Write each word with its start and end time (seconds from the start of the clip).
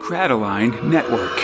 Crataline 0.00 0.84
Network. 0.84 1.38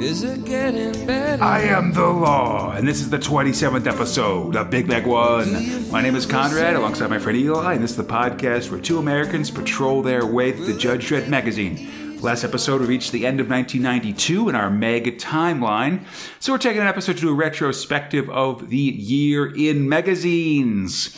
Is 0.00 0.24
it 0.24 0.44
getting 0.44 1.06
better? 1.06 1.42
I 1.42 1.60
am 1.60 1.92
the 1.92 2.06
law, 2.06 2.72
and 2.72 2.86
this 2.88 3.00
is 3.00 3.10
the 3.10 3.18
27th 3.18 3.86
episode 3.86 4.56
of 4.56 4.68
Big 4.70 4.88
Mac 4.88 5.06
One. 5.06 5.90
My 5.90 6.00
name 6.02 6.16
is 6.16 6.26
Conrad, 6.26 6.74
alongside 6.74 7.10
my 7.10 7.18
friend 7.18 7.38
Eli, 7.38 7.74
and 7.74 7.84
this 7.84 7.92
is 7.92 7.96
the 7.96 8.04
podcast 8.04 8.70
where 8.70 8.80
two 8.80 8.98
Americans 8.98 9.50
patrol 9.50 10.02
their 10.02 10.26
way 10.26 10.52
through 10.52 10.66
the 10.66 10.78
Judge 10.78 11.08
Dredd 11.08 11.28
magazine. 11.28 11.99
Last 12.22 12.44
episode, 12.44 12.82
we 12.82 12.86
reached 12.86 13.12
the 13.12 13.26
end 13.26 13.40
of 13.40 13.48
1992 13.48 14.50
in 14.50 14.54
our 14.54 14.68
mega 14.68 15.10
timeline, 15.10 16.04
so 16.38 16.52
we're 16.52 16.58
taking 16.58 16.82
an 16.82 16.86
episode 16.86 17.14
to 17.14 17.22
do 17.22 17.30
a 17.30 17.34
retrospective 17.34 18.28
of 18.28 18.68
the 18.68 18.76
year 18.76 19.50
in 19.56 19.88
magazines. 19.88 21.16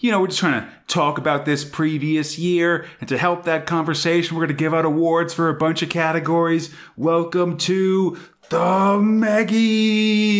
You 0.00 0.10
know, 0.10 0.20
we're 0.20 0.26
just 0.26 0.40
trying 0.40 0.60
to 0.60 0.68
talk 0.88 1.18
about 1.18 1.44
this 1.44 1.64
previous 1.64 2.36
year, 2.36 2.88
and 2.98 3.08
to 3.10 3.16
help 3.16 3.44
that 3.44 3.66
conversation, 3.66 4.36
we're 4.36 4.46
going 4.46 4.56
to 4.56 4.60
give 4.60 4.74
out 4.74 4.84
awards 4.84 5.32
for 5.32 5.48
a 5.48 5.54
bunch 5.54 5.82
of 5.82 5.88
categories. 5.88 6.74
Welcome 6.96 7.56
to 7.58 8.18
the 8.48 8.98
Maggies. 9.00 10.36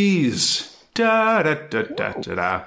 Da 0.95 1.43
da 1.43 1.55
da 1.55 1.83
da 1.83 2.12
da 2.12 2.35
da. 2.35 2.65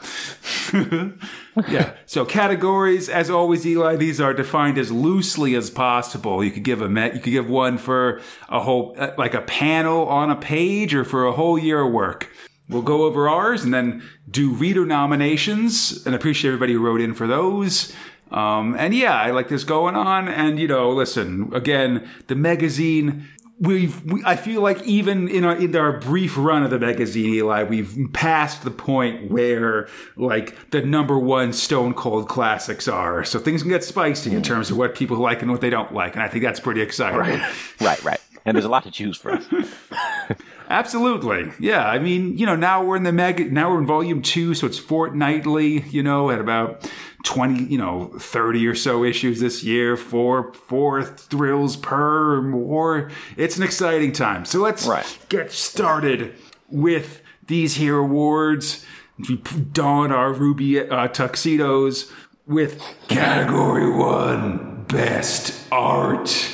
yeah. 1.68 1.94
So 2.06 2.26
categories, 2.26 3.10
as 3.10 3.30
always, 3.30 3.66
Eli, 3.66 3.96
these 3.98 4.22
are 4.22 4.34
defined 4.34 4.78
as 4.78 4.92
loosely 4.92 5.56
as 5.56 5.70
possible. 5.70 6.44
You 6.44 6.52
could 6.52 6.64
give 6.64 6.82
a 6.82 6.90
met, 6.90 7.16
you 7.16 7.22
could 7.22 7.32
give 7.32 7.50
one 7.50 7.78
for 7.78 8.22
a 8.50 8.62
whole, 8.62 8.96
uh, 8.98 9.12
like 9.18 9.34
a 9.34 9.42
panel 9.42 10.08
on 10.08 10.32
a 10.32 10.36
page, 10.36 10.96
or 10.96 11.04
for 11.04 11.26
a 11.26 11.34
whole 11.34 11.60
year 11.60 11.82
of 11.82 11.92
work. 11.92 12.30
We'll 12.70 12.82
go 12.82 13.04
over 13.04 13.28
ours 13.28 13.64
and 13.64 13.74
then 13.74 14.02
do 14.30 14.52
reader 14.52 14.86
nominations, 14.86 16.06
and 16.06 16.16
appreciate 16.16 16.50
everybody 16.50 16.74
who 16.74 16.80
wrote 16.80 17.02
in 17.02 17.14
for 17.14 17.28
those. 17.28 17.94
Um, 18.32 18.76
and 18.80 18.96
yeah, 18.96 19.16
I 19.16 19.32
like 19.32 19.50
this 19.50 19.64
going 19.64 19.96
on. 19.96 20.28
And 20.28 20.60
you 20.60 20.68
know, 20.68 20.90
listen, 20.90 21.52
again, 21.54 22.10
the 22.28 22.36
magazine 22.36 23.28
we've 23.64 24.04
we, 24.06 24.22
I 24.26 24.36
feel 24.36 24.62
like 24.62 24.84
even 24.84 25.28
in 25.28 25.44
our 25.46 25.56
in 25.56 25.76
our 25.76 25.98
brief 26.00 26.38
run 26.38 26.64
of 26.64 26.70
the 26.70 26.80
magazine, 26.80 27.34
Eli, 27.34 27.64
we've 27.64 27.98
passed 28.14 28.64
the 28.64 28.72
point 28.72 29.32
where 29.32 29.88
like 30.16 30.72
the 30.72 30.82
number 30.82 31.18
one 31.18 31.54
Stone 31.54 31.94
Cold 31.94 32.28
classics 32.28 32.88
are. 32.88 33.24
So 33.24 33.40
things 33.40 33.62
can 33.62 33.70
get 33.70 33.84
spicy 33.84 34.32
in 34.32 34.42
mm. 34.42 34.46
terms 34.46 34.70
of 34.70 34.78
what 34.78 34.96
people 34.96 35.18
like 35.18 35.42
and 35.42 35.50
what 35.50 35.62
they 35.62 35.70
don't 35.70 35.94
like, 35.94 36.14
and 36.14 36.22
I 36.22 36.28
think 36.28 36.44
that's 36.44 36.60
pretty 36.60 36.82
exciting. 36.82 37.42
Right, 37.80 38.04
right. 38.04 38.20
And 38.46 38.56
there's 38.56 38.66
a 38.66 38.70
lot 38.70 38.84
to 38.84 38.92
choose 38.92 39.16
from. 39.16 39.46
Absolutely. 40.70 41.52
Yeah. 41.60 41.88
I 41.88 42.00
mean, 42.00 42.38
you 42.38 42.46
know, 42.46 42.56
now 42.56 42.84
we're 42.84 42.96
in 42.96 43.04
the 43.04 43.12
mag, 43.12 43.52
now 43.52 43.72
we're 43.72 43.80
in 43.80 43.86
volume 43.86 44.22
two, 44.22 44.54
so 44.54 44.68
it's 44.68 44.80
fortnightly, 44.80 45.82
you 45.90 46.04
know, 46.04 46.30
at 46.30 46.40
about 46.40 46.90
20, 47.24 47.64
you 47.64 47.78
know, 47.78 48.12
30 48.20 48.68
or 48.68 48.76
so 48.76 49.04
issues 49.04 49.40
this 49.40 49.64
year, 49.64 49.96
four, 49.98 50.54
four 50.54 51.04
thrills 51.04 51.78
per 51.78 52.42
more. 52.42 53.10
It's 53.38 53.58
an 53.58 53.64
exciting 53.64 54.12
time. 54.12 54.46
So 54.46 54.60
let's 54.60 54.86
Right. 54.86 55.18
get 55.30 55.52
started 55.52 56.34
with 56.70 57.22
these 57.48 57.76
here 57.76 57.98
awards. 57.98 58.86
We 59.30 59.38
don 59.38 60.12
our 60.12 60.34
ruby 60.34 60.80
uh, 60.82 61.08
tuxedos 61.10 62.12
with 62.46 62.82
category 63.08 63.90
one, 63.90 64.86
best 64.88 65.66
art. 65.72 66.50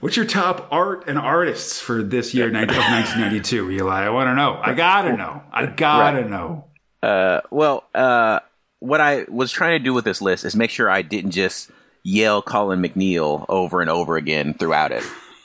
What's 0.00 0.16
your 0.16 0.26
top 0.26 0.68
art 0.72 1.04
and 1.06 1.18
artists 1.18 1.80
for 1.80 2.02
this 2.02 2.34
year 2.34 2.46
of 2.48 2.54
1992, 2.54 3.70
Eli? 3.72 4.04
I 4.04 4.08
want 4.10 4.28
to 4.28 4.34
know. 4.34 4.58
I 4.62 4.72
gotta 4.74 5.16
know. 5.16 5.42
I 5.52 5.66
gotta 5.66 6.28
know. 6.28 6.64
Uh, 7.02 7.40
well, 7.50 7.84
uh, 7.94 8.40
what 8.82 9.00
I 9.00 9.24
was 9.28 9.52
trying 9.52 9.78
to 9.78 9.84
do 9.84 9.94
with 9.94 10.04
this 10.04 10.20
list 10.20 10.44
is 10.44 10.56
make 10.56 10.70
sure 10.70 10.90
I 10.90 11.02
didn't 11.02 11.30
just 11.30 11.70
yell 12.02 12.42
Colin 12.42 12.82
MacNeil 12.82 13.46
over 13.48 13.80
and 13.80 13.88
over 13.88 14.16
again 14.16 14.54
throughout 14.54 14.90
it. 14.92 15.04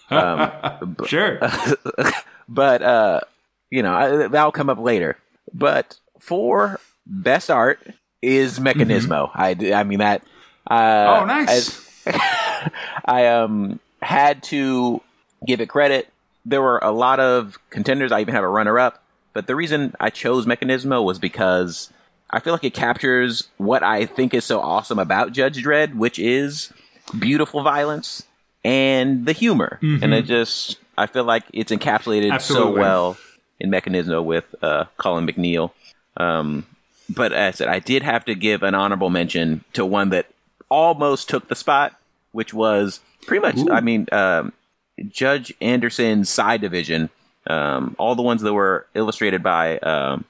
Sure. 1.05 1.39
But 2.49 2.81
uh, 2.81 3.19
you 3.69 3.83
know 3.83 3.93
I, 3.93 4.27
that'll 4.29 4.53
come 4.53 4.69
up 4.69 4.79
later. 4.79 5.17
But 5.53 5.97
for 6.17 6.79
best 7.05 7.51
art 7.51 7.79
is 8.21 8.57
Mechanismo. 8.59 9.29
I, 9.33 9.49
I 9.73 9.83
mean 9.83 9.99
that. 9.99 10.23
Uh, 10.69 11.19
oh, 11.21 11.25
nice. 11.25 11.49
as- 12.05 12.13
I 13.05 13.27
um 13.27 13.79
had 14.01 14.43
to 14.43 15.01
give 15.45 15.59
it 15.59 15.67
credit. 15.67 16.07
There 16.45 16.61
were 16.61 16.79
a 16.79 16.91
lot 16.91 17.19
of 17.19 17.57
contenders. 17.69 18.13
I 18.13 18.21
even 18.21 18.33
have 18.33 18.45
a 18.45 18.49
runner 18.49 18.79
up. 18.79 19.03
But 19.33 19.45
the 19.47 19.55
reason 19.55 19.93
I 19.99 20.09
chose 20.09 20.45
Mechanismo 20.45 21.03
was 21.03 21.19
because 21.19 21.91
I 22.29 22.39
feel 22.39 22.53
like 22.53 22.63
it 22.63 22.73
captures 22.73 23.47
what 23.57 23.83
I 23.83 24.05
think 24.05 24.33
is 24.33 24.43
so 24.43 24.59
awesome 24.59 24.99
about 24.99 25.31
Judge 25.31 25.63
Dredd, 25.63 25.95
which 25.95 26.19
is 26.19 26.73
beautiful 27.17 27.63
violence 27.63 28.23
and 28.65 29.25
the 29.25 29.31
humor. 29.31 29.79
And 30.03 30.13
it 30.13 30.25
just 30.25 30.77
I 30.97 31.05
feel 31.05 31.23
like 31.23 31.43
it's 31.53 31.71
encapsulated 31.71 32.31
Absolutely. 32.31 32.73
so 32.73 32.79
well 32.79 33.17
in 33.59 33.69
Mechanismo 33.71 34.23
with 34.23 34.53
uh, 34.61 34.85
Colin 34.97 35.27
MacNeil. 35.27 35.71
Um, 36.17 36.65
but 37.09 37.31
as 37.31 37.55
I 37.55 37.57
said, 37.57 37.67
I 37.69 37.79
did 37.79 38.03
have 38.03 38.25
to 38.25 38.35
give 38.35 38.63
an 38.63 38.75
honorable 38.75 39.09
mention 39.09 39.63
to 39.73 39.85
one 39.85 40.09
that 40.09 40.27
almost 40.69 41.29
took 41.29 41.47
the 41.47 41.55
spot, 41.55 41.97
which 42.31 42.53
was 42.53 42.99
pretty 43.25 43.41
much, 43.41 43.69
I 43.71 43.79
mean, 43.79 44.07
um, 44.11 44.53
Judge 45.07 45.53
Anderson's 45.61 46.29
Psi 46.29 46.57
Division. 46.57 47.09
Um, 47.45 47.95
all 47.97 48.15
the 48.15 48.23
ones 48.23 48.41
that 48.41 48.53
were 48.53 48.87
illustrated 48.93 49.41
by 49.41 49.77
um, 49.77 50.25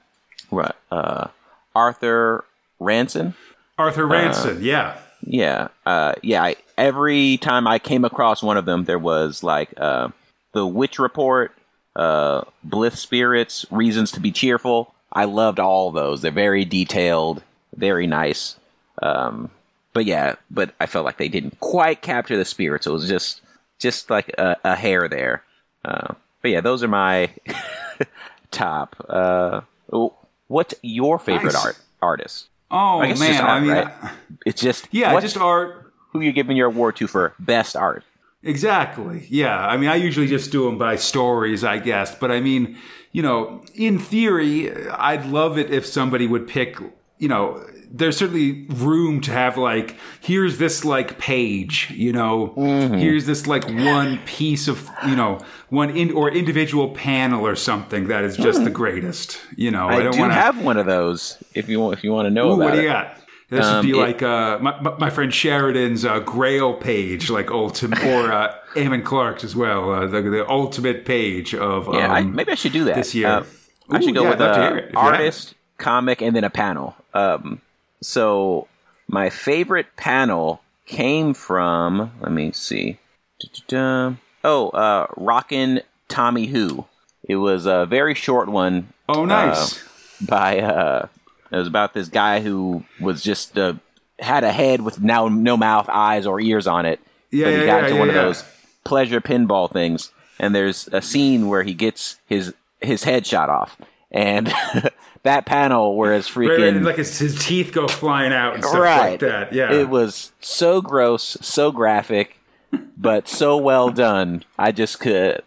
uh, 0.92 1.28
Arthur 1.78 2.44
Ranson. 2.80 3.34
Arthur 3.78 4.04
Ranson. 4.04 4.58
yeah. 4.62 4.98
Yeah, 5.24 5.68
uh, 5.86 6.14
yeah. 6.22 6.42
I, 6.42 6.56
every 6.76 7.38
time 7.38 7.66
I 7.66 7.78
came 7.78 8.04
across 8.04 8.42
one 8.42 8.56
of 8.56 8.64
them, 8.64 8.84
there 8.84 8.98
was 8.98 9.42
like 9.42 9.72
uh, 9.76 10.08
the 10.52 10.66
Witch 10.66 10.98
Report, 10.98 11.52
uh, 11.94 12.42
Blith 12.64 12.96
Spirits, 12.96 13.64
Reasons 13.70 14.12
to 14.12 14.20
be 14.20 14.30
Cheerful. 14.32 14.94
I 15.12 15.24
loved 15.24 15.58
all 15.58 15.90
those. 15.90 16.22
They're 16.22 16.30
very 16.30 16.64
detailed, 16.64 17.42
very 17.74 18.06
nice. 18.06 18.56
Um, 19.02 19.50
but 19.92 20.04
yeah, 20.04 20.36
but 20.50 20.74
I 20.80 20.86
felt 20.86 21.04
like 21.04 21.18
they 21.18 21.28
didn't 21.28 21.58
quite 21.60 22.02
capture 22.02 22.36
the 22.36 22.44
spirit, 22.44 22.84
so 22.84 22.90
it 22.90 22.94
was 22.94 23.08
just 23.08 23.40
just 23.78 24.10
like 24.10 24.28
a, 24.38 24.56
a 24.64 24.76
hair 24.76 25.08
there. 25.08 25.42
Uh, 25.84 26.14
but 26.42 26.50
yeah, 26.50 26.60
those 26.60 26.82
are 26.82 26.88
my 26.88 27.30
top. 28.50 28.96
Uh, 29.08 29.62
oh, 29.92 30.14
what's 30.48 30.74
your 30.82 31.18
favorite 31.18 31.52
Nice. 31.54 31.64
art 31.66 31.78
artist? 32.02 32.48
Oh, 32.70 33.00
I 33.00 33.02
man. 33.02 33.10
it's 33.12 33.20
just 33.20 33.40
art, 33.40 33.50
I 33.50 33.60
mean, 33.60 33.70
right? 33.70 33.94
It's 34.44 34.60
just 34.60 34.88
yeah, 34.90 35.12
what- 35.14 35.22
just 35.22 35.36
art. 35.38 35.92
who 36.12 36.20
you're 36.20 36.32
giving 36.32 36.56
your 36.56 36.66
award 36.68 36.96
to 36.96 37.06
for 37.06 37.34
best 37.38 37.76
art. 37.76 38.04
Exactly. 38.42 39.26
Yeah. 39.28 39.58
I 39.66 39.76
mean, 39.76 39.88
I 39.88 39.96
usually 39.96 40.26
just 40.28 40.52
do 40.52 40.64
them 40.64 40.78
by 40.78 40.96
stories, 40.96 41.64
I 41.64 41.78
guess. 41.78 42.14
But 42.14 42.30
I 42.30 42.40
mean, 42.40 42.78
you 43.12 43.20
know, 43.22 43.62
in 43.74 43.98
theory, 43.98 44.72
I'd 44.90 45.26
love 45.26 45.58
it 45.58 45.70
if 45.72 45.84
somebody 45.84 46.26
would 46.26 46.46
pick, 46.46 46.78
you 47.18 47.28
know, 47.28 47.64
there's 47.90 48.16
certainly 48.16 48.66
room 48.68 49.20
to 49.22 49.30
have 49.32 49.56
like, 49.56 49.96
here's 50.20 50.58
this 50.58 50.84
like 50.84 51.18
page, 51.18 51.90
you 51.90 52.12
know, 52.12 52.52
here's 52.56 53.26
this 53.26 53.46
like 53.46 53.64
one 53.68 54.18
piece 54.26 54.68
of, 54.68 54.88
you 55.06 55.16
know, 55.16 55.38
one 55.70 55.90
in 55.96 56.12
or 56.12 56.30
individual 56.30 56.90
panel 56.90 57.46
or 57.46 57.56
something 57.56 58.08
that 58.08 58.24
is 58.24 58.36
just 58.36 58.64
the 58.64 58.70
greatest, 58.70 59.40
you 59.56 59.70
know. 59.70 59.88
I, 59.88 60.02
don't 60.02 60.12
do 60.12 60.18
wanna, 60.20 60.34
have 60.34 60.62
one 60.62 60.76
of 60.76 60.86
those. 60.86 61.42
If 61.54 61.68
you 61.68 61.80
want, 61.80 61.96
if 61.96 62.04
you 62.04 62.12
want 62.12 62.26
to 62.26 62.30
know 62.30 62.50
Ooh, 62.50 62.54
about 62.54 62.64
what 62.64 62.72
do 62.74 62.78
it. 62.80 62.82
you 62.82 62.88
got? 62.88 63.16
This 63.50 63.64
Um, 63.64 63.76
would 63.76 63.82
be 63.92 63.98
it- 63.98 64.02
like 64.02 64.22
uh, 64.22 64.58
my, 64.60 64.78
my 64.98 65.08
friend 65.08 65.32
Sheridan's 65.32 66.04
uh, 66.04 66.18
Grail 66.20 66.74
page, 66.74 67.30
like 67.30 67.50
ultimate, 67.50 68.02
or 68.04 68.30
uh, 68.30 68.54
Eamon 68.74 69.02
Clark's 69.04 69.42
as 69.44 69.56
well, 69.56 69.90
uh, 69.90 70.06
the, 70.06 70.20
the 70.20 70.46
ultimate 70.50 71.06
page 71.06 71.54
of 71.54 71.88
Yeah, 71.94 72.12
I, 72.12 72.20
um, 72.20 72.34
maybe 72.34 72.52
I 72.52 72.56
should 72.56 72.72
do 72.72 72.84
that 72.84 72.96
this 72.96 73.14
year. 73.14 73.28
Uh, 73.28 73.44
I 73.90 74.00
should 74.00 74.14
go 74.14 74.24
yeah, 74.24 74.28
with 74.28 74.38
to 74.40 74.44
uh, 74.44 74.68
hear 74.68 74.76
it, 74.76 74.84
if 74.88 74.92
you 74.92 74.98
have 74.98 75.14
it. 75.14 75.16
artist, 75.20 75.54
comic, 75.78 76.20
and 76.20 76.36
then 76.36 76.44
a 76.44 76.50
panel. 76.50 76.94
Um, 77.14 77.62
so 78.00 78.68
my 79.06 79.30
favorite 79.30 79.96
panel 79.96 80.60
came 80.86 81.34
from. 81.34 82.12
Let 82.20 82.32
me 82.32 82.52
see. 82.52 82.98
Da-da-da. 83.40 84.16
Oh, 84.44 84.68
uh, 84.70 85.06
Rockin' 85.16 85.82
Tommy 86.08 86.46
Who. 86.46 86.86
It 87.24 87.36
was 87.36 87.66
a 87.66 87.86
very 87.86 88.14
short 88.14 88.48
one 88.48 88.92
Oh, 89.08 89.24
nice. 89.24 89.82
by 90.26 90.60
uh 90.60 91.08
it 91.50 91.56
was 91.56 91.66
about 91.66 91.94
this 91.94 92.08
guy 92.08 92.40
who 92.40 92.84
was 93.00 93.22
just 93.22 93.58
uh, 93.58 93.74
had 94.18 94.44
a 94.44 94.52
head 94.52 94.82
with 94.82 95.00
now 95.00 95.28
no 95.28 95.56
mouth, 95.56 95.88
eyes, 95.88 96.26
or 96.26 96.40
ears 96.40 96.66
on 96.66 96.84
it. 96.84 97.00
Yeah, 97.30 97.46
but 97.46 97.52
he 97.54 97.58
yeah, 97.60 97.66
got 97.66 97.76
yeah, 97.76 97.82
into 97.84 97.94
yeah, 97.94 98.00
one 98.00 98.08
of 98.10 98.14
those 98.14 98.44
pleasure 98.84 99.20
pinball 99.20 99.70
things, 99.72 100.10
and 100.38 100.54
there's 100.54 100.88
a 100.92 101.00
scene 101.00 101.48
where 101.48 101.62
he 101.62 101.72
gets 101.74 102.18
his 102.26 102.54
his 102.80 103.04
head 103.04 103.26
shot 103.26 103.48
off, 103.48 103.78
and 104.10 104.52
that 105.22 105.46
panel 105.46 105.96
where 105.96 106.14
it's 106.14 106.30
freaking 106.30 106.58
right, 106.58 106.74
and 106.74 106.84
like 106.84 106.96
his, 106.96 107.18
his 107.18 107.44
teeth 107.44 107.72
go 107.72 107.88
flying 107.88 108.32
out 108.32 108.54
and 108.54 108.64
stuff 108.64 108.78
right 108.78 109.10
like 109.10 109.20
that. 109.20 109.52
Yeah. 109.52 109.72
it 109.72 109.88
was 109.88 110.32
so 110.40 110.80
gross, 110.80 111.36
so 111.40 111.72
graphic. 111.72 112.38
but 112.96 113.28
so 113.28 113.56
well 113.56 113.90
done. 113.90 114.44
I 114.58 114.72
just 114.72 115.00
could. 115.00 115.42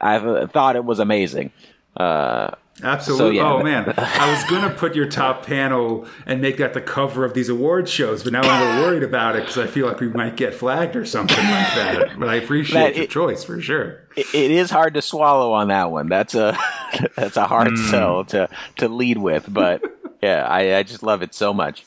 I 0.00 0.46
thought 0.46 0.76
it 0.76 0.84
was 0.84 0.98
amazing. 0.98 1.52
Uh, 1.96 2.54
Absolutely. 2.82 3.38
So, 3.38 3.42
yeah, 3.42 3.52
oh 3.52 3.62
man, 3.62 3.94
I 3.96 4.30
was 4.32 4.42
gonna 4.50 4.74
put 4.74 4.94
your 4.94 5.06
top 5.06 5.46
panel 5.46 6.06
and 6.26 6.40
make 6.40 6.56
that 6.56 6.74
the 6.74 6.80
cover 6.80 7.24
of 7.24 7.34
these 7.34 7.48
award 7.48 7.88
shows, 7.88 8.24
but 8.24 8.32
now 8.32 8.42
I'm 8.42 8.62
a 8.62 8.64
little 8.64 8.82
worried 8.82 9.02
about 9.02 9.36
it 9.36 9.40
because 9.40 9.58
I 9.58 9.66
feel 9.66 9.86
like 9.86 10.00
we 10.00 10.08
might 10.08 10.36
get 10.36 10.54
flagged 10.54 10.96
or 10.96 11.04
something 11.04 11.36
like 11.36 11.74
that. 11.74 12.18
But 12.18 12.28
I 12.28 12.36
appreciate 12.36 12.96
your 12.96 13.06
choice 13.06 13.44
for 13.44 13.60
sure. 13.60 14.00
it, 14.16 14.26
it 14.34 14.50
is 14.50 14.70
hard 14.70 14.94
to 14.94 15.02
swallow 15.02 15.52
on 15.52 15.68
that 15.68 15.90
one. 15.90 16.08
That's 16.08 16.34
a 16.34 16.58
that's 17.16 17.36
a 17.36 17.46
hard 17.46 17.68
hmm. 17.68 17.90
sell 17.90 18.24
to 18.26 18.48
to 18.78 18.88
lead 18.88 19.18
with, 19.18 19.46
but 19.48 19.82
yeah, 20.22 20.46
I, 20.48 20.76
I 20.76 20.82
just 20.82 21.02
love 21.02 21.22
it 21.22 21.34
so 21.34 21.52
much. 21.52 21.84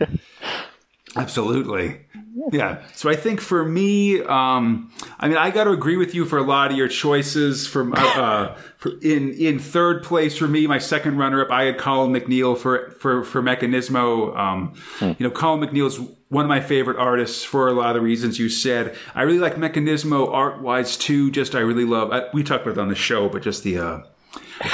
Absolutely. 1.16 2.00
Yeah. 2.50 2.82
So 2.94 3.08
I 3.08 3.16
think 3.16 3.40
for 3.40 3.64
me, 3.64 4.20
um, 4.22 4.90
I 5.18 5.28
mean, 5.28 5.36
I 5.36 5.50
got 5.50 5.64
to 5.64 5.70
agree 5.70 5.96
with 5.96 6.14
you 6.14 6.24
for 6.24 6.38
a 6.38 6.42
lot 6.42 6.70
of 6.70 6.76
your 6.76 6.88
choices. 6.88 7.66
From 7.66 7.92
uh, 7.92 7.96
uh, 7.96 8.56
for, 8.78 8.92
in 9.02 9.32
in 9.34 9.58
third 9.58 10.02
place 10.02 10.36
for 10.36 10.48
me, 10.48 10.66
my 10.66 10.78
second 10.78 11.18
runner 11.18 11.44
up, 11.44 11.50
I 11.50 11.64
had 11.64 11.78
Colin 11.78 12.12
MacNeil 12.12 12.58
for 12.58 12.90
for 12.92 13.22
for 13.24 13.42
Mechanismo. 13.42 14.36
Um, 14.36 14.74
You 15.00 15.16
know, 15.20 15.30
Colin 15.30 15.60
MacNeil 15.60 15.86
is 15.86 16.00
one 16.28 16.44
of 16.44 16.48
my 16.48 16.60
favorite 16.60 16.96
artists 16.96 17.44
for 17.44 17.68
a 17.68 17.72
lot 17.72 17.90
of 17.90 17.94
the 17.96 18.00
reasons 18.00 18.38
you 18.38 18.48
said. 18.48 18.96
I 19.14 19.22
really 19.22 19.38
like 19.38 19.56
Mechanismo 19.56 20.32
art 20.32 20.62
wise 20.62 20.96
too. 20.96 21.30
Just 21.30 21.54
I 21.54 21.60
really 21.60 21.84
love. 21.84 22.10
I, 22.10 22.24
we 22.32 22.42
talked 22.42 22.62
about 22.64 22.78
it 22.78 22.80
on 22.80 22.88
the 22.88 22.94
show, 22.94 23.28
but 23.28 23.42
just 23.42 23.62
the. 23.62 23.78
Uh, 23.78 24.02
the 24.58 24.64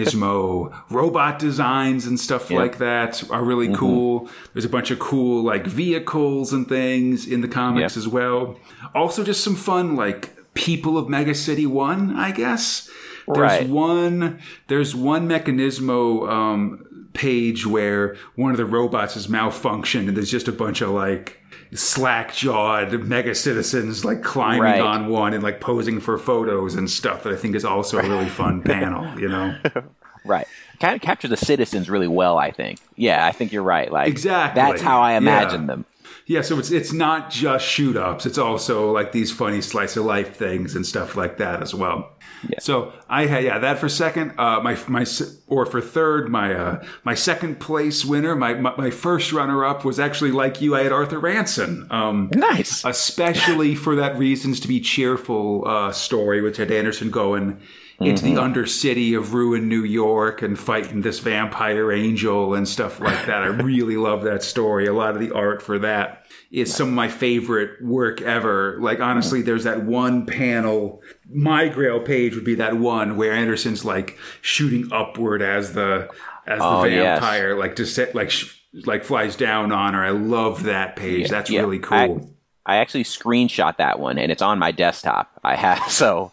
Mechanismo 0.00 0.74
robot 0.90 1.38
designs 1.38 2.06
and 2.06 2.18
stuff 2.18 2.50
like 2.50 2.78
that 2.78 3.22
are 3.30 3.44
really 3.44 3.66
Mm-hmm. 3.68 3.76
cool. 3.76 4.28
There's 4.52 4.64
a 4.64 4.68
bunch 4.68 4.90
of 4.90 4.98
cool 4.98 5.42
like 5.42 5.66
vehicles 5.66 6.52
and 6.52 6.68
things 6.68 7.26
in 7.26 7.40
the 7.40 7.48
comics 7.48 7.96
Yep. 7.96 8.02
as 8.04 8.08
well. 8.08 8.56
Also, 8.94 9.24
just 9.24 9.42
some 9.42 9.56
fun 9.56 9.96
like 9.96 10.30
people 10.54 10.96
of 10.98 11.08
Mega 11.08 11.34
City 11.34 11.66
One, 11.66 12.16
I 12.16 12.30
guess. 12.30 12.88
There's 13.26 13.38
Right. 13.38 13.68
one. 13.68 14.38
There's 14.68 14.94
one 14.94 15.28
Mechanismo 15.28 16.28
um, 16.30 17.08
page 17.14 17.66
where 17.66 18.16
one 18.36 18.50
of 18.50 18.56
the 18.58 18.66
robots 18.66 19.14
has 19.14 19.28
malfunctioned, 19.28 20.08
and 20.08 20.16
there's 20.16 20.30
just 20.30 20.46
a 20.48 20.52
bunch 20.52 20.80
of 20.82 20.90
like 20.90 21.40
slack-jawed 21.72 22.92
mega 23.04 23.34
citizens 23.34 24.04
like 24.04 24.22
climbing 24.22 24.60
Right. 24.62 24.80
on 24.80 25.08
one 25.08 25.34
and 25.34 25.42
like 25.42 25.60
posing 25.60 26.00
for 26.00 26.18
photos 26.18 26.74
and 26.74 26.90
stuff 26.90 27.22
that 27.24 27.32
I 27.32 27.36
think 27.36 27.54
is 27.54 27.64
also 27.64 27.98
a 27.98 28.02
really 28.02 28.28
fun 28.28 28.62
panel, 28.64 29.18
you 29.18 29.28
know? 29.28 29.56
Right. 30.26 30.46
Kind 30.80 30.96
of 30.96 31.02
capture 31.02 31.28
the 31.28 31.36
citizens 31.36 31.88
really 31.88 32.08
well, 32.08 32.38
I 32.38 32.50
think. 32.50 32.78
Yeah, 32.96 33.24
I 33.26 33.32
think 33.32 33.52
you're 33.52 33.62
right. 33.62 33.90
Like 33.92 34.08
Exactly. 34.08 34.60
That's 34.60 34.82
how 34.82 35.00
I 35.00 35.12
Yeah. 35.12 35.18
imagine 35.18 35.66
them. 35.66 35.84
Yeah, 36.26 36.40
so 36.40 36.58
it's 36.58 36.70
it's 36.70 36.92
not 36.92 37.30
just 37.30 37.66
shoot 37.66 37.96
ups, 37.96 38.24
it's 38.24 38.38
also 38.38 38.90
like 38.90 39.12
these 39.12 39.30
funny 39.30 39.60
slice 39.60 39.94
of 39.96 40.06
life 40.06 40.34
things 40.34 40.74
and 40.74 40.86
stuff 40.86 41.16
like 41.16 41.36
that 41.36 41.60
as 41.62 41.74
well. 41.74 42.12
Yeah. 42.48 42.60
So 42.60 42.92
I 43.10 43.26
had 43.26 43.44
yeah 43.44 43.58
that 43.58 43.78
for 43.78 43.90
second, 43.90 44.32
uh, 44.38 44.60
my 44.62 44.78
my 44.88 45.04
or 45.48 45.66
for 45.66 45.82
third, 45.82 46.30
my 46.30 46.54
uh, 46.54 46.84
my 47.04 47.14
second 47.14 47.60
place 47.60 48.06
winner, 48.06 48.34
my 48.34 48.54
my, 48.54 48.74
my 48.76 48.90
first 48.90 49.32
runner 49.32 49.66
up 49.66 49.84
was 49.84 50.00
actually 50.00 50.30
like 50.32 50.62
you, 50.62 50.74
I 50.74 50.82
had 50.84 50.92
Arthur 50.92 51.18
Ranson. 51.18 51.86
Um, 51.90 52.30
Nice. 52.34 52.82
especially 52.86 53.74
for 53.74 53.94
that 53.96 54.16
reasons 54.18 54.60
to 54.60 54.68
be 54.68 54.80
cheerful 54.80 55.64
uh, 55.66 55.92
story, 55.92 56.40
which 56.40 56.56
had 56.56 56.70
Anderson 56.70 57.10
going 57.10 57.60
into 58.00 58.24
the 58.24 58.34
mm-hmm. 58.34 58.52
undercity 58.52 59.16
of 59.16 59.34
ruined 59.34 59.68
New 59.68 59.84
York 59.84 60.42
and 60.42 60.58
fighting 60.58 61.02
this 61.02 61.20
vampire 61.20 61.92
angel 61.92 62.54
and 62.54 62.68
stuff 62.68 63.00
like 63.00 63.26
that. 63.26 63.42
I 63.42 63.46
really 63.46 63.96
love 63.96 64.22
that 64.24 64.42
story. 64.42 64.86
A 64.86 64.92
lot 64.92 65.14
of 65.14 65.20
the 65.20 65.32
art 65.32 65.62
for 65.62 65.78
that 65.80 66.26
is 66.50 66.74
some 66.74 66.88
of 66.88 66.94
my 66.94 67.08
favorite 67.08 67.82
work 67.82 68.20
ever. 68.22 68.78
Like 68.80 69.00
honestly, 69.00 69.42
mm. 69.42 69.44
there's 69.44 69.64
that 69.64 69.84
one 69.84 70.26
panel. 70.26 71.02
My 71.28 71.68
Grail 71.68 72.00
page 72.00 72.34
would 72.34 72.44
be 72.44 72.56
that 72.56 72.76
one 72.76 73.16
where 73.16 73.32
Anderson's 73.32 73.84
like 73.84 74.18
shooting 74.40 74.92
upward 74.92 75.42
as 75.42 75.72
the 75.72 76.08
as 76.46 76.58
the 76.58 76.64
Oh, 76.64 76.84
yes. 76.84 77.20
vampire 77.20 77.56
like 77.56 77.76
just 77.76 77.94
set, 77.94 78.14
like 78.14 78.30
sh- 78.30 78.56
like 78.86 79.04
flies 79.04 79.36
down 79.36 79.72
on 79.72 79.94
her. 79.94 80.04
I 80.04 80.10
love 80.10 80.64
that 80.64 80.96
page. 80.96 81.28
That's 81.28 81.50
Yeah, 81.50 81.60
really 81.60 81.78
I- 81.90 82.08
cool. 82.08 82.30
I 82.66 82.76
actually 82.76 83.04
screenshot 83.04 83.76
that 83.76 84.00
one, 84.00 84.18
and 84.18 84.32
it's 84.32 84.40
on 84.40 84.58
my 84.58 84.70
desktop. 84.70 85.30
I 85.44 85.54
have 85.56 85.82
so 85.90 86.32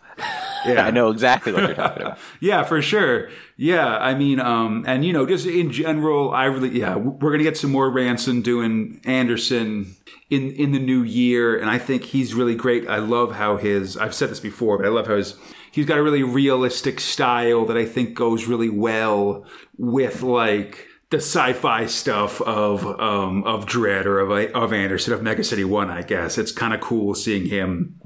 Yeah. 0.65 0.85
I 0.85 0.91
know 0.91 1.09
exactly 1.09 1.53
what 1.53 1.63
you're 1.63 1.73
talking 1.73 2.03
about. 2.03 2.19
Yeah, 2.39 2.63
for 2.63 2.81
sure. 2.81 3.29
Yeah, 3.57 3.97
I 3.97 4.15
mean, 4.15 4.39
um, 4.39 4.83
and 4.87 5.05
you 5.05 5.13
know, 5.13 5.25
just 5.25 5.45
in 5.45 5.71
general, 5.71 6.31
I 6.31 6.45
really, 6.45 6.79
yeah, 6.79 6.95
we're 6.95 7.31
gonna 7.31 7.43
get 7.43 7.57
some 7.57 7.71
more 7.71 7.89
Ranson 7.89 8.41
doing 8.41 9.01
Anderson 9.05 9.95
in 10.29 10.51
in 10.53 10.71
the 10.71 10.79
new 10.79 11.03
year, 11.03 11.59
and 11.59 11.69
I 11.69 11.77
think 11.77 12.03
he's 12.03 12.33
really 12.33 12.55
great. 12.55 12.87
I 12.87 12.97
love 12.97 13.33
how 13.33 13.57
his, 13.57 13.97
I've 13.97 14.15
said 14.15 14.29
this 14.29 14.39
before, 14.39 14.77
but 14.77 14.85
I 14.85 14.89
love 14.89 15.07
how 15.07 15.15
his, 15.17 15.35
he's 15.71 15.85
got 15.85 15.97
a 15.97 16.03
really 16.03 16.23
realistic 16.23 16.99
style 16.99 17.65
that 17.65 17.77
I 17.77 17.85
think 17.85 18.15
goes 18.15 18.45
really 18.47 18.69
well 18.69 19.45
with 19.77 20.21
like 20.23 20.87
the 21.11 21.17
sci-fi 21.17 21.85
stuff 21.85 22.41
of 22.41 22.85
um, 22.99 23.43
of 23.43 23.65
Dredd 23.67 24.05
or 24.05 24.19
of 24.19 24.31
of 24.55 24.73
Anderson 24.73 25.13
of 25.13 25.21
Mega 25.21 25.43
City 25.43 25.63
One. 25.63 25.89
I 25.89 26.01
guess 26.01 26.37
it's 26.37 26.51
kind 26.51 26.73
of 26.73 26.81
cool 26.81 27.13
seeing 27.15 27.45
him 27.45 27.99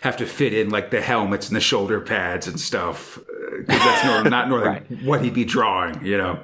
have 0.00 0.16
to 0.18 0.26
fit 0.26 0.54
in 0.54 0.70
like 0.70 0.90
the 0.90 1.00
helmets 1.02 1.48
and 1.48 1.56
the 1.56 1.60
shoulder 1.60 2.00
pads 2.00 2.46
and 2.46 2.58
stuff 2.58 3.18
because 3.58 3.78
that's 3.84 4.04
nor- 4.06 4.24
not 4.30 4.48
normally 4.48 4.68
Right. 4.90 5.02
what 5.04 5.22
he'd 5.22 5.34
be 5.34 5.44
drawing, 5.44 6.04
you 6.06 6.16
know. 6.16 6.38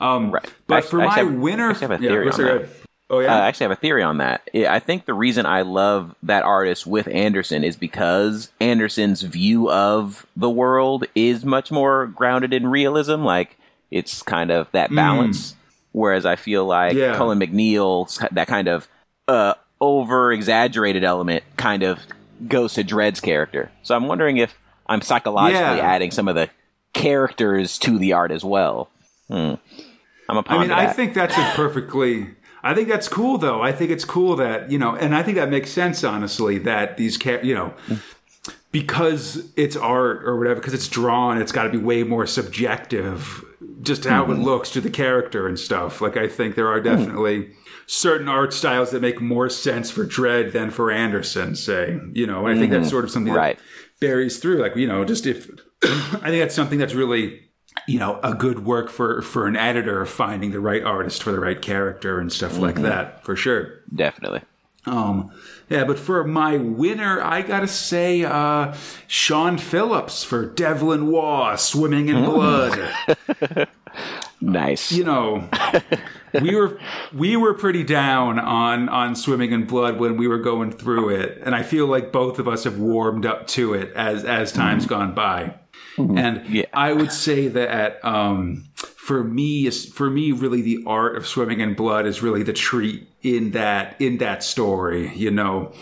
Um, 0.00 0.32
Right. 0.32 0.50
But 0.66 0.78
I- 0.78 0.80
for 0.80 1.00
I 1.02 1.06
my 1.06 1.14
have- 1.18 1.32
winner, 1.34 1.66
I 1.68 1.70
actually 1.70 1.88
have 1.88 2.00
a 2.00 2.02
yeah, 2.04 2.10
theory 2.10 2.24
what's 2.26 2.38
on 2.38 2.44
that. 2.46 2.68
Oh 3.12 3.16
Uh, 3.18 3.20
yeah, 3.22 3.34
I 3.36 3.48
actually 3.48 3.64
have 3.64 3.72
a 3.72 3.76
theory 3.80 4.02
on 4.04 4.18
that. 4.18 4.48
I 4.54 4.78
think 4.78 5.04
the 5.04 5.14
reason 5.14 5.44
I 5.44 5.62
love 5.62 6.14
that 6.22 6.44
artist 6.44 6.86
with 6.86 7.08
Anderson 7.08 7.64
is 7.64 7.76
because 7.76 8.50
Anderson's 8.60 9.22
view 9.22 9.68
of 9.70 10.26
the 10.36 10.48
world 10.48 11.04
is 11.16 11.44
much 11.44 11.70
more 11.72 12.06
grounded 12.06 12.54
in 12.54 12.66
realism. 12.68 13.24
Like 13.24 13.58
it's 13.90 14.22
kind 14.22 14.50
of 14.50 14.70
that 14.72 14.94
balance. 14.94 15.54
Whereas 15.92 16.24
I 16.24 16.36
feel 16.36 16.64
like 16.66 16.96
Mm. 16.96 17.00
Yeah. 17.00 17.16
Colin 17.16 17.38
MacNeil's 17.40 18.24
that 18.30 18.46
kind 18.46 18.68
of 18.68 18.88
uh, 19.26 19.54
over 19.80 20.32
exaggerated 20.32 21.02
element 21.04 21.42
kind 21.56 21.82
of 21.82 21.98
goes 22.46 22.74
to 22.74 22.84
Dredd's 22.84 23.20
character. 23.20 23.70
So 23.82 23.94
I'm 23.96 24.06
wondering 24.06 24.36
if 24.36 24.58
I'm 24.86 25.00
psychologically 25.02 25.60
Yeah. 25.78 25.82
adding 25.94 26.10
some 26.10 26.28
of 26.28 26.34
the 26.36 26.48
characters 26.92 27.78
to 27.78 27.98
the 27.98 28.12
art 28.12 28.30
as 28.30 28.44
well. 28.44 28.88
Hmm. 29.28 29.54
I'm 30.28 30.36
a 30.36 30.44
I 30.46 30.58
mean, 30.58 30.70
I 30.70 30.92
think 30.92 31.14
that's 31.14 31.36
a 31.36 31.52
perfectly. 31.56 32.28
I 32.62 32.74
think 32.74 32.88
that's 32.88 33.08
cool, 33.08 33.38
though. 33.38 33.62
I 33.62 33.72
think 33.72 33.90
it's 33.90 34.04
cool 34.04 34.36
that 34.36 34.70
you 34.70 34.78
know, 34.78 34.94
and 34.94 35.14
I 35.14 35.22
think 35.24 35.36
that 35.38 35.50
makes 35.50 35.70
sense, 35.70 36.04
honestly. 36.04 36.58
That 36.58 36.96
these, 36.96 37.16
ca- 37.18 37.40
you 37.42 37.54
know, 37.54 37.74
because 38.72 39.50
it's 39.56 39.76
art 39.76 40.22
or 40.24 40.36
whatever, 40.36 40.60
because 40.60 40.74
it's 40.74 40.88
drawn, 40.88 41.40
it's 41.40 41.52
got 41.52 41.64
to 41.64 41.70
be 41.70 41.78
way 41.78 42.02
more 42.02 42.26
subjective, 42.26 43.44
just 43.82 44.04
how 44.04 44.24
Mm-hmm. 44.24 44.32
it 44.40 44.44
looks 44.44 44.70
to 44.70 44.80
the 44.80 44.90
character 44.90 45.46
and 45.46 45.58
stuff. 45.58 46.00
Like, 46.00 46.16
I 46.16 46.28
think 46.28 46.54
there 46.54 46.68
are 46.68 46.80
definitely 46.80 47.50
certain 47.86 48.28
art 48.28 48.52
styles 48.52 48.90
that 48.90 49.02
make 49.02 49.20
more 49.20 49.48
sense 49.48 49.90
for 49.90 50.04
Dredd 50.06 50.52
than 50.52 50.70
for 50.70 50.90
Anderson, 50.90 51.56
say. 51.56 51.98
You 52.12 52.26
know, 52.26 52.46
and 52.46 52.56
I 52.56 52.60
think 52.60 52.72
that's 52.72 52.90
sort 52.90 53.04
of 53.04 53.10
something 53.10 53.32
Mm-hmm. 53.32 53.38
Right. 53.38 53.56
that 53.58 54.00
buries 54.00 54.38
through. 54.38 54.60
Like, 54.62 54.76
you 54.76 54.86
know, 54.86 55.04
just 55.04 55.26
if 55.26 55.50
I 55.82 56.28
think 56.30 56.42
that's 56.42 56.54
something 56.54 56.78
that's 56.78 56.94
really 56.94 57.40
you 57.86 57.98
know 57.98 58.18
a 58.22 58.34
good 58.34 58.64
work 58.66 58.90
for 58.90 59.22
for 59.22 59.46
an 59.46 59.56
editor 59.56 60.04
finding 60.04 60.50
the 60.50 60.60
right 60.60 60.82
artist 60.82 61.22
for 61.22 61.30
the 61.32 61.40
right 61.40 61.62
character 61.62 62.18
and 62.20 62.30
stuff 62.32 62.58
like 62.58 62.74
Mm-hmm. 62.74 62.84
that 62.84 63.24
for 63.24 63.36
sure 63.36 63.80
Definitely. 63.94 64.42
Um 64.86 65.30
yeah 65.68 65.84
but 65.84 65.98
for 65.98 66.24
my 66.24 66.56
winner 66.56 67.20
i 67.22 67.42
gotta 67.42 67.68
say 67.68 68.24
uh 68.24 68.74
sean 69.06 69.58
phillips 69.58 70.24
for 70.24 70.46
devlin 70.46 71.06
waugh 71.08 71.54
swimming 71.56 72.08
in 72.08 72.24
blood. 72.24 72.88
Nice. 74.42 74.90
you 74.92 75.04
know 75.04 75.46
we 76.40 76.54
were 76.54 76.80
we 77.12 77.36
were 77.36 77.52
pretty 77.52 77.82
down 77.82 78.38
on 78.38 78.88
on 78.88 79.14
swimming 79.14 79.52
in 79.52 79.66
blood 79.66 79.98
when 79.98 80.16
we 80.16 80.28
were 80.28 80.38
going 80.38 80.70
through 80.72 81.10
it 81.10 81.42
and 81.44 81.54
i 81.54 81.62
feel 81.62 81.86
like 81.86 82.10
both 82.12 82.38
of 82.38 82.48
us 82.48 82.64
have 82.64 82.78
warmed 82.78 83.26
up 83.26 83.46
to 83.48 83.74
it 83.74 83.92
as 83.94 84.24
as 84.24 84.50
time's 84.52 84.86
gone 84.86 85.14
by. 85.14 85.54
And 85.98 86.46
Yeah. 86.48 86.64
i 86.72 86.92
would 86.94 87.12
say 87.12 87.48
that 87.48 88.02
um 88.02 88.64
for 88.76 89.22
me 89.22 89.66
is 89.66 89.84
for 89.84 90.08
me 90.08 90.32
really 90.32 90.62
the 90.62 90.84
art 90.86 91.16
of 91.16 91.26
swimming 91.26 91.60
in 91.60 91.74
blood 91.74 92.06
is 92.06 92.22
really 92.22 92.42
the 92.42 92.54
treat 92.54 93.09
in 93.22 93.50
that 93.52 94.00
in 94.00 94.18
that 94.18 94.42
story 94.42 95.14
you 95.16 95.30
know? 95.30 95.72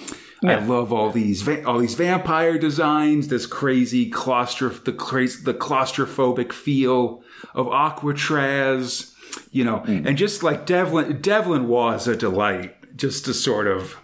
I 0.45 0.57
love 0.57 0.93
all 0.93 1.11
these 1.11 1.43
va- 1.43 1.65
all 1.67 1.79
these 1.79 1.95
vampire 1.95 2.59
designs, 2.59 3.29
this 3.29 3.47
crazy 3.47 4.11
claustro 4.11 4.85
the 4.85 4.93
crazy 4.93 5.43
the 5.43 5.55
claustrophobic 5.55 6.53
feel 6.53 7.23
of 7.55 7.67
Aquatraz, 7.67 9.13
you 9.51 9.65
know, 9.65 9.81
mm. 9.81 10.07
and 10.07 10.17
just 10.17 10.43
like 10.43 10.65
Devlin 10.65 11.21
Devlin 11.21 11.67
was 11.67 12.07
a 12.07 12.17
delight 12.17 12.97
just 12.97 13.25
to 13.25 13.35
sort 13.35 13.67
of 13.67 13.97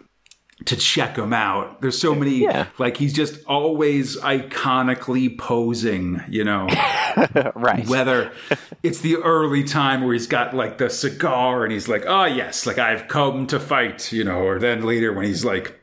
to 0.66 0.76
check 0.76 1.16
him 1.16 1.32
out. 1.32 1.80
There's 1.80 1.98
so 2.00 2.14
many 2.14 2.38
Yeah. 2.42 2.66
like 2.78 2.96
he's 2.96 3.12
just 3.12 3.44
always 3.46 4.16
iconically 4.18 5.36
posing, 5.38 6.22
you 6.28 6.44
know 6.44 6.66
right. 7.54 7.86
whether 7.86 8.32
it's 8.82 9.00
the 9.00 9.16
early 9.16 9.64
time 9.64 10.02
where 10.02 10.12
he's 10.14 10.26
got 10.26 10.54
like 10.54 10.78
the 10.78 10.88
cigar 10.90 11.64
and 11.64 11.72
he's 11.72 11.88
like, 11.88 12.04
oh 12.06 12.24
yes, 12.24 12.66
like 12.66 12.78
I've 12.78 13.08
come 13.08 13.46
to 13.48 13.60
fight, 13.60 14.12
you 14.12 14.24
know, 14.24 14.38
or 14.40 14.58
then 14.58 14.82
later 14.84 15.12
when 15.12 15.24
he's 15.26 15.44
like 15.44 15.78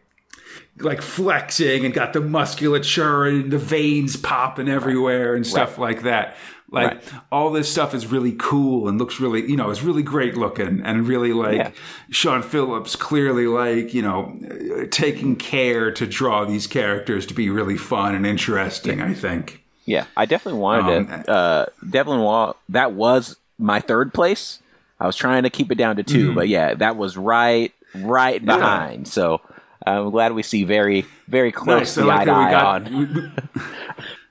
like 0.80 1.02
flexing 1.02 1.86
and 1.86 1.94
got 1.94 2.14
the 2.14 2.22
musculature 2.22 3.26
and 3.26 3.52
the 3.52 3.58
veins 3.60 4.16
popping 4.18 4.68
everywhere 4.68 5.36
and 5.36 5.46
stuff 5.46 5.78
like 5.78 6.04
that. 6.04 6.36
Like 6.74 6.88
Right. 6.92 7.04
all 7.34 7.52
this 7.52 7.70
stuff 7.70 7.94
is 7.94 8.08
really 8.08 8.32
cool 8.40 8.88
and 8.88 8.98
looks 8.98 9.20
really, 9.20 9.42
you 9.50 9.58
know, 9.58 9.70
it's 9.70 9.84
really 9.84 10.04
great 10.04 10.38
looking 10.38 10.82
and 10.86 11.06
really 11.06 11.34
like 11.34 11.58
Yeah. 11.58 11.72
Sean 12.12 12.42
Phillips 12.42 12.96
clearly 12.96 13.46
like, 13.46 13.94
you 13.94 14.02
know, 14.02 14.40
taking 14.90 15.36
care 15.36 15.92
to 15.92 16.08
draw 16.08 16.46
these 16.46 16.68
characters 16.68 17.26
to 17.26 17.34
be 17.34 17.50
really 17.50 17.76
fun 17.78 18.16
and 18.16 18.26
interesting, 18.26 19.02
I 19.02 19.14
think. 19.14 19.62
Yeah, 19.86 20.06
I 20.16 20.26
definitely 20.26 20.62
wanted 20.62 20.98
Um, 20.98 21.24
to. 21.24 21.30
Uh, 21.32 21.66
Devlin 21.90 22.22
Waugh, 22.22 22.54
that 22.70 22.94
was 22.94 23.36
my 23.60 23.82
third 23.82 24.14
place. 24.14 24.60
I 25.00 25.08
was 25.08 25.18
trying 25.18 25.44
to 25.44 25.50
keep 25.50 25.72
it 25.74 25.76
down 25.76 25.98
to 25.98 26.04
2 26.04 26.34
but 26.34 26.48
yeah, 26.48 26.74
that 26.76 26.96
was 26.96 27.18
right, 27.18 27.74
right 27.96 28.44
behind. 28.46 29.10
So 29.10 29.42
I'm 29.86 30.10
glad 30.12 30.32
we 30.32 30.44
see 30.44 30.64
very, 30.64 31.06
very 31.28 31.52
close 31.52 31.98
eye 31.98 32.02
to 32.02 32.06
we 32.06 32.12
eye 32.12 32.52
got- 32.52 32.66
on. 32.88 33.32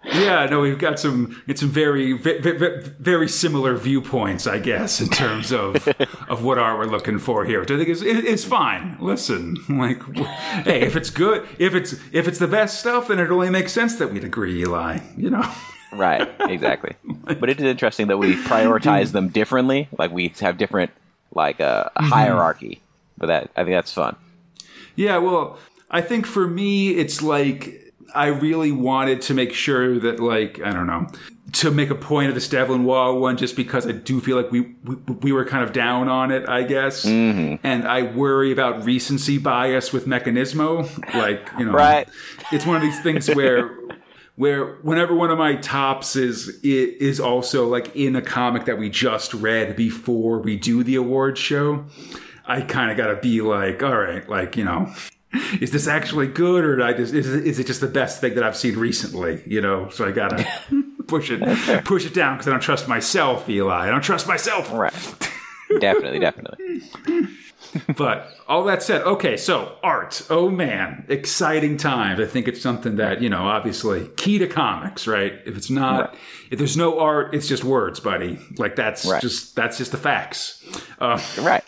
Yeah, 0.05 0.47
no, 0.47 0.61
we've 0.61 0.79
got 0.79 0.99
some. 0.99 1.43
It's 1.47 1.61
some 1.61 1.69
very, 1.71 2.13
very, 2.15 2.81
very 2.99 3.29
similar 3.29 3.77
viewpoints, 3.77 4.47
I 4.47 4.59
guess, 4.59 5.01
in 5.01 5.09
terms 5.09 5.53
of 5.53 5.87
of 6.29 6.43
what 6.43 6.59
art 6.59 6.79
we're 6.79 6.87
looking 6.87 7.19
for 7.19 7.45
here. 7.45 7.61
Which 7.61 7.71
I 7.71 7.77
think 7.77 7.89
is 7.89 8.03
it's 8.03 8.45
fine. 8.45 8.97
Listen, 9.01 9.57
like, 9.69 10.03
hey, 10.65 10.81
if 10.83 10.97
it's 10.97 11.11
good, 11.11 11.47
if 11.59 11.75
it's 11.75 11.93
if 12.13 12.27
it's 12.27 12.39
the 12.39 12.49
best 12.49 12.81
stuff, 12.81 13.09
then 13.09 13.19
it 13.19 13.31
only 13.31 13.51
makes 13.51 13.73
sense 13.73 13.97
that 13.97 14.11
we'd 14.13 14.25
agree, 14.25 14.61
Eli. 14.63 15.01
You 15.17 15.31
know. 15.31 15.53
Right, 15.93 16.29
exactly. 16.41 16.95
but 17.25 17.51
it 17.51 17.59
is 17.59 17.65
interesting 17.67 18.07
that 18.09 18.17
we 18.19 18.37
prioritize 18.37 19.13
them 19.13 19.29
differently. 19.29 19.89
Like 19.99 20.13
we 20.13 20.29
have 20.41 20.57
different, 20.57 20.93
like 21.35 21.61
uh, 21.61 21.85
Mm-hmm. 21.97 22.07
hierarchy. 22.07 22.81
But 23.19 23.27
that 23.27 23.51
I 23.57 23.65
think 23.65 23.75
that's 23.77 23.93
fun. 23.93 24.17
Yeah, 24.97 25.19
well, 25.19 25.59
I 25.91 26.01
think 26.01 26.27
for 26.27 26.47
me, 26.47 26.91
it's 26.91 27.21
like 27.23 27.80
I 28.15 28.27
really 28.27 28.73
wanted 28.73 29.23
to 29.23 29.35
make 29.35 29.53
sure 29.53 29.99
that, 29.99 30.21
like, 30.21 30.61
I 30.63 30.73
don't 30.73 30.87
know, 30.87 31.07
to 31.53 31.71
make 31.71 31.91
a 31.91 31.95
point 31.95 32.29
of 32.29 32.35
this 32.35 32.49
Devlin 32.49 32.85
Waugh 32.85 33.15
one, 33.15 33.37
just 33.37 33.57
because 33.57 33.87
I 33.87 33.93
do 33.93 34.21
feel 34.21 34.37
like 34.37 34.51
we 34.51 34.73
we, 34.85 34.95
we 35.21 35.33
were 35.33 35.45
kind 35.45 35.65
of 35.65 35.73
down 35.73 36.09
on 36.09 36.31
it, 36.31 36.49
I 36.49 36.63
guess, 36.63 37.05
mm-hmm. 37.05 37.65
and 37.67 37.87
I 37.87 38.03
worry 38.03 38.53
about 38.53 38.85
recency 38.85 39.39
bias 39.39 39.93
with 39.93 40.07
Mechanismo, 40.07 41.15
like 41.15 41.49
you 41.59 41.65
know, 41.65 41.73
Right. 41.73 42.09
It's 42.53 42.67
one 42.67 42.77
of 42.77 42.83
these 42.83 43.01
things 43.01 43.29
where. 43.29 43.77
Where 44.37 44.77
whenever 44.77 45.15
one 45.15 45.31
of 45.31 45.37
my 45.37 45.57
tops 45.57 46.17
is 46.17 46.61
is 46.63 47.21
also 47.21 47.69
like 47.69 47.95
in 47.95 48.17
a 48.17 48.23
comic 48.23 48.65
that 48.65 48.79
we 48.79 48.89
just 48.89 49.35
read 49.35 49.77
before 49.77 50.39
we 50.39 50.57
do 50.57 50.83
the 50.83 50.95
awards 50.95 51.39
show, 51.39 51.85
I 52.47 52.63
kind 52.63 52.91
of 52.91 52.97
got 52.97 53.09
to 53.09 53.17
be 53.17 53.43
like, 53.43 53.83
all 53.83 53.99
right, 53.99 54.27
like 54.31 54.57
you 54.57 54.65
know, 54.65 54.91
is 55.61 55.71
this 55.71 55.87
actually 55.87 56.27
good 56.27 56.65
or 56.65 56.83
I 56.83 56.93
just 56.93 57.15
is 57.15 57.33
it, 57.33 57.47
is 57.47 57.59
it 57.59 57.67
just 57.67 57.81
the 57.81 57.87
best 57.89 58.21
thing 58.21 58.35
that 58.35 58.45
I've 58.45 58.57
seen 58.57 58.77
recently? 58.79 59.43
You 59.47 59.61
know, 59.61 59.89
so 59.91 60.07
I 60.07 60.11
gotta 60.13 60.47
push 61.07 61.31
it 61.31 61.85
push 61.85 62.05
it 62.07 62.15
down 62.15 62.37
because 62.37 62.49
I 62.49 62.51
don't 62.51 62.61
trust 62.61 62.89
myself, 62.89 63.49
Eli. 63.49 63.87
I 63.87 63.91
don't 63.91 64.03
trust 64.03 64.27
myself. 64.27 64.73
Right. 64.73 64.93
definitely, 65.81 66.19
definitely. 66.19 66.81
But 67.97 68.29
all 68.49 68.65
that 68.65 68.83
said, 68.83 69.03
okay, 69.03 69.37
so 69.37 69.77
art. 69.85 70.23
Oh 70.29 70.49
man, 70.51 71.05
exciting 71.09 71.77
times. 71.77 72.19
I 72.19 72.27
think 72.27 72.49
it's 72.49 72.61
something 72.61 72.97
that, 72.97 73.23
you 73.23 73.29
know, 73.29 73.43
obviously 73.47 74.09
key 74.17 74.39
to 74.39 74.49
comics, 74.49 75.07
right? 75.07 75.35
If 75.47 75.57
it's 75.57 75.71
not, 75.71 76.17
if 76.51 76.59
there's 76.59 76.77
no 76.77 76.99
art, 76.99 77.33
it's 77.33 77.47
just 77.47 77.63
words, 77.63 78.01
buddy. 78.01 78.41
Like 78.59 78.75
that's 78.75 79.05
Right. 79.07 79.23
just, 79.23 79.55
that's 79.55 79.79
just 79.79 79.93
the 79.93 79.99
facts. 79.99 80.65
Uh, 80.99 81.21
Right. 81.41 81.63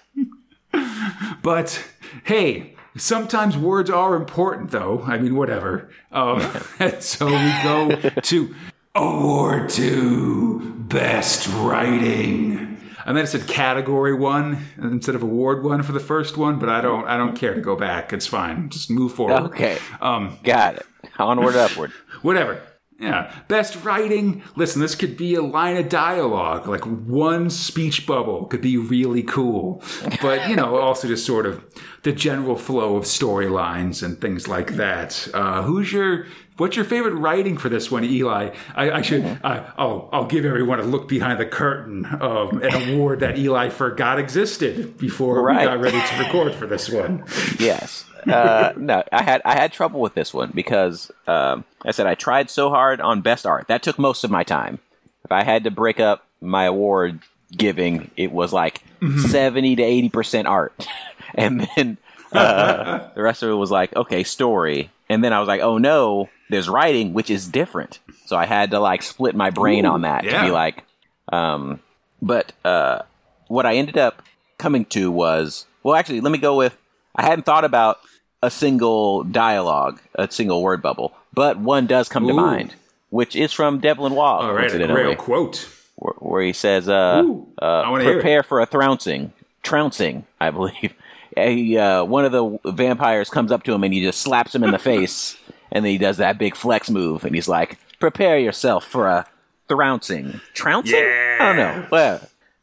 but 1.42 1.84
hey, 2.24 2.74
sometimes 2.96 3.56
words 3.56 3.90
are 3.90 4.14
important 4.14 4.70
though. 4.70 5.02
I 5.02 5.18
mean, 5.18 5.36
whatever. 5.36 5.90
Um, 6.10 6.40
so 7.00 7.26
we 7.26 7.62
go 7.62 7.96
to 8.22 8.54
award 8.94 9.68
two, 9.70 10.74
best 10.88 11.48
writing. 11.48 12.68
I 13.04 13.12
meant 13.12 13.28
to 13.28 13.38
said 13.38 13.48
category 13.48 14.14
one 14.14 14.66
instead 14.78 15.14
of 15.14 15.22
award 15.22 15.64
one 15.64 15.82
for 15.82 15.92
the 15.92 16.00
first 16.00 16.36
one, 16.36 16.58
but 16.58 16.68
I 16.68 16.80
don't. 16.80 17.06
I 17.06 17.16
don't 17.16 17.36
care 17.36 17.54
to 17.54 17.60
go 17.60 17.74
back. 17.74 18.12
It's 18.12 18.26
fine. 18.26 18.68
Just 18.68 18.90
move 18.90 19.12
forward. 19.12 19.50
Okay. 19.50 19.78
Um, 20.00 20.38
Got 20.44 20.76
it. 20.76 20.86
Onward, 21.18 21.56
upward. 21.56 21.90
whatever. 22.22 22.62
Yeah. 22.98 23.34
Best 23.48 23.84
writing. 23.84 24.42
Listen, 24.54 24.80
this 24.80 24.94
could 24.94 25.16
be 25.16 25.34
a 25.34 25.42
line 25.42 25.76
of 25.76 25.88
dialogue, 25.88 26.68
like 26.68 26.84
one 26.84 27.50
speech 27.50 28.06
bubble 28.06 28.46
could 28.46 28.60
be 28.60 28.76
really 28.76 29.24
cool. 29.24 29.82
But, 30.20 30.48
you 30.48 30.54
know, 30.54 30.76
also 30.80 31.08
just 31.08 31.26
sort 31.26 31.46
of 31.46 31.64
the 32.04 32.12
general 32.12 32.56
flow 32.56 32.96
of 32.96 33.04
storylines 33.04 34.02
and 34.02 34.20
things 34.20 34.46
like 34.46 34.76
that. 34.76 35.28
Uh, 35.34 35.62
who's 35.62 35.92
your, 35.92 36.26
what's 36.56 36.76
your 36.76 36.84
favorite 36.84 37.14
writing 37.14 37.56
for 37.58 37.68
this 37.68 37.90
one, 37.90 38.04
Eli? 38.04 38.54
I, 38.74 38.90
I 38.90 39.02
should, 39.02 39.24
I, 39.42 39.70
I'll, 39.76 40.08
I'll 40.12 40.26
give 40.26 40.44
everyone 40.44 40.80
a 40.80 40.84
look 40.84 41.08
behind 41.08 41.40
the 41.40 41.46
curtain 41.46 42.04
of 42.04 42.52
an 42.52 42.94
award 42.94 43.20
that 43.20 43.38
Eli 43.38 43.68
forgot 43.70 44.18
existed 44.18 44.98
before 44.98 45.42
Right. 45.42 45.60
we 45.60 45.64
got 45.66 45.80
ready 45.80 46.00
to 46.00 46.18
record 46.24 46.54
for 46.54 46.66
this 46.66 46.88
one. 46.88 47.24
Yes. 47.58 48.04
Uh, 48.26 48.72
no, 48.76 49.02
I 49.10 49.22
had 49.22 49.42
I 49.44 49.54
had 49.54 49.72
trouble 49.72 50.00
with 50.00 50.14
this 50.14 50.32
one 50.32 50.52
because 50.54 51.10
um, 51.26 51.64
I 51.84 51.90
said 51.90 52.06
I 52.06 52.14
tried 52.14 52.50
so 52.50 52.70
hard 52.70 53.00
on 53.00 53.20
best 53.20 53.46
art. 53.46 53.66
That 53.66 53.82
took 53.82 53.98
most 53.98 54.22
of 54.22 54.30
my 54.30 54.44
time. 54.44 54.78
If 55.24 55.32
I 55.32 55.42
had 55.42 55.64
to 55.64 55.72
break 55.72 55.98
up 55.98 56.24
my 56.40 56.64
award 56.66 57.18
giving, 57.56 58.12
it 58.16 58.30
was 58.30 58.52
like 58.52 58.82
seventy 59.28 59.74
to 59.74 59.82
eighty 59.82 60.08
percent 60.08 60.46
art, 60.46 60.86
and 61.34 61.68
then 61.76 61.98
uh, 62.32 63.08
the 63.14 63.22
rest 63.22 63.42
of 63.42 63.50
it 63.50 63.54
was 63.54 63.72
like 63.72 63.94
okay 63.96 64.22
story, 64.22 64.90
and 65.08 65.24
then 65.24 65.32
I 65.32 65.40
was 65.40 65.48
like 65.48 65.60
oh 65.60 65.78
no, 65.78 66.28
there's 66.52 66.68
writing 66.68 67.12
which 67.14 67.30
is 67.30 67.48
different. 67.48 67.98
So 68.26 68.36
I 68.36 68.46
had 68.46 68.70
to 68.70 68.80
like 68.80 69.02
split 69.02 69.34
my 69.34 69.50
brain 69.50 69.84
Ooh, 69.84 69.90
on 69.90 70.02
that 70.02 70.22
to 70.24 70.40
be 70.42 70.50
like, 70.50 70.84
um, 71.32 71.80
but 72.20 72.52
uh, 72.64 73.02
what 73.48 73.66
I 73.66 73.76
ended 73.76 73.98
up 73.98 74.22
coming 74.58 74.84
to 74.86 75.10
was 75.10 75.66
well, 75.82 75.96
actually, 75.96 76.20
let 76.20 76.30
me 76.30 76.38
go 76.38 76.56
with 76.56 76.76
I 77.16 77.22
hadn't 77.22 77.44
thought 77.44 77.64
about 77.64 77.98
a 78.42 78.50
single 78.50 79.24
dialogue, 79.24 80.00
a 80.14 80.30
single 80.30 80.62
word 80.62 80.82
bubble, 80.82 81.12
but 81.32 81.58
one 81.58 81.86
does 81.86 82.08
come 82.08 82.26
to 82.26 82.32
mind, 82.32 82.74
which 83.10 83.36
is 83.36 83.52
from 83.52 83.80
Devlin 83.80 84.14
Waugh, 84.14 84.40
All 84.40 84.52
right, 84.52 84.72
a 84.72 84.86
grail 84.86 85.14
quote. 85.14 85.68
where, 85.96 86.14
where 86.18 86.42
he 86.42 86.52
says, 86.52 86.88
uh, 86.88 87.22
Ooh, 87.24 87.46
uh, 87.60 87.90
"Prepare 87.92 88.42
for 88.42 88.60
a 88.60 88.66
trouncing, 88.66 89.32
trouncing." 89.62 90.26
I 90.40 90.50
believe. 90.50 90.94
A, 91.34 91.78
uh, 91.78 92.04
one 92.04 92.26
of 92.26 92.32
the 92.32 92.58
vampires 92.72 93.30
comes 93.30 93.50
up 93.52 93.62
to 93.62 93.72
him 93.72 93.84
and 93.84 93.94
he 93.94 94.02
just 94.02 94.20
slaps 94.20 94.54
him 94.54 94.62
in 94.64 94.70
the 94.70 94.78
face, 94.92 95.38
and 95.72 95.84
then 95.84 95.90
he 95.92 95.98
does 95.98 96.18
that 96.18 96.38
big 96.38 96.54
flex 96.54 96.88
move, 96.90 97.24
and 97.24 97.34
he's 97.34 97.48
like, 97.48 97.78
"Prepare 97.98 98.38
yourself 98.38 98.84
for 98.84 99.08
a 99.08 99.26
trouncing, 99.68 100.40
trouncing." 100.54 100.94
I 101.04 101.38
don't 101.38 101.56
know. 101.56 101.86
Well, 101.90 102.20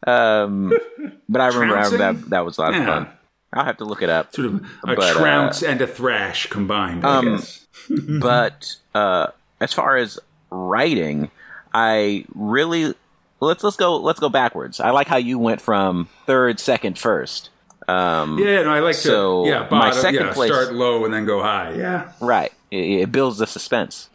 um, 0.07 0.73
but 1.29 1.41
I 1.41 1.47
remember 1.47 1.75
Trouncing? 1.75 1.97
that 1.99 2.29
that 2.29 2.45
was 2.45 2.57
a 2.57 2.61
lot 2.61 2.69
of 2.73 2.77
Yeah. 2.79 2.85
fun. 2.85 3.07
I'll 3.51 3.65
have 3.65 3.77
to 3.77 3.85
look 3.85 4.01
it 4.03 4.09
up. 4.09 4.33
Sort 4.35 4.45
of 4.47 4.55
a 4.83 4.95
But, 4.95 4.99
uh, 4.99 5.13
trounce 5.13 5.63
and 5.63 5.81
a 5.81 5.87
thrash 5.87 6.45
combined, 6.47 7.03
I 7.05 7.17
Um, 7.17 7.35
guess. 7.37 7.65
but 8.21 8.75
uh, 8.93 9.27
as 9.59 9.73
far 9.73 9.97
as 9.97 10.19
writing, 10.51 11.31
I 11.73 12.25
really 12.35 12.93
let's 13.39 13.63
let's 13.63 13.75
go 13.77 13.97
let's 13.97 14.19
go 14.19 14.29
backwards. 14.29 14.79
I 14.79 14.91
like 14.91 15.07
how 15.07 15.17
you 15.17 15.39
went 15.39 15.61
from 15.61 16.09
third, 16.27 16.59
second, 16.59 16.99
first. 16.99 17.49
Um, 17.87 18.37
Yeah, 18.37 18.61
no, 18.63 18.69
I 18.69 18.81
like 18.81 18.93
So, 18.93 19.45
to. 19.45 19.49
Yeah, 19.49 19.67
my 19.71 19.89
second 19.91 20.27
yeah, 20.27 20.33
place- 20.33 20.51
start 20.51 20.73
low 20.73 21.05
and 21.05 21.13
then 21.13 21.25
go 21.25 21.41
high. 21.41 21.73
Yeah, 21.75 22.11
Right. 22.21 22.51
It, 22.71 23.01
it 23.01 23.11
builds 23.11 23.37
the 23.37 23.47
suspense. 23.47 24.09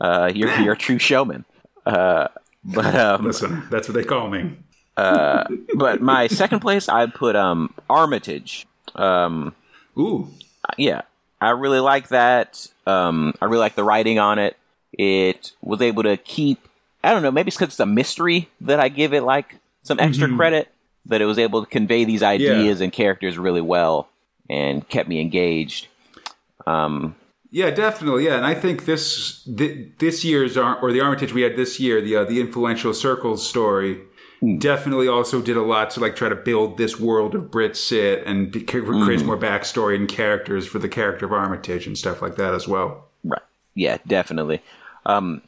Uh, 0.00 0.30
you're 0.34 0.54
you're 0.60 0.72
a 0.74 0.78
true 0.78 0.98
showman. 0.98 1.44
Uh, 1.86 2.28
but 2.64 2.94
um, 2.94 3.24
listen, 3.24 3.64
that's 3.70 3.88
what 3.88 3.94
they 3.94 4.04
call 4.04 4.28
me. 4.28 4.56
but 5.74 6.00
my 6.00 6.26
second 6.26 6.60
place, 6.60 6.88
I 6.88 7.06
put 7.06 7.36
um 7.36 7.74
Armitage. 7.88 8.66
Um, 8.94 9.54
Ooh, 9.98 10.28
yeah, 10.76 11.02
I 11.40 11.50
really 11.50 11.80
like 11.80 12.08
that. 12.08 12.66
Um, 12.86 13.34
I 13.40 13.46
really 13.46 13.58
like 13.60 13.74
the 13.74 13.84
writing 13.84 14.18
on 14.18 14.38
it. 14.38 14.56
It 14.92 15.52
was 15.62 15.80
able 15.80 16.02
to 16.02 16.16
keep. 16.16 16.68
I 17.04 17.10
don't 17.12 17.22
know. 17.22 17.30
Maybe 17.30 17.48
it's 17.48 17.56
because 17.56 17.72
it's 17.74 17.80
a 17.80 17.86
mystery 17.86 18.48
that 18.60 18.78
I 18.80 18.88
give 18.88 19.12
it 19.12 19.22
like 19.22 19.56
some 19.82 19.98
extra 19.98 20.28
credit. 20.36 20.68
That 21.06 21.20
it 21.20 21.24
was 21.24 21.38
able 21.38 21.64
to 21.64 21.68
convey 21.68 22.04
these 22.04 22.22
ideas 22.22 22.80
and 22.80 22.92
characters 22.92 23.36
really 23.36 23.60
well, 23.60 24.08
and 24.48 24.86
kept 24.88 25.08
me 25.08 25.20
engaged. 25.20 25.88
Um, 26.66 27.16
yeah, 27.52 27.70
definitely. 27.70 28.24
Yeah, 28.24 28.36
and 28.36 28.46
I 28.46 28.54
think 28.54 28.86
this 28.86 29.42
this 29.46 30.24
year's 30.24 30.56
or 30.56 30.90
the 30.90 31.02
Armitage 31.02 31.34
we 31.34 31.42
had 31.42 31.54
this 31.54 31.78
year, 31.78 32.00
the 32.00 32.16
uh, 32.16 32.24
the 32.24 32.40
influential 32.40 32.94
circles 32.94 33.46
story. 33.46 34.00
Definitely, 34.58 35.06
also 35.06 35.40
did 35.40 35.58
a 35.58 35.62
lot 35.62 35.90
to 35.90 36.00
like 36.00 36.16
try 36.16 36.30
to 36.30 36.34
build 36.34 36.78
this 36.78 36.98
world 36.98 37.36
of 37.36 37.50
Brit-Cit 37.50 38.24
and 38.26 38.50
be, 38.50 38.62
creates 38.62 39.22
more 39.22 39.36
backstory 39.36 39.94
and 39.94 40.08
characters 40.08 40.66
for 40.66 40.80
the 40.80 40.88
character 40.88 41.26
of 41.26 41.32
Armitage 41.32 41.86
and 41.86 41.96
stuff 41.96 42.20
like 42.22 42.36
that 42.36 42.52
as 42.54 42.66
well. 42.66 43.04
Right. 43.22 43.42
Yeah, 43.74 43.98
definitely. 44.04 44.62
Um, 45.06 45.42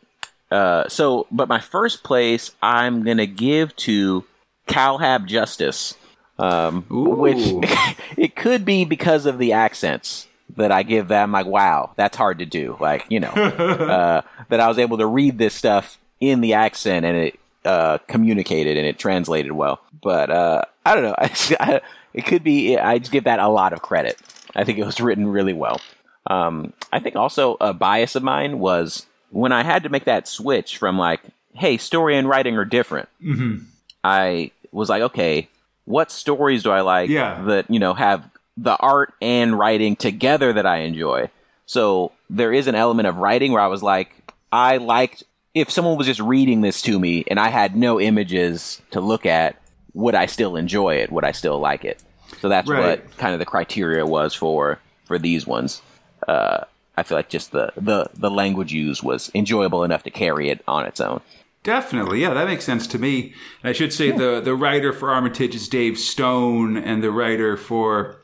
uh, 0.53 0.87
so, 0.89 1.27
but 1.33 1.49
my 1.49 1.59
first 1.59 2.05
place 2.05 2.53
I'm 2.63 3.03
gonna 3.03 3.27
give 3.27 3.75
to 3.77 4.25
Calhab 4.69 5.27
Justice, 5.27 5.95
um, 6.39 6.85
which 6.91 7.67
it 8.19 8.37
could 8.37 8.67
be 8.67 8.85
because 8.85 9.25
of 9.25 9.39
the 9.39 9.55
accents. 9.55 10.29
That 10.57 10.71
I 10.73 10.83
give 10.83 11.09
them. 11.09 11.33
Like, 11.33 11.47
wow, 11.47 11.93
that's 11.97 12.17
hard 12.17 12.39
to 12.39 12.47
do. 12.47 12.77
Like, 12.81 13.05
you 13.09 13.21
know, 13.21 13.29
uh, 13.31 14.23
that 14.49 14.61
I 14.61 14.69
was 14.69 14.79
able 14.79 14.99
to 14.99 15.07
read 15.07 15.39
this 15.39 15.55
stuff 15.55 15.99
in 16.21 16.41
the 16.41 16.55
accent 16.55 17.05
and 17.05 17.17
it 17.17 17.41
uh, 17.65 17.99
communicated 18.09 18.77
and 18.77 18.87
it 18.87 18.99
translated 18.99 19.53
well. 19.53 19.81
But 20.03 20.31
uh, 20.31 20.63
I 20.85 20.95
don't 20.95 21.05
know. 21.05 21.15
I, 21.19 21.81
it 22.13 22.27
could 22.27 22.45
be. 22.45 22.77
I 22.79 22.99
just 22.99 23.11
give 23.13 23.25
that 23.25 23.41
a 23.41 23.49
lot 23.49 23.73
of 23.73 23.83
credit. 23.83 24.19
I 24.55 24.65
think 24.65 24.79
it 24.79 24.85
was 24.87 25.01
written 25.01 25.27
really 25.27 25.53
well. 25.55 25.81
Um, 26.27 26.73
I 26.93 27.01
think 27.01 27.17
also 27.17 27.57
a 27.61 27.73
bias 27.75 28.15
of 28.15 28.23
mine 28.23 28.59
was 28.59 29.07
when 29.31 29.51
I 29.53 29.63
had 29.65 29.83
to 29.83 29.89
make 29.89 30.05
that 30.05 30.29
switch 30.29 30.79
from 30.79 30.97
like, 30.99 31.21
hey, 31.55 31.77
story 31.77 32.17
and 32.17 32.29
writing 32.29 32.57
are 32.57 32.65
different. 32.65 33.09
Mm-hmm. 33.23 33.65
I 34.05 34.53
was 34.73 34.89
like, 34.89 35.03
okay, 35.03 35.49
what 35.87 36.11
stories 36.11 36.63
do 36.63 36.71
I 36.71 36.81
like 36.83 37.11
Yeah. 37.11 37.43
that 37.45 37.71
you 37.71 37.79
know 37.79 37.95
have 37.95 38.29
the 38.57 38.77
art 38.77 39.13
and 39.21 39.59
writing 39.59 39.97
together 39.97 40.53
that 40.53 40.67
I 40.67 40.79
enjoy? 40.79 41.31
So 41.67 42.13
there 42.31 42.53
is 42.53 42.67
an 42.67 42.75
element 42.75 43.09
of 43.09 43.17
writing 43.19 43.53
where 43.53 43.63
I 43.63 43.67
was 43.69 43.83
like, 43.83 44.15
I 44.53 44.77
liked 44.77 45.25
if 45.55 45.71
someone 45.71 45.97
was 45.97 46.07
just 46.07 46.21
reading 46.21 46.61
this 46.61 46.83
to 46.83 46.99
me 46.99 47.25
and 47.29 47.39
I 47.39 47.49
had 47.49 47.77
no 47.77 48.01
images 48.01 48.83
to 48.91 49.01
look 49.01 49.25
at, 49.25 49.57
would 49.95 50.15
I 50.15 50.27
still 50.27 50.57
enjoy 50.57 50.97
it? 50.97 51.13
Would 51.13 51.25
I 51.25 51.31
still 51.33 51.59
like 51.61 51.85
it? 51.85 52.03
So 52.41 52.49
that's 52.49 52.69
Right. 52.69 53.01
what 53.01 53.17
kind 53.19 53.33
of 53.33 53.39
the 53.39 53.45
criteria 53.47 54.05
was 54.05 54.35
for 54.35 54.79
for 55.07 55.19
these 55.19 55.47
ones. 55.47 55.81
Uh, 56.27 56.65
I 56.97 57.03
feel 57.03 57.17
like 57.19 57.29
just 57.29 57.53
the, 57.53 57.73
the 57.77 58.07
the 58.15 58.31
language 58.31 58.73
used 58.73 59.03
was 59.03 59.31
enjoyable 59.35 59.85
enough 59.85 60.03
to 60.05 60.11
carry 60.11 60.49
it 60.51 60.63
on 60.67 60.87
its 60.87 61.01
own. 61.01 61.21
Definitely, 61.63 62.21
yeah, 62.21 62.35
that 62.35 62.47
makes 62.47 62.65
sense 62.65 62.87
to 62.89 62.99
me. 62.99 63.33
And 63.63 63.71
I 63.71 63.73
should 63.73 63.93
say 63.93 64.11
the 64.11 64.41
the 64.41 64.55
writer 64.55 64.93
for 64.93 65.11
Armitage 65.11 65.55
is 65.55 65.69
Dave 65.69 65.99
Stone, 65.99 66.77
and 66.77 67.03
the 67.03 67.11
writer 67.11 67.57
for 67.57 68.17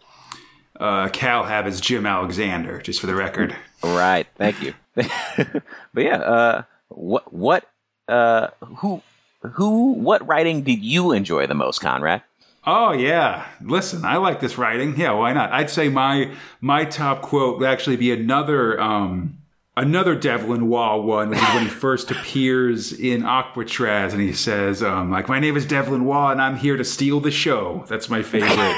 uh, 0.81 1.09
Calhab 1.09 1.67
is 1.67 1.81
Jim 1.81 2.07
Alexander. 2.07 2.81
Just 2.81 3.01
for 3.01 3.07
the 3.07 3.15
record. 3.15 3.55
Right. 3.83 4.27
Thank 4.37 4.63
you. 4.63 4.75
but 4.95 5.63
yeah, 5.95 6.17
uh, 6.17 6.63
what 6.89 7.33
what 7.33 7.71
uh, 8.09 8.49
who 8.79 9.03
who 9.43 9.93
what 9.93 10.27
writing 10.27 10.63
did 10.63 10.83
you 10.83 11.13
enjoy 11.13 11.47
the 11.47 11.55
most, 11.55 11.81
Conrad? 11.81 12.23
Oh 12.67 12.93
yeah, 12.93 13.47
listen, 13.63 14.05
I 14.05 14.17
like 14.17 14.41
this 14.41 14.59
writing. 14.59 14.99
Yeah, 14.99 15.13
why 15.13 15.33
not? 15.33 15.53
I'd 15.53 15.71
say 15.71 15.89
my 15.89 16.35
my 16.61 16.85
top 16.85 17.23
quote 17.23 17.59
would 17.59 17.67
actually 17.67 17.97
be 17.97 18.13
another 18.13 18.79
um 18.81 19.39
another 19.77 20.15
Devlin 20.15 20.69
Waugh 20.69 21.01
one, 21.01 21.31
which 21.31 21.39
is 21.39 21.55
when 21.55 21.63
he 21.63 21.71
first 21.71 22.11
appears 22.11 22.93
in 22.93 23.23
Aquatraz, 23.23 24.13
and 24.13 24.21
he 24.21 24.33
says 24.33 24.83
um 24.83 25.11
like 25.11 25.29
my 25.29 25.39
name 25.39 25.57
is 25.57 25.65
Devlin 25.65 26.05
Waugh, 26.05 26.31
and 26.33 26.43
I'm 26.43 26.57
here 26.57 26.77
to 26.77 26.85
steal 26.85 27.21
the 27.21 27.31
show. 27.31 27.85
That's 27.89 28.11
my 28.11 28.23
favorite. 28.23 28.77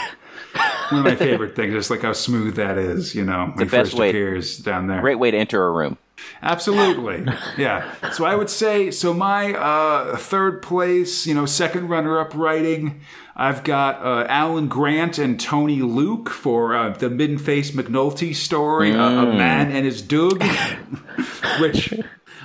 One 0.92 0.98
of 1.00 1.04
my 1.04 1.16
favorite 1.16 1.56
things, 1.56 1.72
just 1.74 1.90
like 1.90 2.02
how 2.02 2.12
smooth 2.12 2.56
that 2.56 2.78
is, 2.78 3.14
you 3.14 3.24
know, 3.24 3.46
when 3.54 3.58
he 3.58 3.70
best 3.70 3.90
first 3.90 3.94
way- 3.94 4.10
appears 4.10 4.58
down 4.58 4.86
there. 4.86 5.00
Great 5.00 5.18
way 5.18 5.30
to 5.30 5.36
enter 5.36 5.66
a 5.66 5.70
room. 5.70 5.98
Absolutely. 6.42 7.24
Yeah. 7.56 7.92
So 8.12 8.24
I 8.24 8.34
would 8.34 8.50
say, 8.50 8.90
so 8.90 9.12
my 9.12 9.54
uh, 9.54 10.16
third 10.16 10.62
place, 10.62 11.26
you 11.26 11.34
know, 11.34 11.46
second 11.46 11.88
runner 11.88 12.18
up 12.18 12.34
writing, 12.34 13.00
I've 13.34 13.64
got 13.64 14.04
uh, 14.04 14.26
Alan 14.28 14.68
Grant 14.68 15.18
and 15.18 15.40
Tony 15.40 15.80
Luke 15.82 16.28
for 16.28 16.76
uh, 16.76 16.90
the 16.90 17.10
Midden 17.10 17.38
Face 17.38 17.70
McNulty 17.72 18.34
story, 18.34 18.92
uh, 18.92 19.22
A 19.22 19.26
Man 19.26 19.72
and 19.72 19.84
His 19.84 20.02
Doug, 20.02 20.42
which 21.60 21.94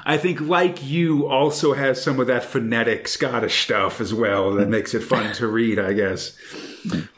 I 0.08 0.18
think, 0.18 0.40
like 0.40 0.86
you, 0.86 1.28
also 1.28 1.74
has 1.74 2.02
some 2.02 2.18
of 2.22 2.28
that 2.28 2.46
phonetic 2.46 3.10
Scottish 3.10 3.62
stuff 3.66 4.00
as 4.00 4.14
well 4.14 4.54
that 4.54 4.70
makes 4.70 4.94
it 4.94 5.04
fun 5.04 5.34
to 5.34 5.48
read, 5.48 5.80
I 5.80 5.92
guess. 5.92 6.38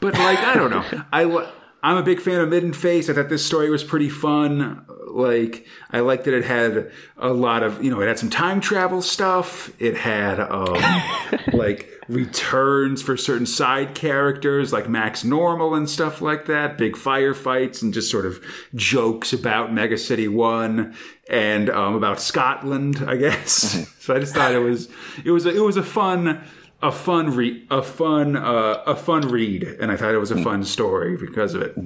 But 0.00 0.14
like, 0.14 0.40
I 0.40 0.54
don't 0.54 0.70
know. 0.70 1.04
I 1.12 1.48
I'm 1.84 1.96
a 1.96 2.02
big 2.02 2.20
fan 2.20 2.40
of 2.40 2.48
Midden 2.48 2.72
Face. 2.72 3.08
I 3.08 3.14
thought 3.14 3.28
this 3.28 3.46
story 3.46 3.70
was 3.70 3.84
pretty 3.84 4.08
fun. 4.08 4.84
Like, 5.06 5.66
I 5.92 6.00
like 6.00 6.24
that 6.24 6.34
it 6.34 6.44
had 6.44 6.90
a 7.16 7.32
lot 7.32 7.62
of, 7.62 7.82
you 7.82 7.92
know, 7.92 8.00
it 8.00 8.08
had 8.08 8.18
some 8.18 8.28
time 8.28 8.60
travel 8.60 9.00
stuff. 9.02 9.72
It 9.80 9.96
had 9.96 10.40
um, 10.40 10.76
like 11.52 11.88
returns 12.08 13.02
for 13.02 13.16
certain 13.16 13.46
side 13.46 13.94
characters, 13.94 14.72
like 14.72 14.88
Max 14.88 15.24
Normal 15.24 15.74
and 15.74 15.88
stuff 15.88 16.20
like 16.20 16.46
that. 16.46 16.76
Big 16.76 16.94
firefights 16.94 17.82
and 17.82 17.94
just 17.94 18.10
sort 18.10 18.26
of 18.26 18.44
jokes 18.74 19.32
about 19.32 19.72
Mega 19.72 19.96
City 19.96 20.28
One 20.28 20.94
and 21.30 21.70
um, 21.70 21.94
about 21.94 22.20
Scotland, 22.20 23.04
I 23.06 23.16
guess. 23.16 23.88
so 24.00 24.14
I 24.14 24.18
just 24.18 24.34
thought 24.34 24.52
it 24.52 24.58
was 24.58 24.88
it 25.24 25.30
was 25.30 25.46
a, 25.46 25.54
it 25.56 25.60
was 25.60 25.76
a 25.76 25.82
fun 25.82 26.42
a 26.82 26.90
fun 26.92 27.34
re- 27.34 27.66
a 27.70 27.82
fun 27.82 28.36
uh, 28.36 28.82
a 28.86 28.96
fun 28.96 29.28
read, 29.28 29.64
and 29.64 29.90
I 29.90 29.96
thought 29.96 30.14
it 30.14 30.18
was 30.18 30.30
a 30.30 30.42
fun 30.42 30.64
story 30.64 31.16
because 31.16 31.54
of 31.54 31.62
it. 31.62 31.76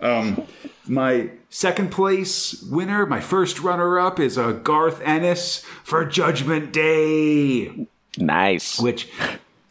Um, 0.00 0.42
my 0.86 1.30
second 1.48 1.90
place 1.90 2.62
winner, 2.64 3.06
my 3.06 3.20
first 3.20 3.60
runner 3.60 3.98
up, 3.98 4.20
is 4.20 4.36
uh, 4.36 4.52
Garth 4.52 5.00
Ennis 5.02 5.60
for 5.82 6.04
Judgment 6.04 6.72
Day, 6.72 7.86
Nice. 8.18 8.78
which 8.78 9.08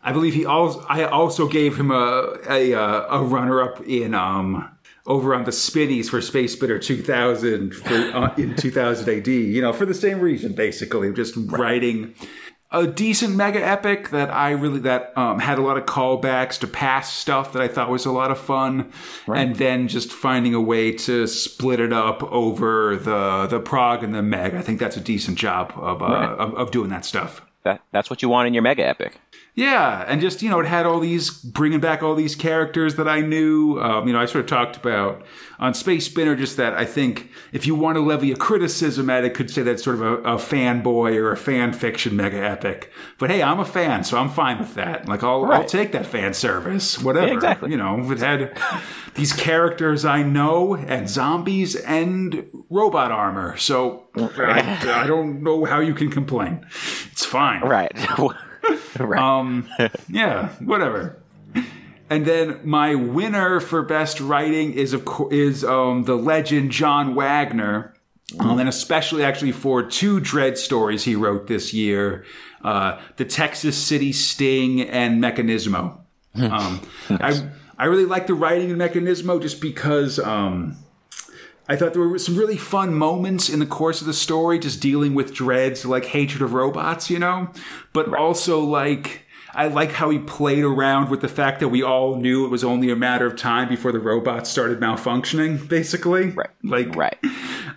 I 0.01 0.11
believe 0.11 0.33
he 0.33 0.45
also 0.45 0.83
I 0.89 1.03
also 1.03 1.47
gave 1.47 1.77
him 1.77 1.91
a 1.91 2.37
a, 2.49 2.73
uh, 2.73 3.19
a 3.19 3.23
runner 3.23 3.61
up 3.61 3.81
in 3.85 4.13
um 4.15 4.69
over 5.05 5.35
on 5.35 5.43
the 5.43 5.51
Spinnies 5.51 6.09
for 6.09 6.21
Space 6.21 6.53
Spinner 6.53 6.79
2000 6.79 7.75
for, 7.75 7.93
uh, 7.93 8.35
in 8.37 8.55
2000 8.55 9.09
AD. 9.09 9.27
You 9.27 9.61
know, 9.61 9.73
for 9.73 9.85
the 9.85 9.93
same 9.93 10.19
reason, 10.19 10.53
basically, 10.53 11.11
just 11.13 11.35
writing 11.37 12.15
a 12.73 12.87
decent 12.87 13.35
mega 13.35 13.63
epic 13.63 14.09
that 14.09 14.31
I 14.31 14.51
really 14.51 14.79
that 14.79 15.15
um, 15.15 15.39
had 15.39 15.59
a 15.59 15.61
lot 15.61 15.77
of 15.77 15.85
callbacks 15.85 16.57
to 16.59 16.67
past 16.67 17.17
stuff 17.17 17.53
that 17.53 17.61
I 17.61 17.67
thought 17.67 17.89
was 17.89 18.05
a 18.05 18.11
lot 18.11 18.31
of 18.31 18.39
fun, 18.39 18.91
and 19.27 19.55
then 19.55 19.87
just 19.87 20.11
finding 20.11 20.55
a 20.55 20.61
way 20.61 20.91
to 20.91 21.27
split 21.27 21.79
it 21.79 21.93
up 21.93 22.23
over 22.31 22.97
the 22.97 23.47
the 23.47 23.59
prog 23.59 24.03
and 24.03 24.15
the 24.15 24.23
meg. 24.23 24.55
I 24.55 24.61
think 24.61 24.79
that's 24.79 24.97
a 24.97 25.01
decent 25.01 25.37
job 25.37 25.71
of 25.75 26.01
uh, 26.01 26.35
of, 26.39 26.55
of 26.55 26.71
doing 26.71 26.89
that 26.89 27.05
stuff. 27.05 27.41
That, 27.63 27.81
that's 27.91 28.09
what 28.09 28.21
you 28.21 28.27
want 28.27 28.47
in 28.47 28.53
your 28.53 28.63
mega 28.63 28.85
epic. 28.85 29.21
Yeah, 29.55 30.03
and 30.07 30.19
just 30.19 30.41
you 30.41 30.49
know, 30.49 30.59
it 30.59 30.65
had 30.65 30.87
all 30.87 30.99
these 30.99 31.29
bringing 31.29 31.79
back 31.79 32.01
all 32.01 32.15
these 32.15 32.35
characters 32.35 32.95
that 32.95 33.07
I 33.07 33.21
knew. 33.21 33.79
Um, 33.79 34.07
you 34.07 34.13
know, 34.13 34.19
I 34.19 34.25
sort 34.25 34.45
of 34.45 34.49
talked 34.49 34.77
about 34.77 35.23
on 35.59 35.75
Space 35.75 36.07
Spinner 36.07 36.35
just 36.35 36.57
that 36.57 36.73
I 36.73 36.85
think 36.85 37.29
if 37.51 37.67
you 37.67 37.75
want 37.75 37.97
to 37.97 38.01
levy 38.01 38.31
a 38.31 38.35
criticism 38.35 39.11
at 39.11 39.23
it, 39.23 39.35
could 39.35 39.51
say 39.51 39.61
that's 39.61 39.83
sort 39.83 39.97
of 39.97 40.01
a, 40.01 40.13
a 40.23 40.35
fanboy 40.37 41.15
or 41.17 41.31
a 41.31 41.37
fan 41.37 41.71
fiction 41.71 42.15
mega 42.15 42.43
epic. 42.43 42.91
But 43.19 43.29
hey, 43.29 43.43
I'm 43.43 43.59
a 43.59 43.65
fan, 43.65 44.03
so 44.03 44.17
I'm 44.17 44.29
fine 44.29 44.57
with 44.57 44.73
that. 44.73 45.07
Like 45.07 45.23
I'll 45.23 45.45
I'll 45.45 45.65
take 45.65 45.91
that 45.91 46.07
fan 46.07 46.33
service, 46.33 46.97
whatever. 46.97 47.27
Yeah, 47.27 47.33
exactly. 47.35 47.69
You 47.69 47.77
know, 47.77 47.99
if 47.99 48.09
it 48.09 48.19
had 48.19 48.57
these 49.13 49.33
characters 49.33 50.03
I 50.03 50.23
know 50.23 50.73
and 50.75 51.07
zombies 51.07 51.75
and 51.75 52.49
robot 52.71 53.11
armor, 53.11 53.55
so 53.57 54.07
I, 54.15 55.03
I 55.03 55.05
don't 55.05 55.43
know 55.43 55.65
how 55.65 55.79
you 55.79 55.93
can 55.93 56.09
complain. 56.09 56.65
It's 57.11 57.23
fine. 57.23 57.61
Right. 57.61 57.91
right. 58.99 59.21
Um, 59.21 59.67
yeah, 60.09 60.49
whatever. 60.59 61.19
And 62.09 62.25
then 62.25 62.59
my 62.63 62.95
winner 62.95 63.59
for 63.59 63.81
best 63.81 64.19
writing 64.19 64.73
is 64.73 64.93
of 64.93 65.05
course 65.05 65.33
is 65.33 65.63
um, 65.63 66.03
the 66.03 66.15
legend 66.15 66.71
John 66.71 67.15
Wagner, 67.15 67.93
um, 68.39 68.59
and 68.59 68.69
especially 68.69 69.23
actually 69.23 69.51
for 69.51 69.83
two 69.83 70.19
Dredd 70.19 70.57
stories 70.57 71.03
he 71.03 71.15
wrote 71.15 71.47
this 71.47 71.73
year, 71.73 72.25
uh, 72.63 72.99
the 73.17 73.25
Texas 73.25 73.77
City 73.77 74.11
Sting 74.11 74.81
and 74.81 75.21
Mechanismo. 75.21 75.99
Um, 76.35 76.81
I 77.09 77.47
I 77.77 77.85
really 77.85 78.05
like 78.05 78.25
the 78.25 78.33
writing 78.33 78.71
in 78.71 78.77
Mechanismo 78.77 79.39
just 79.39 79.61
because. 79.61 80.17
Um, 80.17 80.82
I 81.67 81.75
thought 81.75 81.93
there 81.93 82.01
were 82.01 82.19
some 82.19 82.37
really 82.37 82.57
fun 82.57 82.93
moments 82.93 83.49
in 83.49 83.59
the 83.59 83.65
course 83.65 84.01
of 84.01 84.07
the 84.07 84.13
story, 84.13 84.59
just 84.59 84.81
dealing 84.81 85.13
with 85.13 85.33
Dredd's 85.33 85.85
like 85.85 86.05
hatred 86.05 86.41
of 86.41 86.53
robots, 86.53 87.09
you 87.09 87.19
know, 87.19 87.49
but 87.93 88.13
also 88.13 88.59
like 88.59 89.23
I 89.55 89.67
like 89.67 89.91
how 89.91 90.09
he 90.09 90.19
played 90.19 90.63
around 90.63 91.09
with 91.09 91.21
the 91.21 91.27
fact 91.27 91.59
that 91.59 91.69
we 91.69 91.83
all 91.83 92.15
knew 92.15 92.45
it 92.45 92.49
was 92.49 92.63
only 92.63 92.89
a 92.89 92.95
matter 92.95 93.25
of 93.25 93.35
time 93.35 93.69
before 93.69 93.91
the 93.91 93.99
robots 93.99 94.49
started 94.49 94.79
malfunctioning, 94.79 95.67
basically. 95.67 96.31
Right. 96.31 96.49
Like 96.63 96.95
right. 96.95 97.17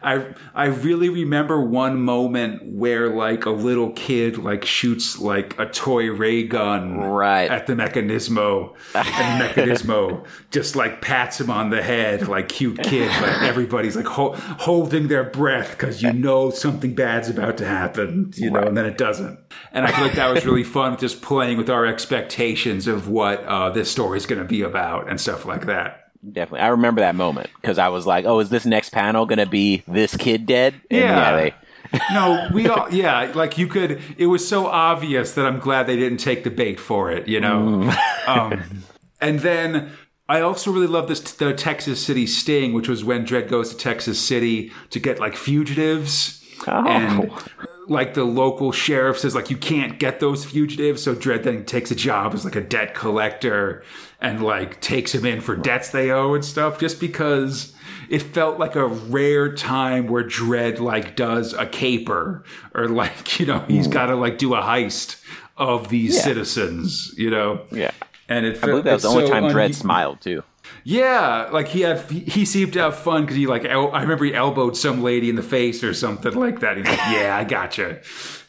I 0.03 0.35
I 0.55 0.67
really 0.67 1.09
remember 1.09 1.61
one 1.61 2.01
moment 2.01 2.63
where 2.65 3.09
like 3.15 3.47
a 3.47 3.51
little 3.51 3.91
kid 3.93 4.39
like 4.39 4.65
shoots 4.65 5.19
like 5.19 5.59
a 5.59 5.67
toy 5.67 6.11
ray 6.11 6.43
gun 6.45 6.99
Right. 6.99 7.51
at 7.51 7.67
the 7.67 7.75
Mechanismo, 7.75 8.75
and 8.95 9.41
the 9.41 9.45
Mechanismo 9.63 10.27
just 10.51 10.77
like 10.77 11.01
pats 11.03 11.41
him 11.41 11.51
on 11.51 11.71
the 11.71 11.83
head 11.83 12.29
like 12.29 12.49
cute 12.49 12.83
kid, 12.83 13.11
but 13.21 13.43
everybody's 13.43 13.97
like 13.97 14.07
ho- 14.07 14.33
holding 14.37 15.09
their 15.09 15.25
breath 15.25 15.71
because 15.73 16.03
you 16.03 16.13
know 16.13 16.51
something 16.51 16.95
bad's 16.95 17.29
about 17.29 17.57
to 17.59 17.67
happen, 17.67 18.31
you 18.37 18.51
know, 18.51 18.61
and 18.63 18.77
then 18.77 18.87
it 18.87 18.99
doesn't. 18.99 19.39
And 19.73 19.85
I 19.87 19.93
feel 19.93 20.05
like 20.05 20.15
that 20.17 20.33
was 20.33 20.45
really 20.47 20.65
fun, 20.65 20.97
just 20.99 21.23
playing 21.23 21.59
with 21.59 21.71
our 21.71 21.87
expectations 21.87 22.87
of 22.87 23.09
what 23.09 23.45
uh, 23.45 23.71
this 23.71 23.91
story 23.91 24.17
is 24.19 24.27
going 24.27 24.41
to 24.41 24.49
be 24.49 24.63
about 24.63 25.09
and 25.09 25.21
stuff 25.21 25.45
like 25.45 25.67
that. 25.67 26.06
Definitely. 26.25 26.61
I 26.61 26.69
remember 26.69 27.01
that 27.01 27.15
moment 27.15 27.51
because 27.61 27.79
I 27.79 27.89
was 27.89 28.07
like, 28.07 28.25
oh, 28.25 28.41
is 28.41 28.51
this 28.51 28.67
next 28.67 28.91
panel 28.91 29.27
going 29.27 29.39
to 29.39 29.47
be 29.47 29.83
this 29.89 30.17
kid 30.17 30.47
dead? 30.47 30.75
And 30.91 31.01
Yeah. 31.01 31.37
they, 31.37 31.55
no, 32.13 32.49
we 32.53 32.69
all, 32.69 32.93
yeah, 32.93 33.31
like 33.35 33.59
you 33.59 33.69
could, 33.69 34.01
it 34.19 34.27
was 34.27 34.47
so 34.47 34.67
obvious 34.67 35.33
that 35.35 35.47
I'm 35.47 35.59
glad 35.61 35.87
they 35.87 35.97
didn't 35.97 36.19
take 36.19 36.43
the 36.45 36.51
bait 36.51 36.81
for 36.81 37.11
it, 37.11 37.29
you 37.29 37.41
know? 37.41 37.93
Um, 38.27 38.83
and 39.21 39.39
then 39.39 39.93
I 40.29 40.41
also 40.41 40.73
really 40.73 40.89
love 40.89 41.07
this 41.07 41.21
the 41.21 41.55
Texas 41.55 42.05
City 42.05 42.27
sting, 42.27 42.73
which 42.73 42.89
was 42.89 43.05
when 43.05 43.25
Dredd 43.25 43.49
goes 43.49 43.71
to 43.71 43.77
Texas 43.77 44.19
City 44.21 44.73
to 44.91 44.99
get 44.99 45.21
like 45.21 45.37
fugitives. 45.37 46.45
Oh. 46.67 46.85
And 46.89 47.31
like 47.89 48.15
the 48.15 48.25
local 48.25 48.73
sheriff 48.73 49.17
says, 49.21 49.37
like 49.37 49.49
you 49.49 49.57
can't 49.57 50.01
get 50.01 50.19
those 50.19 50.45
fugitives, 50.45 51.05
so 51.05 51.15
Dredd 51.15 51.45
then 51.45 51.65
takes 51.65 51.93
a 51.93 51.95
job 51.95 52.35
as 52.35 52.45
like 52.45 52.57
a 52.57 52.61
debt 52.61 52.95
collector 52.95 53.85
and 54.21 54.43
like 54.43 54.81
takes 54.81 55.15
him 55.15 55.25
in 55.25 55.41
for 55.41 55.57
debts 55.57 55.91
they 55.91 56.11
owe 56.11 56.35
and 56.35 56.45
stuff, 56.45 56.79
just 56.79 57.01
because 57.01 57.75
it 58.09 58.23
felt 58.23 58.59
like 58.59 58.77
a 58.77 58.87
rare 58.87 59.55
time 59.55 60.07
where 60.07 60.25
Dredd 60.25 60.79
like 60.81 61.17
does 61.17 61.53
a 61.53 61.67
caper 61.67 62.45
or 62.75 62.89
like 62.89 63.39
you 63.39 63.47
know 63.47 63.61
he's 63.69 63.87
hmm. 63.87 63.93
got 63.93 64.07
to 64.07 64.17
like 64.17 64.39
do 64.39 64.55
a 64.55 64.63
heist 64.63 65.23
of 65.57 65.89
these 65.89 66.17
Yeah. 66.17 66.23
citizens, 66.23 67.15
you 67.17 67.31
know. 67.31 67.63
Yeah. 67.71 67.93
And 68.29 68.45
it 68.45 68.63
I 68.63 68.67
believe 68.67 68.85
that 68.85 68.95
was 68.95 69.03
the 69.03 69.09
only 69.09 69.27
so 69.27 69.33
time 69.33 69.45
Dredd 69.45 69.67
un- 69.67 69.73
smiled 69.73 70.21
too. 70.21 70.43
yeah, 70.85 71.49
like 71.53 71.69
he 71.69 71.83
had, 71.83 72.01
he, 72.11 72.21
he 72.21 72.45
seemed 72.45 72.73
to 72.73 72.81
have 72.81 72.97
fun 72.99 73.23
because 73.23 73.37
he 73.37 73.47
like, 73.47 73.65
el- 73.65 73.93
I 73.93 74.03
remember 74.03 74.25
he 74.25 74.35
elbowed 74.35 74.77
some 74.77 75.03
lady 75.03 75.31
in 75.31 75.37
the 75.37 75.43
face 75.43 75.85
or 75.85 75.95
something 75.95 76.35
like 76.35 76.61
that. 76.61 76.77
He's 76.77 76.87
like, 76.87 76.99
yeah, 76.99 77.37
I 77.37 77.45
gotcha, 77.45 78.01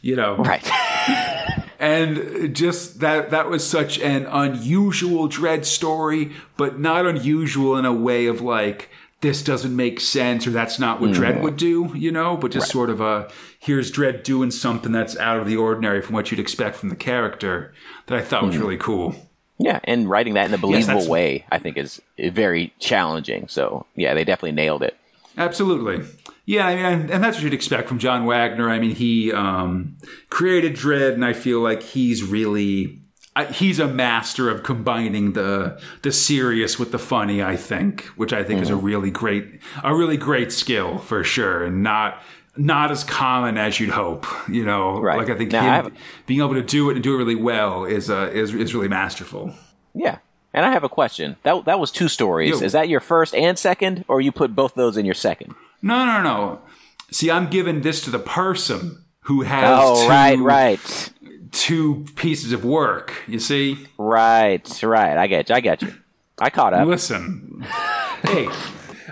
you 0.02 0.16
know. 0.16 0.36
Right. 0.36 0.68
And 1.78 2.54
just 2.56 3.00
that, 3.00 3.30
that 3.30 3.48
was 3.48 3.64
such 3.64 4.00
an 4.00 4.26
unusual 4.26 5.28
Dredd 5.28 5.64
story, 5.64 6.32
but 6.56 6.80
not 6.80 7.06
unusual 7.06 7.76
in 7.76 7.84
a 7.84 7.92
way 7.92 8.26
of 8.26 8.40
like, 8.40 8.90
this 9.20 9.42
doesn't 9.42 9.74
make 9.74 10.00
sense 10.00 10.46
or 10.46 10.50
that's 10.50 10.78
not 10.78 11.00
what 11.00 11.10
Dredd 11.10 11.38
mm. 11.38 11.42
would 11.42 11.56
do, 11.56 11.92
you 11.94 12.12
know, 12.12 12.36
but 12.36 12.52
just 12.52 12.70
sort 12.70 12.90
of 12.90 13.00
a, 13.00 13.28
here's 13.58 13.90
Dredd 13.92 14.22
doing 14.22 14.50
something 14.50 14.92
that's 14.92 15.16
out 15.18 15.38
of 15.38 15.46
the 15.46 15.56
ordinary 15.56 16.02
from 16.02 16.14
what 16.14 16.30
you'd 16.30 16.40
expect 16.40 16.76
from 16.76 16.88
the 16.88 16.96
character 16.96 17.72
that 18.06 18.18
I 18.18 18.22
thought 18.22 18.44
was 18.44 18.56
mm. 18.56 18.60
really 18.60 18.76
cool. 18.76 19.14
yeah, 19.58 19.80
and 19.84 20.08
writing 20.08 20.34
that 20.34 20.46
in 20.46 20.54
a 20.54 20.58
believable 20.58 20.94
that's- 20.94 21.08
way, 21.08 21.44
I 21.50 21.58
think, 21.58 21.76
is 21.76 22.00
very 22.16 22.72
challenging. 22.78 23.48
So 23.48 23.86
yeah, 23.96 24.14
they 24.14 24.24
definitely 24.24 24.52
nailed 24.52 24.82
it. 24.82 24.96
Absolutely. 25.36 26.04
Yeah, 26.48 26.66
I 26.66 26.76
mean, 26.96 27.10
and 27.10 27.22
that's 27.22 27.36
what 27.36 27.44
you'd 27.44 27.52
expect 27.52 27.88
from 27.88 27.98
John 27.98 28.24
Wagner. 28.24 28.70
I 28.70 28.78
mean, 28.78 28.94
he 28.94 29.30
um, 29.34 29.98
created 30.30 30.72
Dredd, 30.76 31.12
and 31.12 31.22
I 31.22 31.34
feel 31.34 31.60
like 31.60 31.82
he's 31.82 32.22
really 32.22 33.02
I, 33.36 33.44
he's 33.44 33.78
a 33.78 33.86
master 33.86 34.48
of 34.48 34.62
combining 34.62 35.34
the 35.34 35.78
the 36.00 36.10
serious 36.10 36.78
with 36.78 36.90
the 36.90 36.98
funny. 36.98 37.42
I 37.42 37.54
think, 37.56 38.04
which 38.16 38.32
I 38.32 38.42
think 38.44 38.62
is 38.62 38.70
a 38.70 38.76
really 38.76 39.10
great 39.10 39.60
a 39.84 39.94
really 39.94 40.16
great 40.16 40.50
skill 40.50 40.96
for 40.96 41.22
sure, 41.22 41.64
and 41.64 41.82
not 41.82 42.22
not 42.56 42.90
as 42.90 43.04
common 43.04 43.58
as 43.58 43.78
you'd 43.78 43.90
hope. 43.90 44.24
You 44.48 44.64
know, 44.64 44.98
Right. 45.02 45.18
like 45.18 45.28
I 45.28 45.36
think 45.36 45.52
Now, 45.52 45.82
him 45.82 45.86
I 45.94 45.98
being 46.24 46.40
able 46.40 46.54
to 46.54 46.62
do 46.62 46.88
it 46.88 46.94
and 46.94 47.02
do 47.04 47.14
it 47.14 47.18
really 47.18 47.36
well 47.36 47.84
is 47.84 48.08
uh, 48.08 48.30
is 48.32 48.54
is 48.54 48.74
really 48.74 48.88
masterful. 48.88 49.52
Yeah. 49.94 50.16
And 50.54 50.64
I 50.64 50.72
have 50.72 50.82
a 50.82 50.88
question. 50.88 51.36
That 51.42 51.66
that 51.66 51.78
was 51.78 51.90
two 51.90 52.08
stories. 52.08 52.58
Yo. 52.58 52.64
Is 52.64 52.72
that 52.72 52.88
your 52.88 53.00
first 53.00 53.34
and 53.34 53.58
second, 53.58 54.06
or 54.08 54.22
you 54.22 54.32
put 54.32 54.56
both 54.56 54.72
those 54.74 54.96
in 54.96 55.04
your 55.04 55.14
second? 55.14 55.54
No, 55.82 56.04
no, 56.04 56.22
no. 56.22 56.62
See, 57.10 57.30
I'm 57.30 57.48
giving 57.48 57.80
this 57.82 58.00
to 58.02 58.10
the 58.10 58.18
person 58.18 59.04
who 59.22 59.42
has 59.42 59.78
Oh, 59.82 60.02
two- 60.04 60.08
right, 60.08 60.38
right, 60.38 61.10
two 61.52 62.04
pieces 62.16 62.52
of 62.52 62.64
work. 62.64 63.12
You 63.26 63.38
see? 63.38 63.86
right, 63.98 64.82
right. 64.82 65.16
I 65.16 65.26
get 65.26 65.48
you. 65.48 65.54
I 65.54 65.60
get 65.60 65.82
you. 65.82 65.94
I 66.40 66.50
caught 66.50 66.74
up. 66.74 66.86
Listen, 66.86 67.64
hey, 68.24 68.48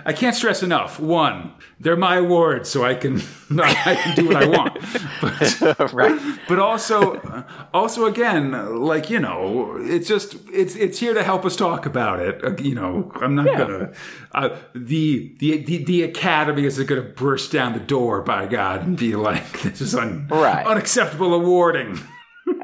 I 0.07 0.13
can't 0.13 0.33
stress 0.35 0.63
enough. 0.63 1.01
One, 1.01 1.51
they're 1.81 1.97
my 1.97 2.15
awards, 2.15 2.69
so 2.69 2.85
I 2.85 2.95
can 2.95 3.21
I 3.59 3.95
can 4.01 4.15
do 4.15 4.27
what 4.29 4.37
I 4.37 4.47
want. 4.47 4.79
But, 5.21 5.93
right. 5.93 6.39
but 6.47 6.59
also, 6.59 7.19
also 7.73 8.05
again, 8.05 8.51
like 8.85 9.09
you 9.09 9.19
know, 9.19 9.75
it's 9.81 10.07
just 10.07 10.37
it's 10.51 10.75
it's 10.77 10.97
here 10.99 11.13
to 11.13 11.23
help 11.23 11.43
us 11.43 11.57
talk 11.57 11.85
about 11.85 12.21
it. 12.21 12.41
Uh, 12.43 12.55
You 12.57 12.75
know, 12.75 13.11
I'm 13.15 13.35
not 13.35 13.47
gonna 13.57 13.91
uh, 14.33 14.55
the, 14.73 15.35
the 15.39 15.57
the 15.63 15.83
the 15.83 16.03
academy 16.03 16.63
isn't 16.65 16.87
gonna 16.87 17.01
burst 17.01 17.51
down 17.51 17.73
the 17.73 17.79
door 17.81 18.21
by 18.21 18.47
God 18.47 18.87
and 18.87 18.97
be 18.97 19.15
like 19.17 19.61
this 19.63 19.81
is 19.81 19.93
un, 19.93 20.27
Right. 20.29 20.65
unacceptable 20.65 21.33
awarding 21.33 21.99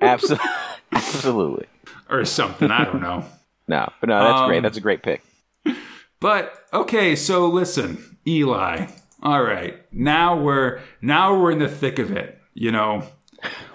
Absolutely. 0.01 0.47
Absolutely. 0.93 1.65
or 2.09 2.23
something. 2.23 2.71
I 2.71 2.85
don't 2.85 3.01
know. 3.01 3.25
No, 3.67 3.91
but 3.99 4.07
no, 4.09 4.23
that's 4.23 4.47
great. 4.47 4.57
Um, 4.57 4.63
That's 4.63 4.77
a 4.77 4.81
great 4.81 5.03
pick. 5.03 5.21
But 6.23 6.57
okay, 6.71 7.17
so 7.17 7.47
listen, 7.47 8.17
Eli. 8.25 8.87
All 9.21 9.43
right, 9.43 9.81
now 9.91 10.39
we're 10.39 10.79
now 11.01 11.37
we're 11.37 11.51
in 11.51 11.59
the 11.59 11.67
thick 11.67 11.99
of 11.99 12.11
it. 12.11 12.39
You 12.53 12.71
know, 12.71 13.03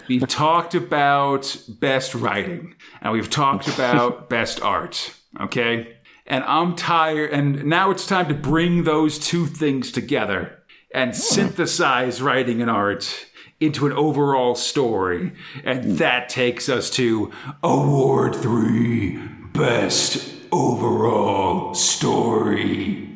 we've 0.09 0.27
talked 0.29 0.75
about 0.75 1.55
best 1.69 2.15
writing 2.15 2.75
and 3.03 3.13
we've 3.13 3.29
talked 3.29 3.69
about 3.75 4.31
best 4.31 4.63
art. 4.63 5.15
Okay, 5.39 5.99
and 6.27 6.43
I'm 6.45 6.75
tired. 6.75 7.33
And 7.33 7.67
now 7.67 7.91
it's 7.91 8.07
time 8.07 8.29
to 8.29 8.35
bring 8.35 8.85
those 8.85 9.19
two 9.19 9.45
things 9.45 9.93
together 9.93 10.63
and 10.95 11.15
synthesize 11.15 12.23
writing 12.23 12.63
and 12.63 12.71
art 12.71 13.27
into 13.61 13.85
an 13.85 13.93
overall 13.93 14.55
story. 14.55 15.33
And 15.65 15.99
that 15.99 16.31
takes 16.31 16.71
us 16.71 16.89
to 16.93 17.31
Award 17.63 18.35
Three 18.37 19.19
Best 19.53 20.38
Overall 20.53 21.75
Story. 21.75 23.09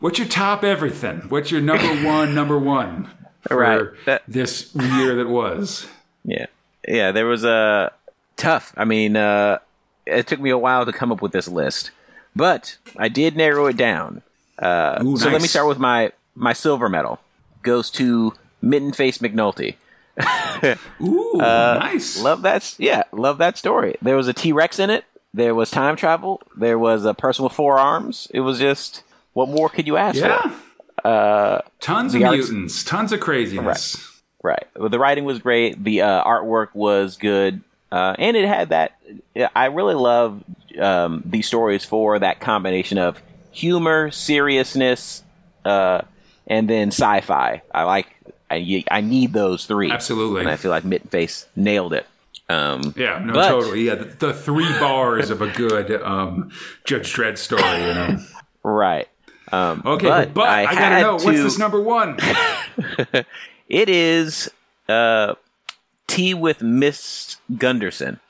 What's 0.00 0.18
your 0.18 0.28
top 0.28 0.62
everything? 0.64 1.20
What's 1.28 1.50
your 1.50 1.60
number 1.60 1.86
one, 2.06 2.34
number 2.34 2.58
one 2.58 3.10
for 3.48 3.56
Right, 3.56 3.82
that- 4.04 4.22
this 4.28 4.74
year 4.74 5.14
that 5.16 5.28
was? 5.28 5.88
Yeah. 6.24 6.46
Yeah, 6.86 7.12
there 7.12 7.26
was 7.26 7.44
a 7.44 7.92
tough. 8.36 8.72
I 8.76 8.84
mean, 8.84 9.16
uh 9.16 9.58
it 10.06 10.26
took 10.28 10.38
me 10.40 10.50
a 10.50 10.58
while 10.58 10.86
to 10.86 10.92
come 10.92 11.10
up 11.10 11.20
with 11.20 11.32
this 11.32 11.48
list, 11.48 11.90
but 12.36 12.76
I 12.96 13.08
did 13.08 13.36
narrow 13.36 13.66
it 13.66 13.76
down. 13.76 14.22
Uh 14.58 15.02
Ooh, 15.04 15.16
so 15.16 15.28
let 15.30 15.42
me 15.42 15.48
start 15.48 15.66
with 15.68 15.78
my 15.78 16.12
my 16.34 16.52
silver 16.52 16.88
medal. 16.88 17.18
Goes 17.62 17.90
to 17.92 18.34
Midden 18.62 18.92
Face 18.92 19.18
McNulty. 19.18 19.74
Ooh, 21.02 21.34
nice. 21.38 22.18
Uh, 22.20 22.22
Love 22.24 22.42
that. 22.42 22.74
Yeah, 22.78 23.02
love 23.12 23.38
that 23.38 23.58
story. 23.58 23.96
There 24.00 24.16
was 24.16 24.28
a 24.28 24.32
T 24.32 24.52
Rex 24.52 24.78
in 24.78 24.90
it. 24.90 25.04
There 25.36 25.54
was 25.54 25.70
time 25.70 25.96
travel. 25.96 26.40
There 26.56 26.78
was 26.78 27.04
a 27.04 27.12
person 27.12 27.44
with 27.44 27.52
four 27.52 27.78
arms. 27.78 28.26
It 28.32 28.40
was 28.40 28.58
just 28.58 29.02
what 29.34 29.50
more 29.50 29.68
could 29.68 29.86
you 29.86 29.98
ask 29.98 30.16
yeah. 30.16 30.56
for? 31.02 31.62
tons 31.78 32.14
of 32.14 32.22
arts- 32.22 32.50
mutants, 32.50 32.82
tons 32.82 33.12
of 33.12 33.20
craziness. 33.20 34.22
Right. 34.42 34.66
Well, 34.74 34.88
the 34.88 34.98
writing 34.98 35.26
was 35.26 35.38
great. 35.38 35.84
The 35.84 36.00
uh, 36.00 36.24
artwork 36.24 36.68
was 36.72 37.18
good, 37.18 37.60
uh, 37.92 38.14
and 38.18 38.34
it 38.34 38.48
had 38.48 38.70
that. 38.70 38.98
I 39.54 39.66
really 39.66 39.94
love 39.94 40.42
um, 40.80 41.22
these 41.26 41.46
stories 41.46 41.84
for 41.84 42.18
that 42.18 42.40
combination 42.40 42.96
of 42.96 43.20
humor, 43.50 44.10
seriousness, 44.10 45.22
uh, 45.66 46.00
and 46.46 46.66
then 46.66 46.88
sci-fi. 46.88 47.60
I 47.74 47.82
like. 47.82 48.08
I, 48.48 48.84
I 48.90 49.02
need 49.02 49.34
those 49.34 49.66
three. 49.66 49.90
Absolutely. 49.90 50.40
And 50.40 50.48
I 50.48 50.56
feel 50.56 50.70
like 50.70 50.84
Midden 50.84 51.08
Face 51.08 51.46
nailed 51.56 51.92
it. 51.92 52.06
Um, 52.48 52.94
Yeah, 52.96 53.18
no, 53.24 53.32
But- 53.32 53.48
totally. 53.48 53.82
Yeah, 53.86 53.96
the, 53.96 54.04
the 54.04 54.32
three 54.34 54.68
bars 54.78 55.30
of 55.30 55.42
a 55.42 55.48
good 55.48 55.90
um, 56.02 56.50
Judge 56.84 57.12
Dredd 57.12 57.38
story, 57.38 57.62
you 57.62 57.94
know. 57.94 58.18
right. 58.62 59.08
Um, 59.52 59.82
Okay, 59.86 60.06
but, 60.08 60.34
but, 60.34 60.48
I, 60.48 60.64
gotta 60.64 60.76
had 60.76 61.00
know 61.02 61.12
what's 61.14 61.24
to- 61.24 61.42
this 61.42 61.58
number 61.58 61.80
one? 61.80 62.18
It 63.68 63.88
is 63.88 64.48
uh, 64.88 65.34
Tea 66.06 66.34
with 66.34 66.62
Miss 66.62 67.38
Gunderson, 67.58 68.20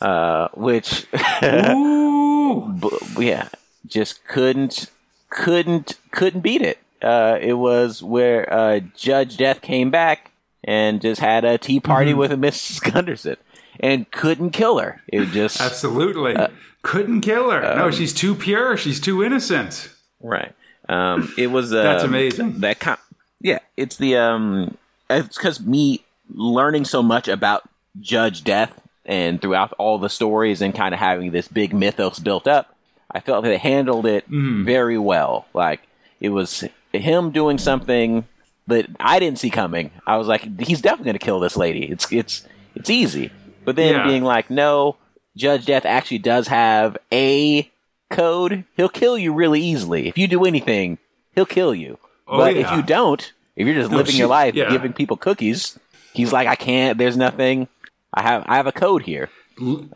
uh, 0.00 0.48
which 0.54 1.04
Ooh, 1.42 2.78
yeah, 3.18 3.48
just 3.86 4.24
couldn't 4.26 4.90
couldn't 5.30 5.98
couldn't 6.12 6.40
beat 6.42 6.62
it. 6.62 6.78
Uh, 7.02 7.38
it 7.40 7.54
was 7.54 8.02
where 8.04 8.52
uh, 8.52 8.80
Judge 8.96 9.36
Death 9.36 9.60
came 9.62 9.90
back 9.90 10.30
and 10.62 11.00
just 11.00 11.20
had 11.20 11.44
a 11.44 11.58
tea 11.58 11.80
party 11.80 12.10
Mm-hmm. 12.12 12.20
with 12.20 12.38
Miss 12.38 12.78
Gunderson 12.80 13.36
and 13.80 14.10
couldn't 14.10 14.50
kill 14.50 14.78
her. 14.78 15.02
It 15.08 15.26
just 15.26 15.60
absolutely. 15.60 16.34
Uh, 16.36 16.48
Couldn't 16.82 17.20
kill 17.22 17.50
her. 17.50 17.64
um, 17.72 17.78
no, 17.78 17.90
she's 17.90 18.14
too 18.14 18.34
pure. 18.34 18.76
She's 18.76 19.00
too 19.00 19.22
innocent. 19.24 19.90
Right. 20.20 20.54
Um, 20.88 21.32
it 21.36 21.48
was 21.48 21.72
uh, 21.72 21.82
That's 21.82 22.04
amazing. 22.04 22.60
That 22.60 22.78
com- 22.80 22.96
yeah, 23.40 23.58
it's 23.76 23.96
the 23.96 24.16
um, 24.16 24.76
it's 25.10 25.36
because 25.36 25.60
me 25.60 26.04
learning 26.34 26.84
so 26.84 27.02
much 27.02 27.28
about 27.28 27.68
Judge 28.00 28.44
Death 28.44 28.80
and 29.04 29.40
throughout 29.40 29.72
all 29.78 29.98
the 29.98 30.08
stories 30.08 30.62
and 30.62 30.74
kind 30.74 30.94
of 30.94 31.00
having 31.00 31.30
this 31.32 31.48
big 31.48 31.72
mythos 31.74 32.18
built 32.20 32.46
up, 32.46 32.74
I 33.10 33.20
felt 33.20 33.42
that 33.44 33.48
they 33.50 33.58
handled 33.58 34.06
it 34.06 34.24
Mm-hmm. 34.30 34.64
very 34.64 34.98
well. 34.98 35.46
Like 35.54 35.80
it 36.20 36.28
was 36.30 36.64
him 36.92 37.30
doing 37.32 37.58
something 37.58 38.24
that 38.66 38.86
I 39.00 39.18
didn't 39.18 39.38
see 39.40 39.50
coming. 39.50 39.90
I 40.06 40.16
was 40.16 40.26
like, 40.28 40.60
he's 40.60 40.80
definitely 40.80 41.06
going 41.06 41.18
to 41.18 41.24
kill 41.24 41.40
this 41.40 41.56
lady. 41.56 41.84
It's 41.90 42.10
it's 42.12 42.46
it's 42.74 42.88
easy. 42.88 43.30
But 43.64 43.76
then 43.76 43.94
Yeah. 43.94 44.06
being 44.06 44.24
like, 44.24 44.50
no, 44.50 44.96
Judge 45.36 45.66
Death 45.66 45.84
actually 45.86 46.18
does 46.18 46.48
have 46.48 46.96
a 47.12 47.70
code. 48.10 48.64
He'll 48.76 48.88
kill 48.88 49.18
you 49.18 49.32
really 49.32 49.60
easily. 49.60 50.08
If 50.08 50.16
you 50.18 50.26
do 50.28 50.44
anything, 50.44 50.98
he'll 51.34 51.46
kill 51.46 51.74
you. 51.74 51.98
Oh, 52.26 52.38
but 52.38 52.54
yeah. 52.56 52.62
if 52.70 52.76
you 52.76 52.82
don't, 52.82 53.32
if 53.56 53.66
you're 53.66 53.74
just 53.76 53.90
No, 53.90 53.98
living 53.98 54.12
she- 54.12 54.18
your 54.18 54.28
life 54.28 54.54
yeah. 54.54 54.70
giving 54.70 54.92
people 54.92 55.16
cookies, 55.16 55.78
he's 56.12 56.32
like, 56.32 56.48
I 56.48 56.54
can't. 56.56 56.98
There's 56.98 57.16
nothing. 57.16 57.68
I 58.14 58.22
have 58.22 58.44
I 58.46 58.56
have 58.56 58.66
a 58.66 58.72
code 58.72 59.02
here. 59.02 59.28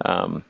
Um, 0.04 0.44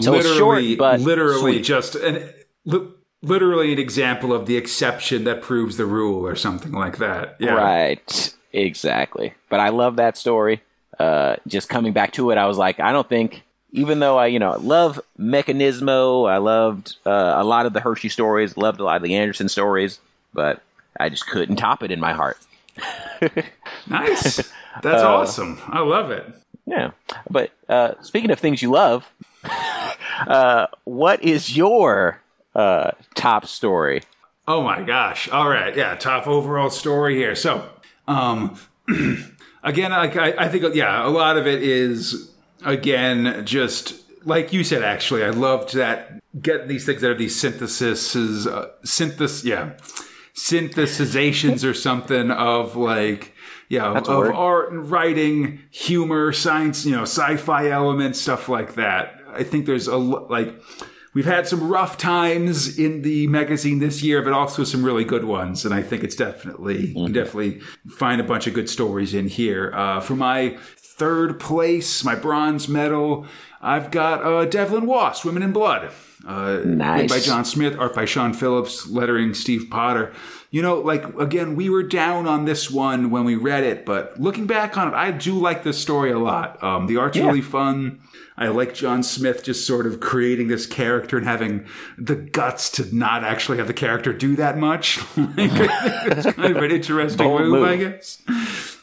So 0.00 0.14
it's 0.14 0.26
short, 0.36 0.58
literally, 0.62 0.76
but 0.76 1.00
literally 1.00 1.52
sweet. 1.56 1.62
just 1.64 1.94
an 1.94 2.30
li- 2.64 2.88
literally 3.22 3.72
an 3.74 3.78
example 3.78 4.32
of 4.32 4.46
the 4.46 4.56
exception 4.56 5.24
that 5.24 5.42
proves 5.42 5.76
the 5.76 5.84
rule, 5.84 6.26
or 6.26 6.34
something 6.34 6.72
like 6.72 6.96
that. 6.98 7.36
Yeah. 7.38 7.52
Right. 7.54 8.34
Exactly. 8.52 9.34
But 9.50 9.60
I 9.60 9.68
love 9.68 9.96
that 9.96 10.16
story. 10.16 10.62
Uh, 11.00 11.36
just 11.46 11.70
coming 11.70 11.94
back 11.94 12.12
to 12.12 12.30
it, 12.30 12.36
I 12.36 12.46
was 12.46 12.58
like, 12.58 12.78
I 12.78 12.92
don't 12.92 13.08
think, 13.08 13.42
even 13.72 14.00
though 14.00 14.18
I, 14.18 14.26
you 14.26 14.38
know, 14.38 14.58
love 14.60 15.00
Mechanismo, 15.18 16.28
I 16.30 16.36
loved 16.36 16.96
uh, 17.06 17.34
a 17.36 17.44
lot 17.44 17.64
of 17.64 17.72
the 17.72 17.80
Hershey 17.80 18.10
stories, 18.10 18.56
loved 18.58 18.80
a 18.80 18.84
lot 18.84 18.96
of 18.96 19.02
the 19.02 19.14
Anderson 19.14 19.48
stories, 19.48 19.98
but 20.34 20.60
I 20.98 21.08
just 21.08 21.26
couldn't 21.26 21.56
top 21.56 21.82
it 21.82 21.90
in 21.90 22.00
my 22.00 22.12
heart. 22.12 22.38
Nice. 23.88 24.52
Uh, 24.72 24.80
That's 24.82 25.02
awesome. 25.02 25.58
I 25.66 25.80
love 25.80 26.12
it. 26.12 26.24
Yeah. 26.64 26.92
But 27.28 27.50
uh, 27.68 27.94
speaking 28.02 28.30
of 28.30 28.38
things 28.38 28.62
you 28.62 28.70
love, 28.70 29.12
uh, 30.28 30.68
what 30.84 31.20
is 31.24 31.56
your 31.56 32.22
uh, 32.54 32.92
top 33.16 33.46
story? 33.46 34.02
Oh 34.46 34.62
my 34.62 34.80
gosh. 34.82 35.28
All 35.28 35.48
right. 35.48 35.76
Yeah. 35.76 35.96
Top 35.96 36.28
overall 36.28 36.70
story 36.70 37.16
here. 37.16 37.34
So, 37.34 37.68
um, 38.06 38.56
again, 39.62 39.90
like 39.90 40.16
I, 40.16 40.32
I 40.36 40.48
think, 40.48 40.74
yeah, 40.74 41.06
a 41.06 41.08
lot 41.08 41.36
of 41.36 41.46
it 41.46 41.62
is, 41.62 42.30
again, 42.64 43.44
just 43.44 43.94
like 44.24 44.52
you 44.52 44.64
said, 44.64 44.82
actually, 44.82 45.24
I 45.24 45.30
loved 45.30 45.74
that 45.74 46.20
getting 46.40 46.68
these 46.68 46.86
things 46.86 47.00
that 47.00 47.10
are 47.10 47.14
these 47.14 47.38
syntheses, 47.38 48.46
uh, 48.46 48.70
synthesis, 48.84 49.44
yeah, 49.44 49.72
synthesizations 50.34 51.68
or 51.68 51.74
something 51.74 52.30
of 52.30 52.76
like, 52.76 53.34
yeah, 53.68 53.92
That's 53.92 54.08
of 54.08 54.30
art 54.30 54.72
and 54.72 54.90
writing, 54.90 55.60
humor, 55.70 56.32
science, 56.32 56.84
you 56.84 56.92
know, 56.92 57.02
sci-fi 57.02 57.68
elements, 57.68 58.20
stuff 58.20 58.48
like 58.48 58.74
that. 58.74 59.14
I 59.32 59.44
think 59.44 59.66
there's 59.66 59.86
a 59.86 59.96
like 59.96 60.60
we've 61.14 61.24
had 61.26 61.46
some 61.46 61.68
rough 61.68 61.96
times 61.96 62.78
in 62.78 63.02
the 63.02 63.26
magazine 63.26 63.78
this 63.78 64.02
year, 64.02 64.22
but 64.22 64.32
also 64.32 64.64
some 64.64 64.84
really 64.84 65.04
good 65.04 65.24
ones, 65.24 65.64
and 65.64 65.74
I 65.74 65.82
think 65.82 66.04
it's 66.04 66.16
definitely 66.16 66.88
you 66.88 66.94
can 67.04 67.12
definitely 67.12 67.60
find 67.88 68.20
a 68.20 68.24
bunch 68.24 68.46
of 68.46 68.54
good 68.54 68.68
stories 68.70 69.14
in 69.14 69.28
here. 69.28 69.72
Uh, 69.74 70.00
for 70.00 70.14
my 70.16 70.56
third 70.76 71.40
place, 71.40 72.04
my 72.04 72.14
bronze 72.14 72.68
medal, 72.68 73.26
I've 73.62 73.90
got 73.90 74.22
uh, 74.24 74.44
Devlin 74.44 74.86
Waugh, 74.86 75.12
Swimming 75.12 75.42
in 75.42 75.52
Blood. 75.52 75.90
Uh, 76.26 76.60
Nice. 76.66 77.08
by 77.10 77.18
John 77.18 77.46
Smith, 77.46 77.78
art 77.78 77.94
by 77.94 78.04
Sean 78.04 78.34
Phillips, 78.34 78.86
lettering 78.86 79.32
Steve 79.32 79.68
Potter. 79.70 80.12
You 80.50 80.60
know, 80.60 80.78
like 80.80 81.02
again, 81.18 81.56
we 81.56 81.70
were 81.70 81.82
down 81.82 82.26
on 82.26 82.44
this 82.44 82.70
one 82.70 83.08
when 83.10 83.24
we 83.24 83.36
read 83.36 83.64
it, 83.64 83.86
but 83.86 84.20
looking 84.20 84.46
back 84.46 84.76
on 84.76 84.88
it, 84.88 84.94
I 84.94 85.12
do 85.12 85.32
like 85.38 85.62
this 85.64 85.78
story 85.78 86.10
a 86.10 86.18
lot. 86.18 86.62
Um, 86.62 86.86
the 86.88 86.98
art's 86.98 87.16
Yeah. 87.16 87.26
really 87.26 87.40
fun. 87.40 88.00
I 88.40 88.48
like 88.48 88.72
John 88.72 89.02
Smith 89.02 89.44
just 89.44 89.66
sort 89.66 89.86
of 89.86 90.00
creating 90.00 90.48
this 90.48 90.64
character 90.64 91.18
and 91.18 91.26
having 91.26 91.66
the 91.98 92.16
guts 92.16 92.70
to 92.70 92.96
not 92.96 93.22
actually 93.22 93.58
have 93.58 93.66
the 93.66 93.74
character 93.74 94.14
do 94.14 94.34
that 94.36 94.56
much. 94.56 94.98
like, 95.16 95.36
it's 95.36 96.32
kind 96.32 96.56
of 96.56 96.62
an 96.62 96.70
interesting 96.70 97.18
Bold 97.18 97.42
move, 97.42 97.64
I 97.64 97.76
guess 97.76 98.22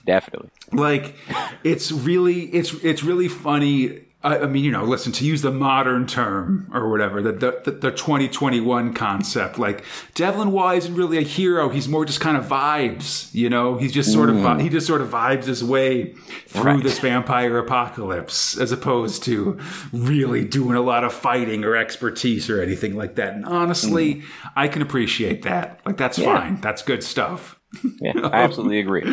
Definitely. 0.06 0.52
like 0.72 1.16
it's 1.64 1.92
really 1.92 2.44
it's 2.54 2.74
it's 2.84 3.04
really 3.04 3.28
funny 3.28 4.02
I, 4.28 4.40
I 4.40 4.46
mean 4.48 4.64
you 4.64 4.72
know 4.72 4.84
listen 4.84 5.12
to 5.14 5.26
use 5.26 5.42
the 5.42 5.52
modern 5.52 6.06
term 6.08 6.70
or 6.74 6.90
whatever 6.90 7.22
the 7.22 7.32
the, 7.32 7.62
the, 7.66 7.72
the 7.72 7.92
2021 7.92 8.94
concept 8.94 9.58
like 9.58 9.84
devlin 10.14 10.52
y 10.52 10.76
isn't 10.76 10.96
really 10.96 11.18
a 11.18 11.22
hero. 11.22 11.70
He's 11.70 11.88
more 11.88 12.06
just 12.06 12.20
kind 12.20 12.38
of 12.38 12.46
vibes 12.46 13.34
you 13.34 13.50
know? 13.50 13.78
He's 13.78 13.92
just 13.92 14.12
sort 14.12 14.30
of 14.30 14.38
vi- 14.38 14.62
he 14.62 14.70
just 14.70 14.88
sort 14.88 15.02
of 15.02 15.10
vibes 15.10 15.46
his 15.46 15.64
way 15.64 16.14
through 16.48 16.64
Right. 16.64 16.84
this 16.84 17.00
vampire 17.00 17.58
apocalypse 17.58 18.58
as 18.58 18.72
opposed 18.72 19.24
to 19.24 19.60
really 19.94 20.44
doing 20.44 20.76
a 20.76 20.82
lot 20.82 21.04
of 21.04 21.14
fighting 21.14 21.64
or 21.64 21.76
expertise 21.76 22.50
or 22.50 22.62
anything 22.62 22.96
like 22.96 23.16
that. 23.16 23.34
And 23.36 23.46
honestly 23.46 24.16
mm. 24.16 24.24
i 24.56 24.68
can 24.68 24.82
appreciate 24.82 25.44
that. 25.44 25.80
Like 25.86 25.98
that's 25.98 26.18
Yeah. 26.18 26.40
fine. 26.40 26.62
That's 26.62 26.82
good 26.82 27.04
stuff 27.04 27.57
Yeah, 28.02 28.14
I 28.24 28.42
absolutely 28.44 28.80
agree. 28.80 29.04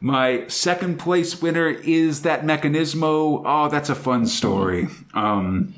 my 0.00 0.46
second 0.48 0.98
place 0.98 1.40
winner 1.42 1.68
is 1.68 2.22
that 2.22 2.42
Mechanismo. 2.42 3.42
Oh, 3.44 3.68
that's 3.68 3.88
a 3.90 3.94
fun 3.94 4.26
story. 4.26 4.88
Um, 5.14 5.74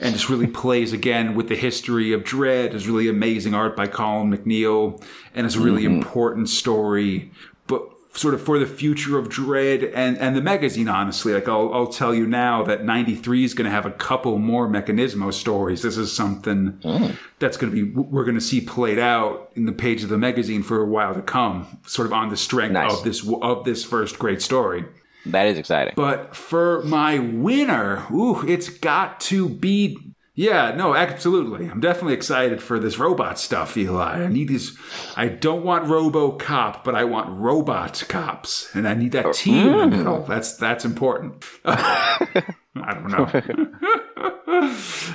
and 0.00 0.14
just 0.14 0.28
really 0.28 0.46
plays 0.46 0.92
again 0.92 1.34
with 1.34 1.48
the 1.48 1.56
history 1.56 2.12
of 2.12 2.22
Dredd. 2.22 2.72
It's 2.72 2.86
really 2.86 3.08
amazing 3.08 3.54
art 3.54 3.76
by 3.76 3.88
Colin 3.88 4.30
MacNeil, 4.30 5.02
and 5.34 5.44
it's 5.44 5.56
a 5.56 5.60
really 5.60 5.84
important 5.84 6.48
story, 6.48 7.32
but 7.66 7.82
sort 8.18 8.34
of 8.34 8.42
for 8.42 8.58
the 8.58 8.66
future 8.66 9.16
of 9.16 9.28
Dredd 9.28 9.92
and, 9.94 10.18
and 10.18 10.34
the 10.34 10.40
magazine, 10.40 10.88
honestly. 10.88 11.32
Like, 11.32 11.48
I'll, 11.48 11.72
I'll 11.72 11.86
tell 11.86 12.12
you 12.12 12.26
now 12.26 12.64
that 12.64 12.84
93 12.84 13.44
is 13.44 13.54
going 13.54 13.64
to 13.66 13.70
have 13.70 13.86
a 13.86 13.92
couple 13.92 14.38
more 14.38 14.68
Mechanismo 14.68 15.32
stories. 15.32 15.82
This 15.82 15.96
is 15.96 16.12
something 16.12 16.72
mm. 16.82 17.16
that's 17.38 17.56
going 17.56 17.72
to 17.72 17.84
be, 17.84 17.90
we're 17.90 18.24
going 18.24 18.34
to 18.34 18.40
see 18.40 18.60
played 18.60 18.98
out 18.98 19.52
in 19.54 19.66
the 19.66 19.72
page 19.72 20.02
of 20.02 20.08
the 20.08 20.18
magazine 20.18 20.62
for 20.62 20.82
a 20.82 20.86
while 20.86 21.14
to 21.14 21.22
come, 21.22 21.78
sort 21.86 22.06
of 22.06 22.12
on 22.12 22.28
the 22.28 22.36
strength 22.36 22.72
Nice. 22.72 22.92
of 22.92 23.04
this, 23.04 23.26
of 23.40 23.64
this 23.64 23.84
first 23.84 24.18
great 24.18 24.42
story. 24.42 24.84
That 25.26 25.46
is 25.46 25.58
exciting. 25.58 25.94
But 25.96 26.34
for 26.34 26.82
my 26.84 27.18
winner, 27.18 28.06
ooh, 28.12 28.46
it's 28.46 28.68
got 28.68 29.20
to 29.20 29.48
be. 29.48 29.96
Yeah, 30.38 30.70
no, 30.70 30.94
absolutely. 30.94 31.66
I'm 31.66 31.80
definitely 31.80 32.14
excited 32.14 32.62
for 32.62 32.78
this 32.78 32.96
robot 32.96 33.40
stuff, 33.40 33.76
Eli. 33.76 34.22
I 34.22 34.28
need 34.28 34.46
these. 34.46 34.78
I 35.16 35.26
don't 35.26 35.64
want 35.64 35.86
RoboCop, 35.86 36.84
but 36.84 36.94
I 36.94 37.02
want 37.02 37.28
robot 37.30 38.04
cops, 38.08 38.70
and 38.72 38.86
I 38.86 38.94
need 38.94 39.10
that 39.12 39.34
team 39.34 39.66
in 39.66 39.90
the 39.90 39.96
middle. 39.96 40.22
That's 40.22 40.52
that's 40.52 40.84
important. 40.84 41.44
I 41.64 42.54
don't 42.76 43.08
know. 43.10 43.26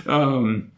um, 0.14 0.74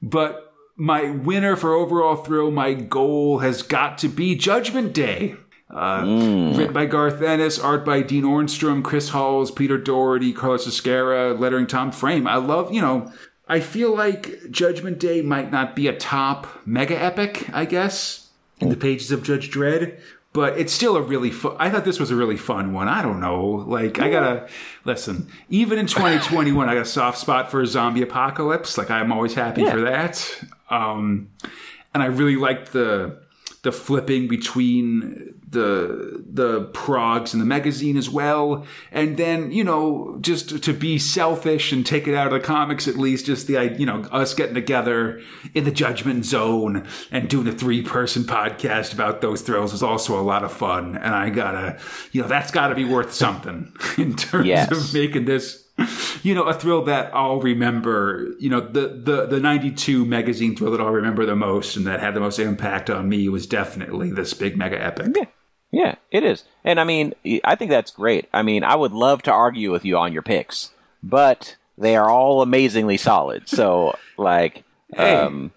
but 0.00 0.54
my 0.76 1.10
winner 1.10 1.56
for 1.56 1.74
overall 1.74 2.14
thrill, 2.14 2.52
my 2.52 2.74
goal 2.74 3.40
has 3.40 3.64
got 3.64 3.98
to 3.98 4.08
be 4.08 4.36
Judgment 4.36 4.92
Day. 4.92 5.34
Uh, 5.68 6.52
Written 6.56 6.72
by 6.72 6.86
Garth 6.86 7.22
Ennis, 7.22 7.58
art 7.58 7.84
by 7.84 8.02
Dean 8.02 8.24
Ormston, 8.24 8.82
Chris 8.82 9.10
Halls, 9.10 9.52
Peter 9.52 9.78
Doherty, 9.78 10.32
Carlos 10.32 10.66
Ezquerra, 10.66 11.38
lettering 11.38 11.68
Tom 11.68 11.92
Frame. 11.92 12.26
I 12.26 12.36
love, 12.36 12.74
you 12.74 12.80
know, 12.80 13.12
I 13.50 13.60
feel 13.60 13.94
like 13.94 14.50
Judgment 14.50 14.98
Day 15.00 15.22
might 15.22 15.50
not 15.50 15.74
be 15.74 15.88
a 15.88 15.96
top 15.96 16.46
mega 16.64 16.96
epic, 16.96 17.48
I 17.52 17.64
guess, 17.64 18.28
in 18.60 18.68
the 18.68 18.76
pages 18.76 19.10
of 19.10 19.24
Judge 19.24 19.50
Dredd, 19.50 19.98
but 20.32 20.56
it's 20.56 20.72
still 20.72 20.96
a 20.96 21.02
really 21.02 21.32
fun. 21.32 21.56
I 21.58 21.68
thought 21.68 21.84
this 21.84 21.98
was 21.98 22.12
a 22.12 22.16
really 22.16 22.36
fun 22.36 22.72
one. 22.72 22.86
I 22.86 23.02
don't 23.02 23.18
know. 23.20 23.44
Like, 23.66 23.98
I 23.98 24.08
gotta 24.08 24.48
listen, 24.84 25.26
even 25.48 25.78
in 25.80 25.86
2021, 25.86 26.68
I 26.68 26.74
got 26.74 26.82
a 26.82 26.84
soft 26.84 27.18
spot 27.18 27.50
for 27.50 27.60
a 27.60 27.66
zombie 27.66 28.02
apocalypse. 28.02 28.78
Like, 28.78 28.90
I'm 28.90 29.10
always 29.12 29.34
happy 29.34 29.62
Yeah. 29.62 29.72
for 29.72 29.80
that. 29.80 30.44
Um, 30.70 31.30
and 31.92 32.02
I 32.04 32.06
really 32.06 32.36
liked 32.36 32.72
the 32.72 33.18
the 33.62 33.72
flipping 33.72 34.28
between 34.28 35.34
the 35.50 36.22
the 36.32 36.64
progs 36.72 37.32
and 37.32 37.42
the 37.42 37.46
magazine 37.46 37.96
as 37.96 38.08
well 38.08 38.64
and 38.92 39.16
then 39.16 39.50
you 39.50 39.64
know 39.64 40.16
just 40.20 40.62
to 40.62 40.72
be 40.72 40.96
selfish 40.96 41.72
and 41.72 41.84
take 41.84 42.06
it 42.06 42.14
out 42.14 42.26
of 42.28 42.32
the 42.32 42.38
comics 42.38 42.86
at 42.86 42.96
least 42.96 43.26
just 43.26 43.48
the 43.48 43.74
you 43.76 43.84
know 43.84 44.00
us 44.12 44.32
getting 44.32 44.54
together 44.54 45.20
in 45.52 45.64
the 45.64 45.72
judgment 45.72 46.24
zone 46.24 46.86
and 47.10 47.28
doing 47.28 47.48
a 47.48 47.52
three 47.52 47.82
person 47.82 48.22
podcast 48.22 48.94
about 48.94 49.20
those 49.20 49.42
thrills 49.42 49.72
is 49.72 49.82
also 49.82 50.18
a 50.18 50.22
lot 50.22 50.44
of 50.44 50.52
fun 50.52 50.96
and 50.96 51.14
i 51.16 51.28
gotta 51.28 51.76
you 52.12 52.22
know 52.22 52.28
that's 52.28 52.52
gotta 52.52 52.74
be 52.76 52.84
worth 52.84 53.12
something 53.12 53.72
in 53.98 54.14
terms 54.14 54.46
Yes. 54.46 54.70
of 54.70 54.94
making 54.94 55.24
this 55.24 55.66
you 56.22 56.34
know, 56.34 56.42
a 56.42 56.52
thrill 56.52 56.84
that 56.84 57.10
I'll 57.14 57.40
remember, 57.40 58.34
you 58.38 58.50
know, 58.50 58.60
the, 58.60 59.00
the, 59.02 59.24
the 59.24 59.40
92 59.40 60.04
magazine 60.04 60.54
thrill 60.54 60.72
that 60.72 60.80
I'll 60.82 60.90
remember 60.90 61.24
the 61.24 61.34
most 61.36 61.74
and 61.74 61.86
that 61.86 62.00
had 62.00 62.12
the 62.12 62.20
most 62.20 62.38
impact 62.38 62.90
on 62.90 63.08
me 63.08 63.30
was 63.30 63.46
definitely 63.46 64.10
this 64.10 64.34
big 64.34 64.58
mega 64.58 64.78
epic. 64.78 65.16
Yeah, 65.16 65.24
it 65.72 66.24
is. 66.24 66.44
And 66.64 66.80
I 66.80 66.84
mean, 66.84 67.14
I 67.44 67.54
think 67.54 67.70
that's 67.70 67.90
great. 67.90 68.28
I 68.32 68.42
mean, 68.42 68.64
I 68.64 68.74
would 68.76 68.92
love 68.92 69.22
to 69.22 69.32
argue 69.32 69.70
with 69.70 69.84
you 69.84 69.96
on 69.96 70.12
your 70.12 70.22
picks, 70.22 70.70
but 71.02 71.56
they 71.78 71.96
are 71.96 72.10
all 72.10 72.42
amazingly 72.42 72.96
solid. 72.96 73.48
So, 73.48 73.96
like, 74.18 74.64
Hey. 74.94 75.14
um, 75.16 75.52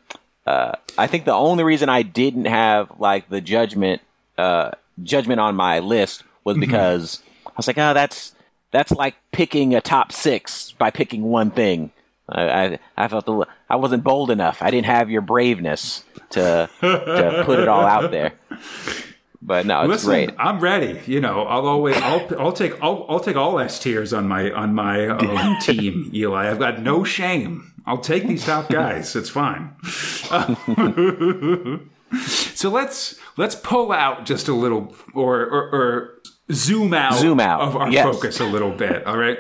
uh, 0.46 0.74
I 0.98 1.08
think 1.08 1.26
the 1.26 1.34
only 1.34 1.64
reason 1.64 1.90
I 1.90 2.04
didn't 2.04 2.46
have 2.46 2.92
like 3.00 3.30
the 3.30 3.42
judgment, 3.42 4.02
uh, 4.38 4.72
judgment 5.02 5.40
on 5.40 5.56
my 5.56 5.80
list 5.80 6.24
was 6.44 6.58
because 6.58 7.22
I 7.48 7.52
was 7.58 7.66
like, 7.68 7.78
oh, 7.78 7.94
that's 7.94 8.36
that's 8.72 8.92
like 8.92 9.16
picking 9.32 9.74
a 9.74 9.82
top 9.82 10.12
six 10.12 10.74
by 10.74 10.92
picking 10.92 11.24
one 11.24 11.50
thing. 11.52 11.92
I 12.30 12.42
I, 12.64 12.80
I 12.98 13.08
felt 13.08 13.26
the, 13.26 13.46
I 13.70 13.76
wasn't 13.78 14.04
bold 14.04 14.30
enough. 14.32 14.62
I 14.62 14.70
didn't 14.72 14.86
have 14.88 15.10
your 15.10 15.22
braveness 15.22 16.04
to 16.32 16.70
to 16.82 17.42
put 17.46 17.60
it 17.60 17.68
all 17.68 17.86
out 17.86 18.12
there. 18.12 18.34
But 19.46 19.66
no, 19.66 19.82
it's 19.82 19.90
Listen, 19.90 20.10
great. 20.10 20.30
I'm 20.40 20.62
ready. 20.62 21.02
You 21.06 21.20
know, 21.20 21.42
I'll 21.44 21.68
always, 21.68 21.98
I'll, 21.98 22.26
I'll 22.40 22.54
take, 22.54 22.82
I'll, 22.82 23.06
I'll 23.10 23.20
take 23.20 23.36
all 23.36 23.60
S 23.60 23.78
tiers 23.78 24.14
on 24.14 24.26
my, 24.28 24.50
on 24.52 24.74
my 24.74 25.06
uh, 25.08 25.18
own 25.44 25.60
team, 25.60 26.10
Eli. 26.14 26.50
I've 26.50 26.60
got 26.60 26.80
no 26.82 27.04
shame. 27.04 27.74
I'll 27.86 27.98
take 27.98 28.26
these 28.26 28.46
top 28.46 28.70
guys. 28.70 29.14
It's 29.18 29.30
fine. 29.30 29.76
so 32.26 32.70
let's, 32.70 33.20
let's 33.38 33.56
pull 33.56 33.92
out 33.92 34.26
just 34.26 34.48
a 34.48 34.54
little, 34.54 34.96
or, 35.14 35.42
or, 35.42 35.70
or 35.76 36.22
zoom 36.52 36.94
out, 36.94 37.16
Zoom 37.16 37.40
out. 37.40 37.62
of 37.62 37.76
our 37.76 37.90
Yes. 37.92 38.06
focus 38.06 38.40
a 38.40 38.46
little 38.46 38.72
bit. 38.72 39.06
All 39.06 39.18
right. 39.18 39.40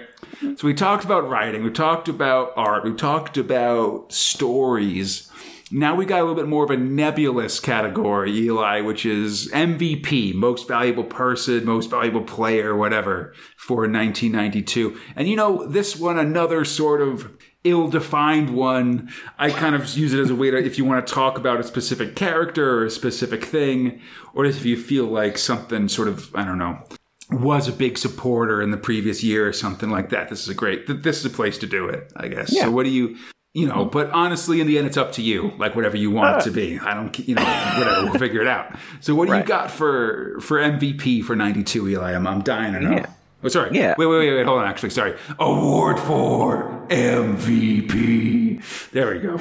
So 0.57 0.67
we 0.67 0.73
talked 0.73 1.05
about 1.05 1.29
writing, 1.29 1.63
we 1.63 1.69
talked 1.71 2.09
about 2.09 2.51
art, 2.57 2.83
we 2.83 2.93
talked 2.93 3.37
about 3.37 4.11
stories. 4.11 5.29
Now 5.75 5.95
we 5.95 6.05
got 6.05 6.19
a 6.19 6.23
little 6.23 6.35
bit 6.35 6.47
more 6.47 6.63
of 6.63 6.69
a 6.69 6.77
nebulous 6.77 7.59
category, 7.59 8.31
Eli, 8.31 8.81
which 8.81 9.07
is 9.07 9.49
MVP, 9.51 10.35
most 10.35 10.67
valuable 10.67 11.03
person, 11.03 11.65
most 11.65 11.89
valuable 11.89 12.21
player, 12.21 12.75
whatever, 12.75 13.33
for 13.57 13.77
1992. 13.77 14.99
And 15.15 15.27
you 15.27 15.35
know, 15.35 15.65
this 15.67 15.97
one, 15.97 16.19
another 16.19 16.63
sort 16.63 17.01
of 17.01 17.35
ill-defined 17.63 18.51
one. 18.51 19.09
I 19.39 19.49
kind 19.49 19.73
of 19.73 19.89
use 19.97 20.13
it 20.13 20.19
as 20.19 20.29
a 20.29 20.35
way 20.35 20.51
to, 20.51 20.57
if 20.57 20.77
you 20.77 20.85
want 20.85 21.07
to 21.07 21.13
talk 21.13 21.39
about 21.39 21.59
a 21.59 21.63
specific 21.63 22.15
character 22.15 22.79
or 22.79 22.85
a 22.85 22.91
specific 22.91 23.43
thing, 23.43 23.99
or 24.33 24.45
if 24.45 24.63
you 24.65 24.77
feel 24.77 25.05
like 25.05 25.37
something 25.37 25.87
sort 25.87 26.07
of, 26.07 26.29
I 26.35 26.45
don't 26.45 26.57
know, 26.57 26.83
was 27.31 27.67
a 27.67 27.71
big 27.71 27.97
supporter 27.97 28.61
in 28.61 28.71
the 28.71 28.77
previous 28.77 29.23
year 29.23 29.47
or 29.47 29.53
something 29.53 29.89
like 29.89 30.09
that. 30.09 30.29
This 30.29 30.43
is 30.43 30.49
a 30.49 30.53
great, 30.53 30.85
this 31.03 31.19
is 31.19 31.25
a 31.25 31.29
place 31.29 31.57
to 31.59 31.67
do 31.67 31.87
it, 31.87 32.11
I 32.15 32.27
guess. 32.27 32.53
Yeah. 32.53 32.65
So 32.65 32.71
what 32.71 32.83
do 32.83 32.89
you, 32.89 33.17
you 33.53 33.67
know, 33.67 33.81
mm-hmm. 33.81 33.89
but 33.89 34.09
honestly, 34.11 34.61
in 34.61 34.67
the 34.67 34.77
end, 34.77 34.87
it's 34.87 34.97
up 34.97 35.11
to 35.13 35.21
you, 35.21 35.53
like 35.57 35.75
whatever 35.75 35.95
you 35.95 36.09
want 36.09 36.41
it 36.41 36.43
to 36.45 36.51
be. 36.55 36.79
I 36.79 36.93
don't, 36.93 37.17
you 37.19 37.35
know, 37.35 37.43
whatever, 37.77 38.05
we'll 38.05 38.19
figure 38.19 38.41
it 38.41 38.47
out. 38.47 38.75
So 38.99 39.13
what 39.15 39.27
do 39.27 39.35
you 39.35 39.43
got 39.43 39.69
for, 39.69 40.39
for 40.41 40.57
MVP 40.57 41.23
for 41.23 41.35
92, 41.35 41.89
Eli? 41.89 42.13
I'm, 42.13 42.25
I'm 42.25 42.41
dying 42.41 42.73
to 42.73 42.79
know. 42.79 42.91
Yeah. 42.91 43.05
Oh, 43.43 43.49
sorry. 43.49 43.75
Yeah. 43.77 43.93
Wait, 43.97 44.05
wait, 44.05 44.19
wait, 44.19 44.35
wait. 44.35 44.45
Hold 44.45 44.59
on. 44.59 44.67
Actually, 44.67 44.91
sorry. 44.91 45.17
Award 45.37 45.99
for 45.99 46.85
MVP. 46.89 48.63
There 48.91 49.11
we 49.13 49.19
go. 49.19 49.35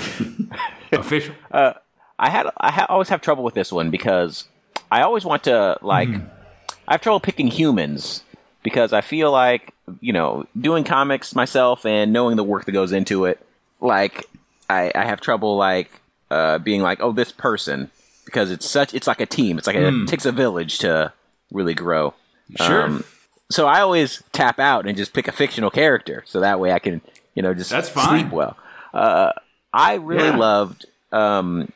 Official. 0.99 1.35
Uh, 1.51 1.75
I 2.19 2.29
had 2.29 2.51
I 2.59 2.71
ha- 2.71 2.87
always 2.89 3.09
have 3.09 3.21
trouble 3.21 3.45
with 3.45 3.55
this 3.55 3.73
one 3.73 3.91
because 3.91 4.49
I 4.91 5.03
always 5.03 5.25
want 5.25 5.45
to 5.45 5.79
like 5.83 6.09
mm-hmm. 6.09 6.27
I 6.87 6.95
have 6.95 7.01
trouble 7.01 7.21
picking 7.21 7.47
humans 7.47 8.25
because 8.63 8.93
I 8.93 9.01
feel 9.01 9.31
like 9.31 9.73
you 10.01 10.13
know 10.13 10.47
doing 10.61 10.85
comics 10.85 11.35
myself 11.35 11.87
and 11.87 12.13
knowing 12.13 12.37
the 12.37 12.45
work 12.45 12.65
that 12.67 12.73
goes 12.73 12.93
into 12.93 13.25
it 13.25 13.45
like 13.83 14.25
I, 14.71 14.91
I 14.95 15.05
have 15.05 15.21
trouble 15.21 15.57
like 15.57 15.91
uh, 16.31 16.59
being 16.59 16.81
like 16.81 17.01
oh 17.03 17.13
this 17.13 17.33
person 17.33 17.91
because 18.25 18.51
it's 18.51 18.69
such 18.69 18.95
it's 18.95 19.07
like 19.07 19.21
a 19.21 19.27
team 19.27 19.59
it's 19.59 19.67
like 19.67 19.77
a, 19.77 19.89
it 19.89 20.09
takes 20.09 20.25
a 20.25 20.33
village 20.33 20.79
to 20.79 21.13
really 21.51 21.75
grow 21.75 22.15
Sure. 22.57 22.85
Um, 22.87 23.05
so 23.51 23.67
I 23.67 23.81
always 23.81 24.23
tap 24.33 24.59
out 24.59 24.87
and 24.87 24.97
just 24.97 25.13
pick 25.13 25.29
a 25.29 25.33
fictional 25.33 25.71
character 25.71 26.23
so 26.27 26.41
that 26.41 26.59
way 26.61 26.73
I 26.73 26.79
can 26.79 27.03
you 27.35 27.43
know 27.43 27.53
just 27.55 27.71
That's 27.71 27.89
fine. 27.91 28.09
sleep 28.23 28.33
well 28.33 28.57
uh, 28.95 29.33
I 29.73 29.95
really 29.95 30.29
Yeah. 30.29 30.37
loved 30.37 30.87
um, 31.13 31.71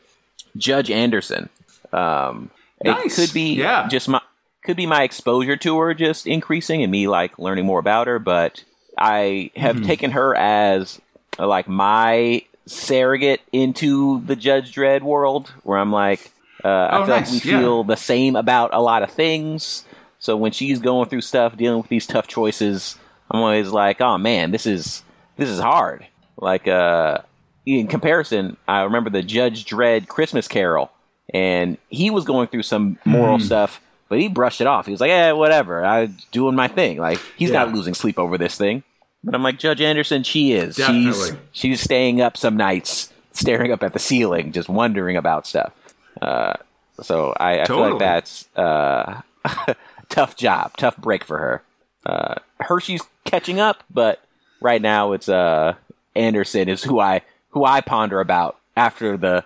Judge 0.57 0.91
Anderson. 0.91 1.49
Um, 1.93 2.51
Nice. 2.85 3.19
It 3.19 3.27
could 3.27 3.35
be 3.35 3.55
Yeah. 3.55 3.89
just 3.89 4.09
my 4.09 4.21
could 4.65 4.77
be 4.77 4.87
my 4.87 5.03
exposure 5.03 5.57
to 5.57 5.79
her 5.79 5.95
just 5.95 6.27
increasing 6.27 6.83
and 6.83 6.91
me 6.93 7.09
like 7.09 7.39
learning 7.39 7.65
more 7.67 7.79
about 7.79 8.07
her, 8.07 8.19
but 8.19 8.65
I 8.99 9.51
have 9.57 9.77
Mm-hmm. 9.77 9.85
taken 9.87 10.11
her 10.13 10.35
as 10.35 11.01
like 11.39 11.69
my 11.69 12.43
surrogate 12.67 13.41
into 13.53 14.23
the 14.27 14.37
Judge 14.37 14.75
Dredd 14.75 15.03
world, 15.03 15.53
where 15.63 15.79
I'm 15.79 15.93
like, 15.93 16.33
uh, 16.65 16.69
I 16.69 16.97
Oh, 17.01 17.07
feel 17.07 17.15
nice. 17.17 17.33
like 17.35 17.45
we 17.45 17.51
Yeah. 17.51 17.59
feel 17.59 17.85
the 17.85 17.97
same 17.97 18.37
about 18.37 18.71
a 18.73 18.81
lot 18.81 19.03
of 19.03 19.11
things. 19.11 19.85
So 20.19 20.37
when 20.37 20.53
she's 20.53 20.79
going 20.79 21.09
through 21.09 21.21
stuff, 21.21 21.57
dealing 21.57 21.79
with 21.81 21.89
these 21.89 22.07
tough 22.07 22.27
choices, 22.27 22.97
I'm 23.31 23.41
always 23.41 23.69
like, 23.71 24.01
oh 24.01 24.19
man, 24.19 24.51
this 24.51 24.67
is 24.67 25.03
this 25.37 25.49
is 25.49 25.61
hard. 25.61 26.07
Like 26.39 26.67
uh, 26.67 27.19
in 27.67 27.87
comparison, 27.87 28.57
I 28.67 28.83
remember 28.83 29.11
the 29.11 29.23
Judge 29.23 29.65
Dredd 29.67 30.09
Christmas 30.09 30.49
Carol, 30.49 30.91
and 31.33 31.77
he 31.89 32.11
was 32.11 32.25
going 32.25 32.49
through 32.49 32.63
some 32.63 32.99
moral 33.05 33.39
Hmm. 33.39 33.45
stuff, 33.45 33.81
but 34.09 34.19
he 34.19 34.29
brushed 34.29 34.61
it 34.61 34.67
off. 34.67 34.87
He 34.87 34.93
was 34.93 35.01
like, 35.01 35.09
"Yeah, 35.11 35.33
whatever. 35.33 35.85
I'm 35.85 36.17
doing 36.33 36.55
my 36.57 36.69
thing." 36.69 36.99
Like 36.99 37.21
he's 37.37 37.51
Yeah. 37.51 37.65
not 37.65 37.75
losing 37.75 37.95
sleep 37.95 38.19
over 38.19 38.39
this 38.39 38.57
thing. 38.57 38.83
But 39.25 39.35
I'm 39.35 39.43
like, 39.43 39.59
Judge 39.59 39.81
Anderson, 39.81 40.23
she 40.23 40.53
is. 40.53 40.77
She's 40.77 40.87
Definitely. 40.87 41.39
she's 41.53 41.81
staying 41.81 42.21
up 42.21 42.37
some 42.37 42.57
nights, 42.57 43.13
staring 43.33 43.73
up 43.73 43.83
at 43.83 43.93
the 43.93 43.99
ceiling, 43.99 44.53
just 44.53 44.69
wondering 44.69 45.17
about 45.17 45.47
stuff. 45.47 45.73
Uh, 46.21 46.55
so 47.03 47.35
I, 47.39 47.61
I 47.61 47.65
feel 47.67 47.81
like 47.81 47.99
that's 47.99 48.49
uh, 48.57 49.21
tough 50.09 50.37
job, 50.37 50.77
tough 50.77 50.97
break 50.97 51.25
for 51.25 51.39
her. 51.39 51.63
Uh, 52.05 52.35
Hershey's 52.61 53.03
catching 53.25 53.59
up, 53.59 53.83
but 53.91 54.23
right 54.61 54.81
now 54.81 55.13
it's 55.13 55.29
uh, 55.29 55.75
Anderson 56.15 56.69
is 56.69 56.83
who 56.83 57.01
I 57.01 57.23
who 57.51 57.65
I 57.65 57.81
ponder 57.81 58.21
about 58.21 58.59
after 58.77 59.17
the 59.17 59.45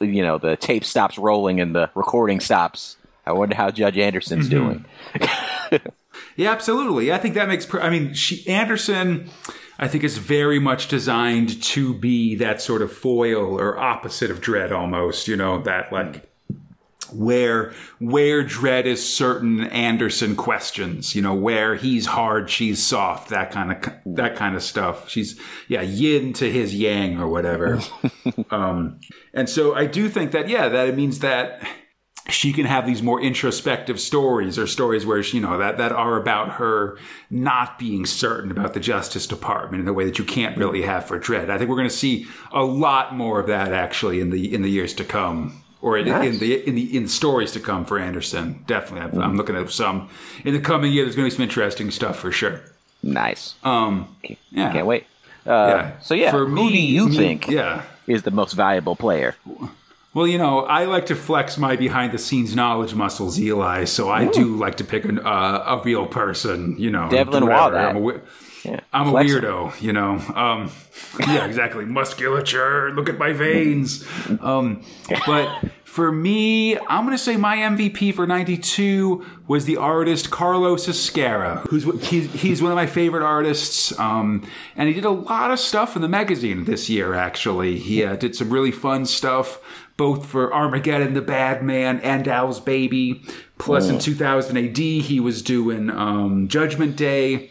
you 0.00 0.22
know 0.22 0.38
the 0.38 0.56
tape 0.56 0.84
stops 0.84 1.18
rolling 1.18 1.60
and 1.60 1.74
the 1.74 1.90
recording 1.94 2.40
stops. 2.40 2.96
I 3.26 3.32
wonder 3.32 3.56
how 3.56 3.70
Judge 3.70 3.98
Anderson's 3.98 4.48
doing. 4.48 4.84
Yeah, 6.36 6.50
absolutely. 6.52 7.12
I 7.12 7.18
think 7.18 7.34
that 7.34 7.48
makes. 7.48 7.66
Per- 7.66 7.80
I 7.80 7.90
mean, 7.90 8.14
she 8.14 8.46
Anderson. 8.48 9.30
I 9.78 9.88
think 9.88 10.04
is 10.04 10.16
very 10.16 10.58
much 10.58 10.88
designed 10.88 11.62
to 11.62 11.92
be 11.92 12.34
that 12.36 12.62
sort 12.62 12.80
of 12.80 12.90
foil 12.90 13.60
or 13.60 13.78
opposite 13.78 14.30
of 14.30 14.40
Dredd, 14.40 14.72
almost. 14.72 15.28
You 15.28 15.36
know 15.36 15.62
that 15.62 15.92
like 15.92 16.26
where 17.12 17.72
where 17.98 18.44
Dredd 18.44 18.84
is 18.84 19.06
certain 19.06 19.64
Anderson 19.68 20.36
questions. 20.36 21.14
You 21.14 21.22
know 21.22 21.34
where 21.34 21.74
he's 21.74 22.06
hard, 22.06 22.50
she's 22.50 22.82
soft. 22.84 23.28
That 23.28 23.50
kind 23.50 23.72
of 23.72 23.92
that 24.16 24.36
kind 24.36 24.56
of 24.56 24.62
stuff. 24.62 25.08
She's 25.08 25.40
yeah 25.68 25.82
yin 25.82 26.32
to 26.34 26.50
his 26.50 26.74
yang 26.74 27.20
or 27.20 27.28
whatever. 27.28 27.80
um, 28.50 29.00
and 29.34 29.48
so 29.48 29.74
I 29.74 29.86
do 29.86 30.08
think 30.08 30.32
that 30.32 30.48
yeah 30.48 30.68
that 30.68 30.88
it 30.88 30.96
means 30.96 31.20
that 31.20 31.66
she 32.28 32.52
can 32.52 32.66
have 32.66 32.86
these 32.86 33.02
more 33.02 33.20
introspective 33.20 34.00
stories 34.00 34.58
or 34.58 34.66
stories 34.66 35.06
where 35.06 35.22
she, 35.22 35.36
you 35.36 35.42
know 35.42 35.58
that 35.58 35.78
that 35.78 35.92
are 35.92 36.16
about 36.16 36.52
her 36.52 36.98
not 37.30 37.78
being 37.78 38.04
certain 38.06 38.50
about 38.50 38.74
the 38.74 38.80
Justice 38.80 39.26
Department 39.26 39.80
in 39.82 39.88
a 39.88 39.92
way 39.92 40.04
that 40.04 40.18
you 40.18 40.24
can't 40.24 40.56
really 40.58 40.82
have 40.82 41.04
for 41.06 41.18
Dredd. 41.20 41.50
I 41.50 41.58
think 41.58 41.70
we're 41.70 41.76
going 41.76 41.88
to 41.88 41.94
see 41.94 42.26
a 42.52 42.62
lot 42.64 43.14
more 43.14 43.38
of 43.40 43.46
that 43.46 43.72
actually 43.72 44.20
in 44.20 44.30
the 44.30 44.52
in 44.54 44.62
the 44.62 44.70
years 44.70 44.92
to 44.94 45.04
come, 45.04 45.62
or 45.80 45.96
in, 45.98 46.08
in 46.08 46.38
the 46.38 46.66
in 46.68 46.74
the 46.74 46.96
in 46.96 47.06
stories 47.08 47.52
to 47.52 47.60
come 47.60 47.84
for 47.84 47.98
Anderson. 47.98 48.64
Definitely, 48.66 49.18
I'm, 49.20 49.30
I'm 49.30 49.36
looking 49.36 49.54
at 49.56 49.70
some 49.70 50.08
in 50.44 50.52
the 50.52 50.60
coming 50.60 50.92
year. 50.92 51.04
There's 51.04 51.14
going 51.16 51.28
to 51.30 51.34
be 51.34 51.36
some 51.36 51.44
interesting 51.44 51.90
stuff 51.90 52.18
for 52.18 52.32
sure. 52.32 52.60
Nice. 53.02 53.54
Um, 53.62 54.16
yeah, 54.50 54.72
Can't 54.72 54.86
wait. 54.86 55.06
Uh, 55.46 55.50
Yeah. 55.52 55.98
So 56.00 56.14
yeah, 56.14 56.32
For 56.32 56.44
who 56.46 56.54
me- 56.56 56.72
do 56.72 56.78
you 56.82 57.08
me- 57.08 57.16
think 57.16 57.48
Yeah. 57.48 57.82
is 58.08 58.22
the 58.24 58.32
most 58.32 58.54
valuable 58.54 58.96
player? 58.96 59.36
Well, 60.16 60.26
you 60.26 60.38
know, 60.38 60.60
I 60.60 60.86
like 60.86 61.04
to 61.06 61.14
flex 61.14 61.58
my 61.58 61.76
behind 61.76 62.12
the 62.12 62.16
scenes 62.18 62.56
knowledge 62.56 62.94
muscles, 62.94 63.38
Eli. 63.38 63.84
So 63.84 64.08
I 64.08 64.24
do 64.24 64.56
like 64.56 64.76
to 64.76 64.84
pick 64.84 65.04
an, 65.04 65.18
uh, 65.18 65.64
a 65.66 65.82
real 65.84 66.06
person. 66.06 66.74
You 66.78 66.90
know, 66.90 67.10
Devlin. 67.10 67.46
Waugh, 67.46 67.68
I'm 67.68 67.96
a, 67.98 68.20
Yeah. 68.64 68.80
I'm 68.94 69.08
a 69.08 69.12
weirdo. 69.12 69.78
You 69.78 69.92
know, 69.92 70.12
um, 70.34 70.70
yeah, 71.20 71.44
exactly. 71.44 71.84
Musculature. 71.84 72.94
Look 72.94 73.10
at 73.10 73.18
my 73.18 73.34
veins. 73.34 74.06
Um, 74.40 74.86
but 75.26 75.64
for 75.96 76.12
me, 76.12 76.76
I'm 76.76 77.06
going 77.06 77.16
to 77.16 77.22
say 77.22 77.38
my 77.38 77.56
MVP 77.56 78.12
for 78.12 78.26
'92 78.26 79.24
was 79.48 79.64
the 79.64 79.78
artist 79.78 80.30
Carlos 80.30 80.86
Ezquerra, 80.86 81.66
who's 81.70 81.84
he's, 82.06 82.30
he's 82.34 82.60
one 82.60 82.70
of 82.70 82.76
my 82.76 82.84
favorite 82.84 83.22
artists. 83.22 83.98
Um, 83.98 84.46
and 84.76 84.88
he 84.88 84.94
did 84.94 85.06
a 85.06 85.10
lot 85.10 85.50
of 85.52 85.58
stuff 85.58 85.96
in 85.96 86.02
the 86.02 86.08
magazine 86.08 86.66
this 86.66 86.90
year. 86.90 87.14
Actually, 87.14 87.78
he 87.78 88.04
uh, 88.04 88.14
did 88.14 88.36
some 88.36 88.50
really 88.50 88.72
fun 88.72 89.06
stuff 89.06 89.58
both 89.96 90.26
for 90.26 90.52
Armageddon, 90.52 91.14
The 91.14 91.22
Bad 91.22 91.62
Man, 91.62 91.98
and 92.02 92.28
Al's 92.28 92.60
Baby. 92.60 93.22
Plus, 93.56 93.88
in 93.88 93.98
2000 93.98 94.54
AD, 94.58 94.76
he 94.76 95.18
was 95.18 95.40
doing 95.40 95.88
um, 95.88 96.46
Judgment 96.48 96.96
Day. 96.96 97.48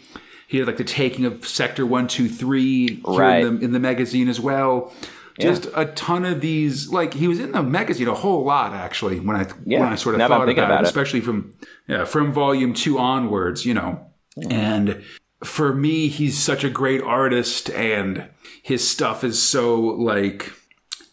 He 0.47 0.59
had 0.59 0.67
like 0.67 0.77
the 0.77 0.83
taking 0.83 1.25
of 1.25 1.47
Sector 1.47 1.87
One, 1.87 2.07
Two, 2.07 2.29
Three 2.29 3.01
Right. 3.03 3.43
in, 3.43 3.57
the, 3.57 3.65
in 3.65 3.71
the 3.71 3.79
magazine 3.79 4.29
as 4.29 4.39
well. 4.39 4.93
Just 5.39 5.67
a 5.75 5.85
ton 5.85 6.25
of 6.25 6.41
these. 6.41 6.89
Like 6.89 7.13
he 7.13 7.27
was 7.27 7.39
in 7.39 7.51
the 7.51 7.61
magazine 7.61 8.07
a 8.07 8.13
whole 8.13 8.43
lot 8.45 8.73
actually. 8.73 9.19
When 9.19 9.35
I 9.35 9.47
Yeah, 9.65 9.81
when 9.81 9.89
I 9.89 9.95
sort 9.95 10.15
of 10.15 10.19
now 10.19 10.27
thought 10.27 10.49
about, 10.49 10.57
about 10.57 10.81
it, 10.81 10.87
especially 10.87 11.21
from 11.21 11.53
yeah, 11.87 12.05
from 12.05 12.31
volume 12.31 12.73
two 12.73 12.97
onwards, 12.97 13.65
you 13.65 13.73
know. 13.73 14.07
And 14.49 15.03
for 15.43 15.73
me, 15.73 16.07
he's 16.07 16.37
such 16.37 16.63
a 16.63 16.69
great 16.69 17.01
artist, 17.01 17.69
and 17.69 18.29
his 18.61 18.87
stuff 18.87 19.23
is 19.23 19.41
so 19.41 19.79
like 19.79 20.51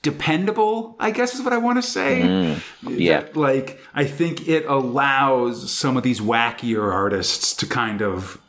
dependable. 0.03 0.97
I 0.99 1.11
guess 1.11 1.35
is 1.35 1.43
what 1.43 1.53
I 1.53 1.59
want 1.59 1.83
to 1.83 1.89
say. 1.89 2.23
Mm-hmm. 2.23 2.91
yeah. 2.91 3.20
That, 3.20 3.37
like 3.37 3.81
I 3.95 4.05
think 4.05 4.49
it 4.49 4.66
allows 4.66 5.73
some 5.73 5.97
of 5.97 6.03
these 6.03 6.20
wackier 6.20 6.93
artists 6.93 7.55
to 7.55 7.66
kind 7.66 8.03
of 8.03 8.41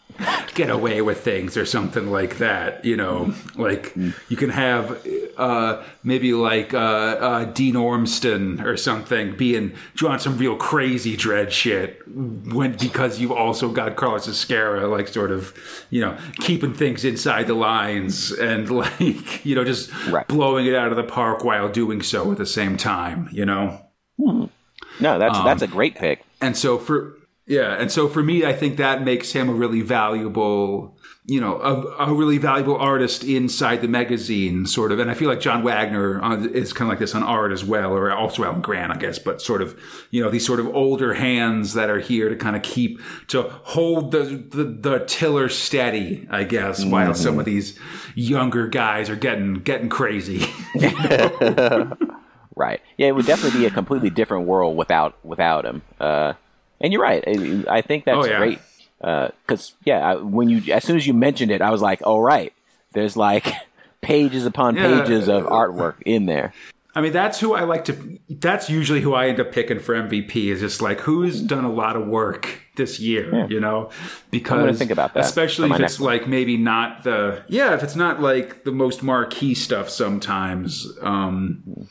get 0.53 0.69
away 0.69 1.01
with 1.01 1.21
things 1.23 1.57
or 1.57 1.65
something 1.65 2.11
like 2.11 2.37
that. 2.37 2.83
You 2.85 2.95
know, 2.97 3.33
like 3.55 3.93
you 4.29 4.37
can 4.37 4.49
have 4.49 5.05
uh, 5.37 5.83
maybe 6.03 6.33
like 6.33 6.73
uh, 6.73 6.77
uh, 6.77 7.45
Dean 7.45 7.75
Ormston 7.75 8.61
or 8.63 8.77
something 8.77 9.35
being 9.35 9.73
drawing 9.95 10.19
some 10.19 10.37
real 10.37 10.55
crazy 10.55 11.17
Dredd 11.17 11.51
shit 11.51 12.01
when 12.07 12.73
because 12.73 13.19
you've 13.19 13.31
also 13.31 13.69
got 13.71 13.95
Carlos 13.95 14.27
Ezquerra 14.27 14.89
like 14.89 15.07
sort 15.07 15.31
of 15.31 15.57
you 15.89 16.01
know 16.01 16.17
keeping 16.39 16.73
things 16.73 17.03
inside 17.03 17.47
the 17.47 17.53
lines 17.55 18.31
and 18.31 18.69
like 18.83 19.45
you 19.45 19.55
know 19.55 19.63
just 19.63 19.91
Right. 20.09 20.27
blowing 20.27 20.65
it 20.65 20.75
out 20.75 20.91
of 20.91 20.97
the 20.97 21.03
park 21.03 21.43
while 21.43 21.69
doing 21.69 22.01
so 22.01 22.31
at 22.31 22.37
the 22.37 22.45
same 22.45 22.77
time. 22.77 23.29
You 23.31 23.45
know. 23.45 23.79
No, 24.99 25.17
that's 25.19 25.37
Um, 25.37 25.45
that's 25.45 25.61
a 25.63 25.67
great 25.67 25.95
pick. 25.95 26.23
And 26.39 26.55
so 26.55 26.77
for 26.77 27.17
Yeah, 27.45 27.73
and 27.73 27.91
so 27.91 28.07
for 28.07 28.23
me, 28.23 28.45
I 28.45 28.53
think 28.53 28.77
that 28.77 29.03
makes 29.03 29.33
him 29.33 29.49
a 29.49 29.53
really 29.53 29.81
valuable, 29.81 30.97
you 31.25 31.41
know, 31.41 31.59
a, 31.59 32.05
a 32.05 32.13
really 32.13 32.37
valuable 32.37 32.77
artist 32.77 33.21
inside 33.25 33.81
the 33.81 33.89
magazine, 33.89 34.65
sort 34.65 34.93
of. 34.93 34.99
And 34.99 35.11
I 35.11 35.13
feel 35.13 35.27
like 35.27 35.41
John 35.41 35.61
Wagner 35.61 36.23
uh, 36.23 36.37
is 36.37 36.71
kind 36.71 36.87
of 36.87 36.93
like 36.93 36.99
this 36.99 37.13
on 37.13 37.21
art 37.21 37.51
as 37.51 37.65
well, 37.65 37.91
or 37.91 38.13
also 38.13 38.45
Alan 38.45 38.61
Grant, 38.61 38.93
I 38.93 38.95
guess, 38.95 39.19
but 39.19 39.41
sort 39.41 39.61
of, 39.61 39.77
you 40.09 40.23
know, 40.23 40.29
these 40.29 40.45
sort 40.45 40.61
of 40.61 40.73
older 40.73 41.15
hands 41.15 41.73
that 41.73 41.89
are 41.89 41.99
here 41.99 42.29
to 42.29 42.35
kind 42.37 42.55
of 42.55 42.61
keep 42.61 43.01
to 43.27 43.43
hold 43.43 44.11
the 44.11 44.23
the, 44.23 44.63
the 44.63 44.99
tiller 45.05 45.49
steady, 45.49 46.25
I 46.31 46.45
guess, 46.45 46.85
while 46.85 47.13
some 47.13 47.39
of 47.39 47.45
these 47.45 47.77
younger 48.15 48.67
guys 48.67 49.09
are 49.09 49.17
getting 49.17 49.55
getting 49.55 49.89
crazy. 49.89 50.45
Right. 52.55 52.81
Yeah, 52.97 53.07
it 53.07 53.15
would 53.15 53.25
definitely 53.25 53.61
be 53.61 53.65
a 53.65 53.71
completely 53.71 54.09
different 54.09 54.45
world 54.45 54.77
without 54.77 55.17
without 55.25 55.65
him. 55.65 55.81
Uh, 55.99 56.33
and 56.83 56.93
you're 56.93 57.01
right. 57.01 57.23
I, 57.25 57.63
I 57.77 57.81
think 57.81 58.03
that's 58.05 58.17
Oh, 58.17 58.25
yeah. 58.25 58.37
great. 58.37 58.59
Because 58.99 59.73
yeah, 59.83 60.11
I, 60.11 60.15
when 60.15 60.49
you 60.49 60.71
as 60.73 60.83
soon 60.83 60.95
as 60.97 61.07
you 61.07 61.13
mentioned 61.13 61.51
it, 61.51 61.61
I 61.61 61.71
was 61.71 61.81
like, 61.81 62.01
oh 62.05 62.19
right, 62.19 62.53
there's 62.93 63.17
like 63.17 63.51
pages 64.01 64.45
upon 64.45 64.75
Yeah. 64.75 64.99
pages 65.01 65.27
of 65.27 65.45
artwork 65.45 65.95
in 66.05 66.25
there. 66.27 66.53
I 66.95 67.01
mean, 67.01 67.11
that's 67.11 67.39
who 67.39 67.55
I 67.55 67.63
like 67.63 67.85
to. 67.85 68.19
That's 68.29 68.69
usually 68.69 69.01
who 69.01 69.15
I 69.15 69.27
end 69.27 69.39
up 69.39 69.51
picking 69.51 69.79
for 69.79 69.95
MVP. 69.95 70.51
Is 70.51 70.59
just 70.59 70.79
like 70.79 70.99
who's 70.99 71.41
done 71.41 71.65
a 71.65 71.71
lot 71.71 71.95
of 71.95 72.05
work 72.07 72.61
this 72.75 72.99
year, 72.99 73.47
you 73.49 73.59
know? 73.59 73.89
Because 74.29 74.77
think 74.77 74.91
about 74.91 75.15
that 75.15 75.25
especially 75.25 75.71
if 75.71 75.79
it's 75.79 75.99
like 75.99 76.27
maybe 76.27 76.55
not 76.55 77.03
the 77.03 77.41
yeah, 77.47 77.73
if 77.73 77.81
it's 77.81 77.95
not 77.95 78.21
like 78.21 78.63
the 78.63 78.71
most 78.71 79.01
marquee 79.01 79.55
stuff. 79.55 79.89
Sometimes, 79.89 80.87
um, 81.01 81.87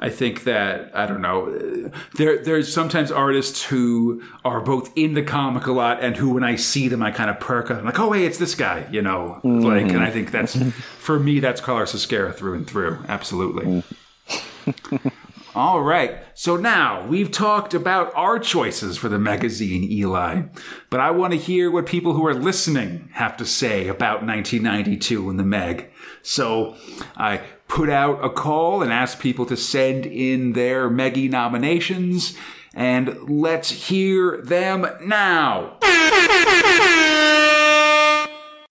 I 0.00 0.08
think 0.08 0.44
that 0.44 0.90
I 0.96 1.06
don't 1.06 1.20
know. 1.20 1.90
There, 2.14 2.42
there's 2.42 2.72
sometimes 2.72 3.12
artists 3.12 3.62
who 3.62 4.22
are 4.44 4.60
both 4.60 4.90
in 4.96 5.14
the 5.14 5.22
comic 5.22 5.66
a 5.66 5.72
lot, 5.72 6.02
and 6.02 6.16
who 6.16 6.30
when 6.30 6.44
I 6.44 6.56
see 6.56 6.88
them, 6.88 7.02
I 7.02 7.10
kind 7.10 7.28
of 7.28 7.38
perk 7.38 7.70
up. 7.70 7.78
I'm 7.78 7.84
like, 7.84 8.00
oh 8.00 8.12
hey, 8.12 8.24
it's 8.24 8.38
this 8.38 8.54
guy, 8.54 8.86
you 8.90 9.02
know? 9.02 9.40
Like, 9.44 9.88
and 9.88 10.02
I 10.02 10.10
think 10.10 10.30
that's 10.30 10.56
mm-hmm. 10.56 10.70
for 10.70 11.20
me, 11.20 11.38
that's 11.40 11.60
Carlos 11.60 11.94
Ezquerra 11.94 12.34
through 12.34 12.54
and 12.54 12.66
through. 12.66 12.98
Absolutely. 13.08 13.66
Mm-hmm. 13.66 15.08
All 15.54 15.82
right. 15.82 16.18
So 16.34 16.56
now 16.56 17.04
we've 17.06 17.30
talked 17.30 17.74
about 17.74 18.12
our 18.14 18.38
choices 18.38 18.96
for 18.96 19.08
the 19.08 19.18
magazine, 19.18 19.82
Eli. 19.82 20.42
But 20.90 21.00
I 21.00 21.10
want 21.10 21.32
to 21.32 21.38
hear 21.38 21.70
what 21.70 21.86
people 21.86 22.12
who 22.12 22.24
are 22.26 22.34
listening 22.34 23.10
have 23.14 23.36
to 23.38 23.44
say 23.44 23.88
about 23.88 24.24
1992 24.24 25.28
and 25.28 25.38
the 25.38 25.44
Meg. 25.44 25.90
So 26.22 26.76
I 27.16 27.40
put 27.70 27.88
out 27.88 28.22
a 28.22 28.28
call 28.28 28.82
and 28.82 28.92
asked 28.92 29.20
people 29.20 29.46
to 29.46 29.56
send 29.56 30.04
in 30.04 30.54
their 30.54 30.90
Meggy 30.90 31.30
nominations. 31.30 32.36
And 32.74 33.30
let's 33.30 33.70
hear 33.88 34.40
them 34.42 34.86
now. 35.04 35.78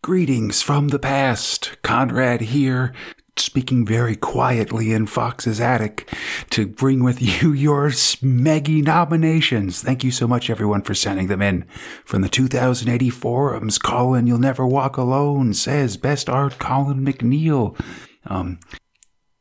Greetings 0.01 0.61
from 0.61 0.89
the 0.89 0.99
past. 0.99 1.81
Conrad 1.81 2.41
here, 2.41 2.93
speaking 3.37 3.85
very 3.85 4.17
quietly 4.17 4.91
in 4.91 5.05
Fox's 5.05 5.61
attic 5.61 6.11
to 6.49 6.67
bring 6.67 7.01
with 7.01 7.21
you 7.21 7.53
your 7.53 7.87
Meggy 8.21 8.83
nominations. 8.83 9.81
Thank 9.81 10.03
you 10.03 10.11
so 10.11 10.27
much, 10.27 10.49
everyone, 10.49 10.81
for 10.81 10.93
sending 10.93 11.27
them 11.27 11.41
in. 11.41 11.65
From 12.03 12.21
the 12.21 12.29
2000 12.29 12.89
AD 12.89 13.13
forums, 13.13 13.77
Colin, 13.77 14.27
You'll 14.27 14.39
Never 14.39 14.67
Walk 14.67 14.97
Alone 14.97 15.53
says, 15.53 15.95
Best 15.95 16.29
Art, 16.29 16.59
Colin 16.59 17.05
MacNeil. 17.05 17.79
Um, 18.25 18.59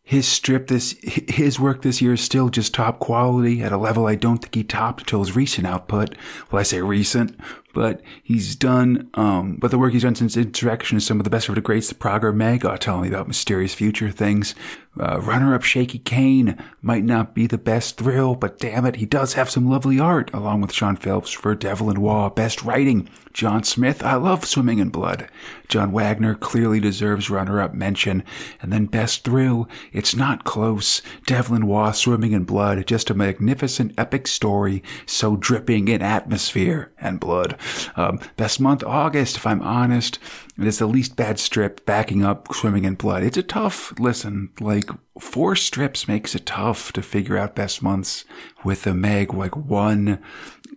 his 0.09 0.27
strip 0.27 0.69
this 0.69 0.97
his 1.03 1.61
work 1.61 1.83
this 1.83 2.01
year 2.01 2.15
is 2.15 2.23
still 2.23 2.49
just 2.49 2.73
top 2.73 2.99
quality 2.99 3.63
at 3.63 3.73
a 3.73 3.77
level 3.77 4.07
I 4.07 4.15
don't 4.15 4.39
think 4.39 4.55
he 4.55 4.65
topped 4.65 5.03
until 5.03 5.19
his 5.19 5.37
recent 5.37 5.67
output. 5.67 6.15
Well, 6.51 6.61
I 6.61 6.63
say 6.63 6.81
recent, 6.81 7.39
but 7.75 8.03
he's 8.23 8.55
done. 8.55 9.11
Um, 9.15 9.57
but 9.57 9.71
the 9.71 9.79
work 9.79 9.95
he's 9.95 10.03
done 10.03 10.15
since 10.15 10.37
Insurrection 10.37 10.99
is 10.99 11.07
some 11.07 11.19
of 11.19 11.25
the 11.25 11.31
best 11.31 11.49
of 11.49 11.55
the 11.55 11.61
greats. 11.61 11.89
The 11.89 11.95
Prager 11.95 12.35
Meg, 12.35 12.67
telling 12.81 13.03
me 13.03 13.09
about 13.09 13.27
mysterious 13.27 13.75
future 13.75 14.11
things. 14.11 14.55
Uh, 15.01 15.21
runner-up 15.21 15.63
Shaky 15.63 15.99
Kane 15.99 16.61
might 16.83 17.05
not 17.05 17.35
be 17.35 17.47
the 17.47 17.59
best 17.59 17.99
thrill, 17.99 18.35
but 18.35 18.59
damn 18.59 18.85
it, 18.85 18.97
he 18.97 19.07
does 19.07 19.35
have 19.35 19.49
some 19.49 19.71
lovely 19.71 19.99
art. 20.01 20.33
Along 20.35 20.61
with 20.61 20.73
Sean 20.73 20.97
Phillips 20.97 21.31
for 21.31 21.55
Devlin 21.55 22.01
Waugh, 22.01 22.31
best 22.31 22.63
writing. 22.63 23.09
John 23.33 23.63
Smith, 23.63 24.03
I 24.03 24.17
love 24.17 24.45
Swimming 24.45 24.81
in 24.81 24.89
Blood. 24.89 25.29
John 25.69 25.93
Wagner 25.93 26.35
clearly 26.35 26.81
deserves 26.81 27.31
runner-up 27.31 27.75
mention. 27.75 28.25
And 28.61 28.73
then 28.73 28.87
best 28.87 29.23
thrill, 29.23 29.69
it's 29.93 30.17
not 30.17 30.43
close. 30.43 31.01
Devil 31.27 31.49
Devlin 31.49 31.67
Waugh, 31.67 31.93
Swimming 31.93 32.33
in 32.33 32.45
Blood, 32.45 32.87
just 32.87 33.09
a 33.09 33.15
magnificent 33.15 33.95
epic 33.97 34.27
story, 34.27 34.83
so 35.07 35.35
dripping 35.35 35.89
in 35.89 36.03
atmosphere 36.03 36.93
and 37.01 37.19
blood. 37.19 37.58
Um, 37.97 38.21
best 38.37 38.61
month, 38.61 38.85
August, 38.85 39.37
if 39.37 39.47
I'm 39.47 39.63
honest. 39.63 40.19
It 40.59 40.67
is 40.67 40.79
the 40.79 40.87
least 40.87 41.17
bad 41.17 41.39
strip, 41.39 41.85
backing 41.87 42.25
up 42.25 42.53
Swimming 42.55 42.85
in 42.85 42.95
Blood. 42.95 43.23
It's 43.23 43.37
a 43.37 43.43
tough 43.43 43.99
listen. 43.99 44.51
Like, 44.61 44.91
four 45.21 45.57
strips 45.57 46.09
makes 46.09 46.35
it 46.35 46.47
tough 46.47 46.93
to 46.93 47.03
figure 47.03 47.37
out 47.37 47.55
best 47.55 47.83
months 47.83 48.25
with 48.65 48.87
a 48.87 48.95
Meg. 48.95 49.33
Like, 49.35 49.57
one 49.57 50.23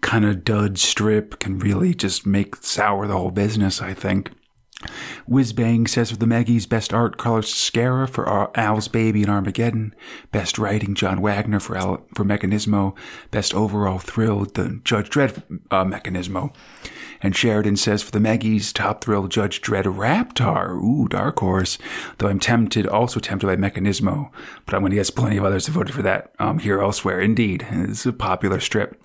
kind 0.01 0.25
of 0.25 0.43
dud 0.43 0.77
strip 0.77 1.39
can 1.39 1.59
really 1.59 1.93
just 1.93 2.25
make 2.25 2.55
sour 2.57 3.07
the 3.07 3.17
whole 3.17 3.31
business, 3.31 3.81
I 3.81 3.93
think. 3.93 4.31
Whizbang 5.29 5.87
says 5.87 6.11
for 6.11 6.17
the 6.17 6.25
Meggies, 6.25 6.67
best 6.67 6.93
art, 6.93 7.17
Carlos 7.17 7.51
Ezquerra 7.53 8.09
for 8.09 8.57
Al's 8.57 8.87
Baby 8.87 9.21
and 9.23 9.31
Armageddon, 9.31 9.95
best 10.31 10.57
writing, 10.57 10.95
John 10.95 11.21
Wagner 11.21 11.59
for 11.59 11.77
Al- 11.77 12.05
for 12.15 12.23
Mechanismo, 12.23 12.95
best 13.29 13.53
overall 13.53 13.99
thrill, 13.99 14.45
the 14.45 14.81
Judge 14.83 15.09
Dredd 15.09 15.43
uh, 15.71 15.85
Mechanismo. 15.85 16.53
And 17.23 17.35
Sheridan 17.35 17.77
says 17.77 18.01
for 18.01 18.09
the 18.09 18.19
Meggies, 18.19 18.73
top 18.73 19.03
thrill, 19.03 19.27
Judge 19.27 19.61
Dredd 19.61 19.85
Raptor. 19.85 20.71
Ooh, 20.83 21.07
dark 21.07 21.39
horse. 21.39 21.77
Though 22.17 22.27
I'm 22.27 22.39
tempted, 22.39 22.87
also 22.87 23.19
tempted 23.19 23.45
by 23.45 23.55
Mechanismo, 23.55 24.31
but 24.65 24.73
I'm 24.73 24.81
going 24.81 24.89
to 24.89 24.95
guess 24.95 25.11
plenty 25.11 25.37
of 25.37 25.43
others 25.43 25.67
have 25.67 25.75
voted 25.75 25.93
for 25.93 26.01
that 26.01 26.33
um, 26.39 26.57
here 26.57 26.81
elsewhere. 26.81 27.21
Indeed, 27.21 27.67
it's 27.69 28.07
a 28.07 28.13
popular 28.13 28.59
strip. 28.59 28.99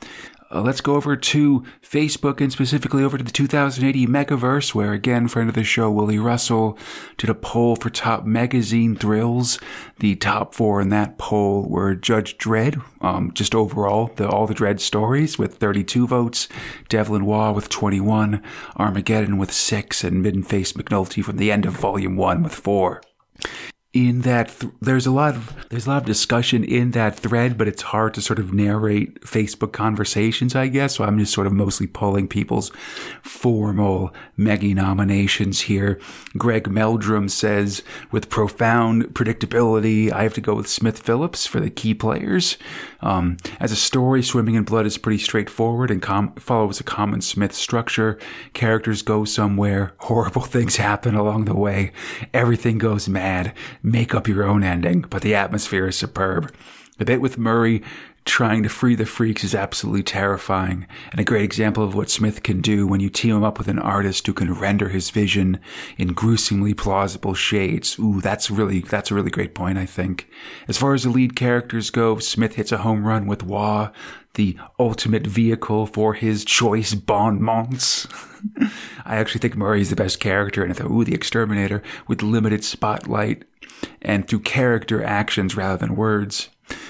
Uh, 0.50 0.62
let's 0.62 0.80
go 0.80 0.94
over 0.94 1.16
to 1.16 1.64
Facebook 1.82 2.40
and 2.40 2.52
specifically 2.52 3.02
over 3.02 3.18
to 3.18 3.24
the 3.24 3.32
2000 3.32 3.84
AD 3.84 3.94
Megaverse, 3.94 4.74
where 4.74 4.92
again, 4.92 5.26
friend 5.26 5.48
of 5.48 5.54
the 5.54 5.64
show, 5.64 5.90
Willie 5.90 6.18
Russell, 6.18 6.78
did 7.16 7.28
a 7.28 7.34
poll 7.34 7.74
for 7.74 7.90
top 7.90 8.24
magazine 8.24 8.94
thrills. 8.94 9.58
The 9.98 10.14
top 10.16 10.54
four 10.54 10.80
in 10.80 10.90
that 10.90 11.18
poll 11.18 11.68
were 11.68 11.94
Judge 11.94 12.38
Dredd, 12.38 12.82
um, 13.00 13.32
just 13.34 13.54
overall, 13.54 14.12
the, 14.16 14.28
all 14.28 14.46
the 14.46 14.54
Dredd 14.54 14.78
stories 14.80 15.38
with 15.38 15.56
32 15.56 16.06
votes, 16.06 16.48
Devlin 16.88 17.24
Waugh 17.24 17.52
with 17.52 17.68
21, 17.68 18.42
Armageddon 18.76 19.38
with 19.38 19.52
6, 19.52 20.04
and 20.04 20.22
Midden-Face 20.22 20.74
McNulty 20.74 21.24
from 21.24 21.38
the 21.38 21.50
end 21.50 21.66
of 21.66 21.72
Volume 21.72 22.16
1 22.16 22.42
with 22.42 22.54
4 22.54 23.02
in 23.96 24.20
that 24.20 24.48
th- 24.60 24.70
there's 24.82 25.06
a 25.06 25.10
lot 25.10 25.34
of 25.34 25.54
there's 25.70 25.86
a 25.86 25.88
lot 25.88 26.02
of 26.02 26.04
discussion 26.04 26.62
in 26.62 26.90
that 26.90 27.16
thread 27.18 27.56
but 27.56 27.66
it's 27.66 27.80
hard 27.80 28.12
to 28.12 28.20
sort 28.20 28.38
of 28.38 28.52
narrate 28.52 29.18
facebook 29.22 29.72
conversations 29.72 30.54
i 30.54 30.66
guess. 30.68 30.96
So 30.96 31.04
i'm 31.04 31.18
just 31.18 31.32
sort 31.32 31.46
of 31.46 31.54
mostly 31.54 31.86
pulling 31.86 32.28
people's 32.28 32.68
formal 33.22 34.12
meggy 34.38 34.74
nominations 34.74 35.62
here. 35.62 35.98
Greg 36.36 36.68
meldrum 36.70 37.30
says 37.30 37.82
with 38.10 38.28
profound 38.28 39.14
predictability 39.14 40.12
i 40.12 40.24
have 40.24 40.34
to 40.34 40.42
go 40.42 40.56
with 40.56 40.68
smith 40.68 40.98
phillips 40.98 41.46
for 41.46 41.58
the 41.58 41.70
key 41.70 41.94
players. 41.94 42.58
Um, 43.00 43.38
as 43.60 43.72
a 43.72 43.76
story 43.76 44.22
swimming 44.22 44.56
in 44.56 44.64
blood 44.64 44.84
is 44.84 44.98
pretty 44.98 45.18
straightforward 45.18 45.90
and 45.90 46.02
com- 46.02 46.34
follows 46.34 46.80
a 46.80 46.84
common 46.84 47.20
smith 47.22 47.54
structure. 47.54 48.18
Characters 48.52 49.00
go 49.00 49.24
somewhere. 49.24 49.94
Horrible 50.00 50.42
things 50.42 50.76
happen 50.76 51.14
along 51.14 51.44
the 51.44 51.56
way. 51.56 51.92
Everything 52.34 52.78
goes 52.78 53.08
mad 53.08 53.54
make 53.86 54.14
up 54.14 54.26
your 54.26 54.42
own 54.42 54.64
ending, 54.64 55.02
but 55.02 55.22
the 55.22 55.34
atmosphere 55.34 55.86
is 55.86 55.96
superb. 55.96 56.52
The 56.98 57.04
bit 57.04 57.20
with 57.20 57.38
Murray 57.38 57.82
trying 58.24 58.64
to 58.64 58.68
free 58.68 58.96
the 58.96 59.06
freaks 59.06 59.44
is 59.44 59.54
absolutely 59.54 60.02
terrifying, 60.02 60.88
and 61.12 61.20
a 61.20 61.24
great 61.24 61.44
example 61.44 61.84
of 61.84 61.94
what 61.94 62.10
Smith 62.10 62.42
can 62.42 62.60
do 62.60 62.84
when 62.84 62.98
you 62.98 63.08
team 63.08 63.36
him 63.36 63.44
up 63.44 63.58
with 63.58 63.68
an 63.68 63.78
artist 63.78 64.26
who 64.26 64.32
can 64.32 64.52
render 64.52 64.88
his 64.88 65.10
vision 65.10 65.60
in 65.96 66.08
gruesomely 66.12 66.74
plausible 66.74 67.34
shades. 67.34 67.96
Ooh, 68.00 68.20
that's 68.20 68.50
really 68.50 68.80
that's 68.80 69.12
a 69.12 69.14
really 69.14 69.30
great 69.30 69.54
point, 69.54 69.78
I 69.78 69.86
think. 69.86 70.28
As 70.66 70.76
far 70.76 70.92
as 70.92 71.04
the 71.04 71.10
lead 71.10 71.36
characters 71.36 71.90
go, 71.90 72.18
Smith 72.18 72.56
hits 72.56 72.72
a 72.72 72.78
home 72.78 73.06
run 73.06 73.28
with 73.28 73.44
Waugh, 73.44 73.92
the 74.34 74.58
ultimate 74.80 75.28
vehicle 75.28 75.86
for 75.86 76.14
his 76.14 76.44
choice 76.44 76.94
bon 76.94 77.40
monts. 77.40 78.08
I 79.04 79.16
actually 79.16 79.40
think 79.40 79.54
Murray's 79.56 79.90
the 79.90 79.96
best 79.96 80.18
character, 80.18 80.64
and 80.64 80.72
I 80.72 80.74
thought, 80.74 80.90
ooh, 80.90 81.04
the 81.04 81.14
exterminator 81.14 81.82
with 82.08 82.22
limited 82.22 82.64
spotlight 82.64 83.44
and 84.02 84.26
through 84.26 84.40
character 84.40 85.02
actions 85.02 85.56
rather 85.56 85.76
than 85.76 85.96
words. 85.96 86.48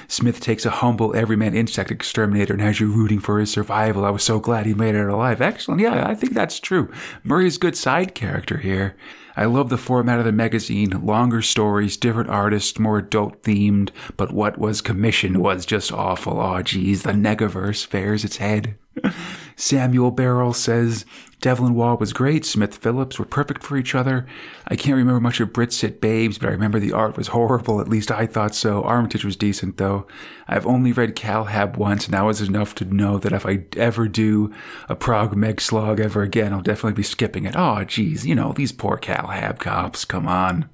Smith 0.09 0.41
takes 0.41 0.65
a 0.65 0.71
humble 0.71 1.15
everyman 1.15 1.55
insect 1.55 1.91
exterminator 1.91 2.55
and 2.55 2.63
has 2.63 2.81
you 2.81 2.91
rooting 2.91 3.19
for 3.19 3.39
his 3.39 3.51
survival. 3.51 4.05
I 4.05 4.11
was 4.11 4.23
so 4.23 4.39
glad 4.39 4.65
he 4.65 4.75
made 4.75 4.95
it 4.95 5.09
alive. 5.09 5.41
Excellent. 5.41 5.81
Yeah, 5.81 6.09
I 6.09 6.15
think 6.15 6.33
that's 6.33 6.61
true. 6.61 6.91
Murray's 7.25 7.59
good 7.59 7.77
side 7.77 8.15
character 8.15 8.59
here. 8.59 8.97
I 9.37 9.45
love 9.45 9.69
the 9.69 9.77
format 9.77 10.19
of 10.19 10.25
the 10.25 10.33
magazine. 10.33 10.91
Longer 11.05 11.43
stories, 11.43 11.99
different 11.99 12.31
artists, 12.31 12.79
more 12.79 12.99
adult 12.99 13.43
themed, 13.43 13.91
but 14.17 14.33
what 14.33 14.57
was 14.57 14.81
commissioned 14.81 15.39
was 15.39 15.67
just 15.67 15.93
awful. 15.93 16.41
Oh, 16.41 16.63
geez, 16.63 17.03
the 17.03 17.13
Negaverse 17.13 17.85
fares 17.85 18.25
its 18.25 18.39
head. 18.39 18.77
Samuel 19.57 20.11
Barrel 20.11 20.53
says 20.53 21.05
Devlin 21.41 21.75
Waugh 21.75 21.97
was 21.97 22.13
great. 22.13 22.45
Smith 22.45 22.77
Phillips 22.77 23.19
were 23.19 23.25
perfect 23.25 23.63
for 23.63 23.77
each 23.77 23.95
other. 23.95 24.27
I 24.69 24.77
can't 24.77 24.97
remember 24.97 25.21
much 25.21 25.39
of 25.41 25.53
Brit-Cit 25.53 26.01
Babes, 26.01 26.39
but 26.39 26.49
I 26.49 26.53
remember 26.53 26.79
the 26.79 26.93
art 26.93 27.17
was 27.17 27.29
horrible. 27.29 27.81
At 27.81 27.89
least 27.89 28.11
I 28.11 28.27
thought 28.27 28.55
so. 28.55 28.83
Armitage 28.83 29.25
was 29.25 29.37
decent, 29.37 29.77
though. 29.77 30.07
I've 30.49 30.67
only 30.67 30.93
read 30.93 31.15
Cal 31.15 31.45
Hab 31.45 31.77
once, 31.77 32.07
and 32.07 32.15
that 32.15 32.25
was 32.25 32.41
enough 32.41 32.75
to 32.77 32.85
know 32.85 33.19
that 33.19 33.33
if 33.33 33.45
I 33.47 33.65
ever 33.77 34.09
do 34.09 34.53
a 34.89 34.97
Prog 34.97 35.37
Meg 35.37 35.61
slog 35.61 36.01
ever 36.01 36.23
again, 36.23 36.53
I'll 36.53 36.63
definitely 36.63 36.95
be 36.95 37.03
skipping 37.03 37.45
it. 37.45 37.55
Oh, 37.57 37.85
geez, 37.85 38.27
you 38.27 38.35
know, 38.35 38.53
these 38.53 38.73
poor 38.73 38.97
Cal 38.97 39.29
Hab 39.29 39.59
cops. 39.59 40.05
Come 40.05 40.27
on. 40.27 40.69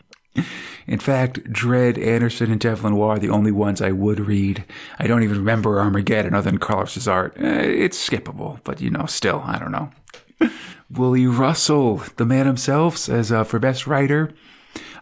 In 0.86 0.98
fact, 0.98 1.44
Dredd, 1.44 1.98
Anderson, 2.04 2.50
and 2.50 2.60
Devlin 2.60 2.96
Waugh 2.96 3.10
are 3.10 3.18
the 3.18 3.30
only 3.30 3.52
ones 3.52 3.80
I 3.80 3.92
would 3.92 4.20
read. 4.20 4.64
I 4.98 5.06
don't 5.06 5.22
even 5.22 5.38
remember 5.38 5.78
Armageddon 5.78 6.34
other 6.34 6.50
than 6.50 6.58
Carlos's 6.58 7.06
art. 7.06 7.36
Eh, 7.38 7.62
it's 7.62 8.08
skippable, 8.08 8.58
but 8.64 8.80
you 8.80 8.90
know, 8.90 9.06
still, 9.06 9.42
I 9.44 9.58
don't 9.58 9.72
know. 9.72 9.90
Willie 10.90 11.26
Russell, 11.26 12.02
the 12.16 12.26
man 12.26 12.46
himself, 12.46 12.96
says 12.96 13.30
uh, 13.30 13.44
for 13.44 13.58
best 13.58 13.86
writer, 13.86 14.32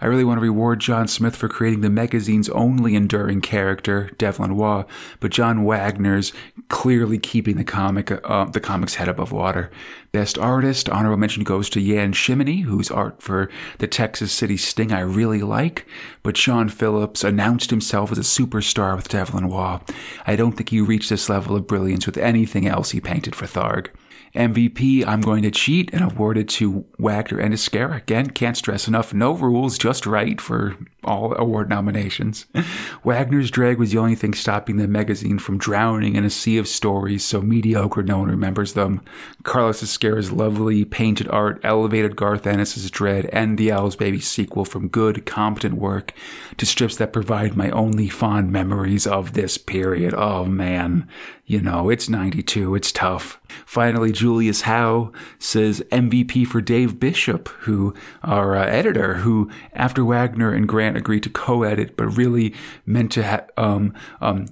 I 0.01 0.07
really 0.07 0.25
want 0.25 0.39
to 0.39 0.43
reward 0.43 0.81
John 0.81 1.09
Smith 1.09 1.37
for 1.37 1.49
creating 1.49 1.83
the 1.83 1.91
magazine's 1.91 2.49
only 2.51 2.95
enduring 2.95 3.41
character, 3.41 4.11
Devlin 4.17 4.57
Waugh, 4.57 4.85
but 5.21 5.31
John 5.31 5.65
Wagner's 5.65 6.33
clearly 6.69 7.19
keeping 7.19 7.57
the 7.57 7.65
comic 7.65 8.11
uh, 8.11 8.45
the 8.47 8.61
comic's 8.61 8.95
head 8.95 9.09
above 9.09 9.33
water. 9.33 9.71
Best 10.13 10.39
artist 10.39 10.89
honorable 10.89 11.19
mention 11.19 11.45
goes 11.45 11.69
to 11.71 11.81
Yan 11.81 12.13
Shimony, 12.13 12.63
whose 12.63 12.91
art 12.91 13.23
for 13.23 13.51
the 13.79 13.87
Texas 13.87 14.33
City 14.33 14.57
Sting 14.57 14.91
I 14.91 15.01
really 15.01 15.43
like, 15.43 15.87
but 16.23 16.37
Sean 16.37 16.69
Phillips 16.69 17.23
announced 17.23 17.71
himself 17.71 18.11
as 18.11 18.19
a 18.19 18.23
superstar 18.23 18.97
with 18.97 19.09
Devlin 19.09 19.49
Waugh. 19.49 19.81
I 20.27 20.35
don't 20.35 20.53
think 20.53 20.71
he 20.71 20.81
reached 20.81 21.11
this 21.11 21.29
level 21.29 21.57
of 21.57 21.67
brilliance 21.67 22.07
with 22.07 22.17
anything 22.17 22.67
else 22.67 22.91
he 22.91 23.01
painted 23.01 23.37
for 23.37 23.47
Tharg. 23.47 23.89
MVP, 24.35 25.07
I'm 25.07 25.21
going 25.21 25.43
to 25.43 25.51
cheat 25.51 25.91
and 25.93 26.03
award 26.03 26.39
it 26.39 26.49
to 26.51 26.85
Wagner 26.99 27.39
and 27.39 27.53
Ezquerra. 27.53 27.97
Again, 27.99 28.31
can't 28.31 28.57
stress 28.57 28.87
enough. 28.87 29.13
No 29.13 29.33
rules, 29.33 29.79
just 29.79 30.07
right 30.07 30.41
for 30.41 30.77
all 31.05 31.35
award 31.37 31.69
nominations. 31.69 32.47
Wagner's 33.05 33.51
drag 33.51 33.79
was 33.79 33.93
the 33.93 33.99
only 33.99 34.15
thing 34.15 34.35
stopping 34.35 34.77
the 34.77 34.89
magazine 34.89 35.39
from 35.39 35.59
drowning 35.59 36.17
in 36.17 36.25
a 36.25 36.31
sea 36.31 36.59
of 36.59 36.69
stories 36.69 37.25
so 37.25 37.41
mediocre 37.41 38.03
no 38.03 38.19
one 38.19 38.29
remembers 38.29 38.75
them. 38.75 39.01
Carlos 39.43 39.83
Ezquerra's 39.83 40.33
lovely 40.33 40.85
painted 40.85 41.29
art 41.29 41.61
elevated 41.65 42.17
Garth 42.17 42.47
Ennis's 42.47 42.91
Dredd 42.91 43.29
and 43.33 43.59
the 43.59 43.71
Al's 43.71 43.97
Baby 43.97 44.21
sequel 44.21 44.65
from 44.65 44.89
good, 44.89 45.27
competent 45.27 45.75
work 45.75 46.13
to 46.57 46.67
strips 46.67 46.97
that 46.97 47.13
provide 47.13 47.57
my 47.57 47.71
only 47.71 48.09
fond 48.09 48.53
memories 48.53 49.07
of 49.07 49.33
this 49.33 49.59
period. 49.59 50.15
Oh 50.15 50.45
man, 50.45 51.09
you 51.51 51.61
know, 51.61 51.91
it's 51.91 52.09
92, 52.09 52.77
it's 52.77 52.93
tough. 52.93 53.41
Finally, 53.67 54.13
Julius 54.13 54.61
Howe 54.63 55.11
says 55.41 55.83
MVP 55.91 56.47
for 56.47 56.61
Dave 56.61 57.01
Bishop, 57.01 57.49
who, 57.63 57.93
our 58.23 58.55
uh, 58.55 58.65
editor, 58.67 59.15
who, 59.15 59.51
after 59.73 60.05
Wagner 60.05 60.53
and 60.53 60.69
Grant 60.69 60.90
agreed 60.97 61.23
to 61.25 61.31
co-edit, 61.31 61.97
but 61.97 62.07
really 62.07 62.55
meant 62.87 63.13
to 63.13 63.23
have, 63.23 63.51
um, 63.57 63.95
um, 64.21 64.47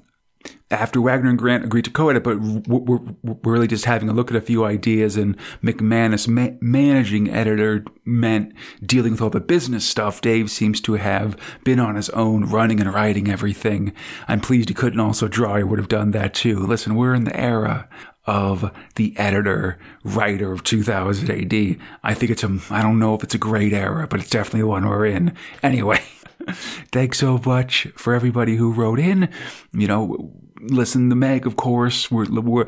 after 0.71 1.01
Wagner 1.01 1.31
and 1.31 1.39
Grant 1.39 1.65
agreed 1.65 1.87
to 1.87 1.91
co-edit, 1.91 2.23
but 2.23 2.39
we're, 2.41 2.99
we're 3.23 3.53
really 3.53 3.67
just 3.67 3.87
having 3.87 4.09
a 4.09 4.13
look 4.13 4.31
at 4.31 4.37
a 4.37 4.41
few 4.41 4.65
ideas, 4.65 5.17
and 5.17 5.37
MacManus, 5.63 6.29
ma- 6.29 6.57
managing 6.61 7.31
editor, 7.31 7.85
meant 8.05 8.53
dealing 8.85 9.13
with 9.13 9.23
all 9.23 9.31
the 9.31 9.41
business 9.41 9.87
stuff. 9.87 10.21
Dave 10.21 10.51
seems 10.51 10.81
to 10.83 10.95
have 10.95 11.37
been 11.65 11.81
on 11.81 11.97
his 11.97 12.11
own, 12.11 12.45
running 12.45 12.81
and 12.81 12.93
writing 12.93 13.31
everything. 13.31 13.93
I'm 14.27 14.41
pleased 14.41 14.69
he 14.69 14.75
couldn't 14.75 15.01
also 15.01 15.27
draw. 15.27 15.57
He 15.57 15.65
would 15.65 15.79
have 15.79 15.89
done 15.89 16.11
that 16.11 16.35
too. 16.35 16.59
Listen, 16.59 16.95
we're 16.95 17.15
in 17.15 17.25
the 17.25 17.39
era 17.39 17.89
of 18.29 18.71
the 18.97 19.17
editor 19.17 19.79
writer 20.05 20.53
of 20.53 20.63
2000 20.63 21.31
AD. 21.31 21.79
I 22.05 22.13
think 22.13 22.31
it's 22.31 22.45
a, 22.45 22.59
I 22.69 22.83
don't 22.83 22.99
know 22.99 23.15
if 23.15 23.25
it's 23.25 23.35
a 23.35 23.39
great 23.39 23.73
era, 23.73 24.07
but 24.07 24.21
it's 24.21 24.29
definitely 24.29 24.65
one 24.65 24.87
we're 24.87 25.07
in. 25.07 25.35
Anyway, 25.63 26.03
thanks 26.93 27.19
so 27.19 27.41
much 27.45 27.89
for 27.97 28.15
everybody 28.15 28.57
who 28.57 28.73
wrote 28.73 28.99
in. 28.99 29.29
You 29.73 29.87
know, 29.87 30.33
listen 30.61 31.11
to 31.11 31.17
Meg, 31.17 31.47
of 31.47 31.57
course. 31.57 32.11
We're, 32.11 32.27
we're 32.31 32.67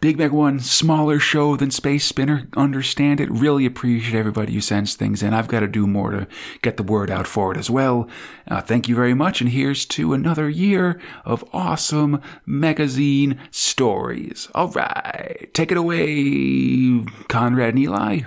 Big 0.00 0.18
Meg 0.18 0.32
One, 0.32 0.60
smaller 0.60 1.18
show 1.18 1.56
than 1.56 1.70
Space 1.70 2.04
Spinner. 2.04 2.48
Understand 2.56 3.20
it. 3.20 3.30
Really 3.30 3.66
appreciate 3.66 4.18
everybody 4.18 4.54
who 4.54 4.60
sends 4.60 4.94
things 4.94 5.22
in. 5.22 5.34
I've 5.34 5.48
got 5.48 5.60
to 5.60 5.68
do 5.68 5.86
more 5.86 6.10
to 6.10 6.26
get 6.62 6.76
the 6.76 6.82
word 6.82 7.10
out 7.10 7.26
for 7.26 7.52
it 7.52 7.58
as 7.58 7.70
well. 7.70 8.08
Uh, 8.48 8.60
thank 8.60 8.88
you 8.88 8.94
very 8.94 9.14
much. 9.14 9.40
And 9.40 9.50
here's 9.50 9.86
to 9.86 10.12
another 10.12 10.48
year 10.48 11.00
of 11.24 11.44
awesome 11.52 12.20
magazine 12.46 13.38
stories. 13.50 14.48
All 14.54 14.68
right. 14.68 15.50
Take 15.54 15.72
it 15.72 15.78
away, 15.78 17.04
Conrad 17.28 17.74
and 17.74 17.78
Eli. 17.78 18.20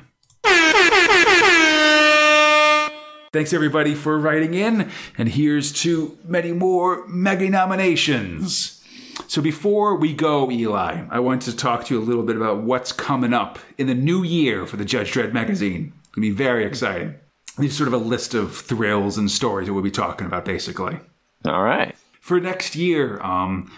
Thanks 3.36 3.52
everybody 3.52 3.96
for 3.96 4.18
writing 4.18 4.54
in, 4.54 4.90
and 5.18 5.28
here's 5.28 5.74
to 5.82 6.18
many 6.24 6.54
more 6.54 7.06
mega 7.06 7.50
nominations. 7.50 8.82
So 9.28 9.42
before 9.42 9.98
we 9.98 10.14
go, 10.14 10.50
Eli, 10.50 11.04
I 11.10 11.20
want 11.20 11.42
to 11.42 11.54
talk 11.54 11.84
to 11.84 11.94
you 11.94 12.00
a 12.00 12.02
little 12.02 12.24
bit 12.24 12.38
about 12.38 12.64
what's 12.64 12.94
coming 12.94 13.34
up 13.34 13.60
in 13.78 13.88
the 13.88 13.94
new 13.94 14.24
year 14.24 14.66
for 14.66 14.78
the 14.78 14.86
Judge 14.86 15.12
Dredd 15.12 15.34
magazine. 15.34 15.92
It's 16.00 16.16
gonna 16.16 16.28
be 16.28 16.32
very 16.32 16.66
exciting. 16.66 17.16
It's 17.60 17.76
sort 17.76 17.90
of 17.90 17.94
a 17.94 17.98
list 17.98 18.34
of 18.36 18.56
thrills 18.56 19.18
and 19.18 19.30
stories 19.30 19.68
that 19.68 19.74
we'll 19.74 19.84
be 19.84 19.92
talking 19.92 20.28
about, 20.28 20.46
basically. 20.46 21.02
All 21.44 21.62
right. 21.62 21.94
For 22.26 22.40
next 22.40 22.76
year, 22.76 23.22
um, 23.22 23.72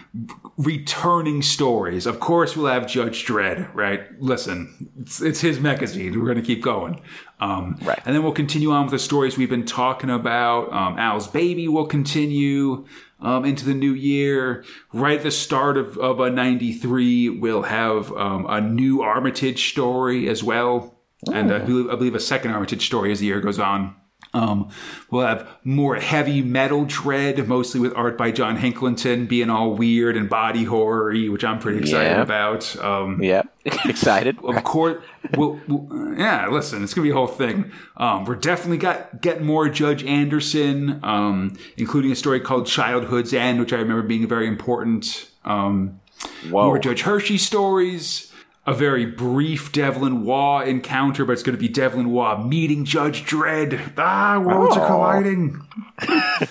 returning 0.56 1.42
stories. 1.42 2.06
Of 2.06 2.18
course, 2.18 2.56
we'll 2.56 2.72
have 2.72 2.86
Judge 2.86 3.26
Dredd, 3.26 3.74
right? 3.74 4.06
Listen, 4.22 4.90
it's, 4.98 5.20
it's 5.20 5.42
his 5.42 5.60
magazine. 5.60 6.18
We're 6.18 6.24
going 6.24 6.38
to 6.38 6.42
keep 6.42 6.62
going. 6.62 7.02
Um, 7.40 7.76
Right. 7.82 8.00
And 8.06 8.14
then 8.14 8.22
we'll 8.22 8.32
continue 8.32 8.70
on 8.70 8.84
with 8.84 8.92
the 8.92 8.98
stories 8.98 9.36
we've 9.36 9.50
been 9.50 9.66
talking 9.66 10.08
about. 10.08 10.72
Um, 10.72 10.98
Al's 10.98 11.28
Baby 11.28 11.68
will 11.68 11.84
continue 11.84 12.86
um, 13.20 13.44
into 13.44 13.66
the 13.66 13.74
new 13.74 13.92
year. 13.92 14.64
Right 14.94 15.18
at 15.18 15.24
the 15.24 15.30
start 15.30 15.76
of, 15.76 15.98
of 15.98 16.18
a 16.18 16.30
93, 16.30 17.28
we'll 17.28 17.64
have 17.64 18.10
um, 18.12 18.46
a 18.48 18.62
new 18.62 19.02
Armitage 19.02 19.68
story 19.68 20.26
as 20.26 20.42
well. 20.42 20.98
And 21.30 21.52
I 21.52 21.58
believe, 21.58 21.90
I 21.90 21.96
believe 21.96 22.14
a 22.14 22.20
second 22.20 22.52
Armitage 22.52 22.86
story 22.86 23.12
as 23.12 23.20
the 23.20 23.26
year 23.26 23.42
goes 23.42 23.58
on. 23.58 23.94
Um, 24.34 24.70
we'll 25.10 25.26
have 25.26 25.48
more 25.64 25.96
heavy 25.96 26.42
metal 26.42 26.84
Dredd, 26.84 27.46
mostly 27.46 27.80
with 27.80 27.94
art 27.96 28.18
by 28.18 28.30
John 28.30 28.58
Hicklenton, 28.58 29.26
being 29.26 29.48
all 29.50 29.72
weird 29.74 30.16
and 30.16 30.28
body 30.28 30.64
horror 30.64 31.14
which 31.14 31.44
I'm 31.44 31.58
pretty 31.58 31.78
excited 31.78 32.10
Yeah. 32.16 32.22
about. 32.22 32.76
Um, 32.84 33.22
Yep. 33.22 33.48
Excited. 33.84 34.38
of 34.44 34.64
course, 34.64 35.02
we'll, 35.36 35.60
we'll, 35.66 36.14
yeah. 36.16 36.48
Listen, 36.48 36.82
it's 36.82 36.94
gonna 36.94 37.04
be 37.04 37.10
a 37.10 37.14
whole 37.14 37.26
thing. 37.26 37.70
Um, 37.96 38.24
we're 38.24 38.34
definitely 38.36 38.78
got 38.78 39.20
getting 39.20 39.44
more 39.46 39.68
Judge 39.68 40.04
Anderson, 40.04 41.00
um, 41.02 41.56
including 41.76 42.10
a 42.12 42.16
story 42.16 42.40
called 42.40 42.66
Childhood's 42.66 43.32
End, 43.34 43.60
which 43.60 43.72
I 43.72 43.76
remember 43.76 44.02
being 44.02 44.26
very 44.26 44.46
important. 44.46 45.28
Um, 45.44 46.00
more 46.48 46.78
Judge 46.78 47.02
Hershey 47.02 47.38
stories. 47.38 48.27
A 48.68 48.74
very 48.74 49.06
brief 49.06 49.72
Devlin 49.72 50.24
Waugh 50.24 50.60
encounter, 50.60 51.24
but 51.24 51.32
it's 51.32 51.42
going 51.42 51.56
to 51.56 51.60
be 51.60 51.68
Devlin 51.68 52.10
Waugh 52.10 52.36
meeting 52.44 52.84
Judge 52.84 53.24
Dredd. 53.24 53.92
Ah, 53.96 54.38
worlds 54.44 54.76
are 54.76 54.84
Oh. 54.84 54.86
colliding. 54.86 55.62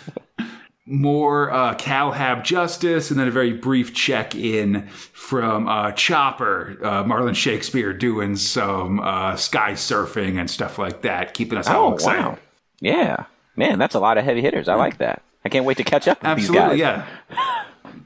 More 0.89 1.51
uh, 1.51 1.75
Calhab 1.75 2.43
Justice, 2.45 3.11
and 3.11 3.19
then 3.19 3.27
a 3.27 3.31
very 3.31 3.51
brief 3.51 3.93
check 3.93 4.33
in 4.33 4.87
from 4.87 5.67
uh, 5.67 5.91
Chopper, 5.91 6.77
uh, 6.81 7.03
Marlon 7.03 7.35
Shakespeare 7.35 7.91
doing 7.91 8.37
some 8.37 9.01
uh, 9.01 9.35
sky 9.35 9.73
surfing 9.73 10.39
and 10.39 10.49
stuff 10.49 10.79
like 10.79 11.01
that, 11.01 11.33
keeping 11.33 11.57
us 11.59 11.67
all 11.67 11.89
Oh 11.89 11.93
excited. 11.93 12.21
wow. 12.23 12.37
Yeah. 12.79 13.25
Man, 13.57 13.79
that's 13.79 13.95
a 13.95 13.99
lot 13.99 14.17
of 14.17 14.23
heavy 14.23 14.41
hitters. 14.41 14.69
I 14.69 14.75
like 14.75 14.97
that. 14.99 15.21
I 15.43 15.49
can't 15.49 15.65
wait 15.65 15.75
to 15.77 15.83
catch 15.83 16.07
up 16.07 16.21
with 16.21 16.29
Absolutely, 16.29 16.79
yeah. 16.79 17.05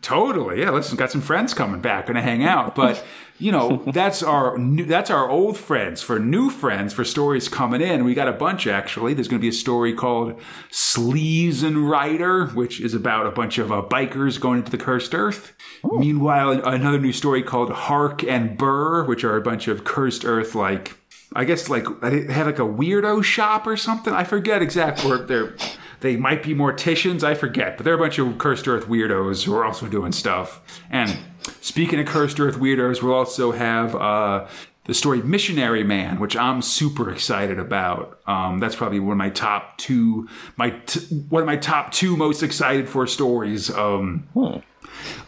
Totally, 0.01 0.61
yeah. 0.61 0.71
Listen, 0.71 0.97
got 0.97 1.11
some 1.11 1.21
friends 1.21 1.53
coming 1.53 1.79
back, 1.79 2.07
gonna 2.07 2.23
hang 2.23 2.43
out. 2.43 2.73
But 2.73 3.03
you 3.37 3.51
know, 3.51 3.83
that's 3.93 4.23
our 4.23 4.57
new, 4.57 4.83
that's 4.83 5.11
our 5.11 5.29
old 5.29 5.57
friends. 5.57 6.01
For 6.01 6.17
new 6.17 6.49
friends, 6.49 6.93
for 6.93 7.03
stories 7.03 7.47
coming 7.47 7.81
in, 7.81 8.03
we 8.03 8.15
got 8.15 8.27
a 8.27 8.33
bunch 8.33 8.65
actually. 8.65 9.13
There's 9.13 9.27
gonna 9.27 9.39
be 9.41 9.49
a 9.49 9.53
story 9.53 9.93
called 9.93 10.39
Sleaze 10.71 11.63
and 11.63 11.87
Rider, 11.89 12.47
which 12.47 12.81
is 12.81 12.95
about 12.95 13.27
a 13.27 13.31
bunch 13.31 13.59
of 13.59 13.71
uh, 13.71 13.83
bikers 13.83 14.39
going 14.39 14.59
into 14.59 14.71
the 14.71 14.77
cursed 14.77 15.13
earth. 15.13 15.53
Meanwhile, 15.83 16.67
another 16.67 16.99
new 16.99 17.13
story 17.13 17.43
called 17.43 17.71
Hark 17.71 18.23
and 18.23 18.57
Burr, 18.57 19.03
which 19.03 19.23
are 19.23 19.37
a 19.37 19.41
bunch 19.41 19.67
of 19.67 19.83
cursed 19.83 20.25
earth 20.25 20.55
like. 20.55 20.97
I 21.33 21.45
guess 21.45 21.69
like 21.69 21.85
they 22.01 22.25
have 22.25 22.45
like 22.45 22.59
a 22.59 22.63
weirdo 22.63 23.23
shop 23.23 23.65
or 23.65 23.77
something. 23.77 24.13
I 24.13 24.25
forget 24.25 24.61
exactly 24.61 25.09
where 25.09 25.19
they're. 25.19 25.55
They 26.01 26.17
might 26.17 26.43
be 26.43 26.53
morticians, 26.53 27.23
I 27.23 27.35
forget, 27.35 27.77
but 27.77 27.83
they're 27.83 27.93
a 27.93 27.97
bunch 27.97 28.17
of 28.17 28.37
cursed 28.37 28.67
earth 28.67 28.87
weirdos 28.87 29.43
who 29.43 29.55
are 29.55 29.63
also 29.63 29.87
doing 29.87 30.11
stuff. 30.11 30.81
And 30.89 31.15
speaking 31.61 31.99
of 31.99 32.07
cursed 32.07 32.39
earth 32.39 32.57
weirdos, 32.57 33.03
we'll 33.03 33.13
also 33.13 33.51
have 33.51 33.95
uh, 33.95 34.47
the 34.85 34.95
story 34.95 35.21
Missionary 35.21 35.83
Man, 35.83 36.19
which 36.19 36.35
I'm 36.35 36.63
super 36.63 37.11
excited 37.11 37.59
about. 37.59 38.19
Um, 38.25 38.59
that's 38.59 38.75
probably 38.75 38.99
one 38.99 39.11
of 39.11 39.17
my 39.19 39.29
top 39.29 39.77
two, 39.77 40.27
my 40.57 40.71
t- 40.71 41.15
one 41.29 41.43
of 41.43 41.47
my 41.47 41.57
top 41.57 41.91
two 41.91 42.17
most 42.17 42.41
excited 42.41 42.89
for 42.89 43.05
stories. 43.05 43.69
Um, 43.69 44.27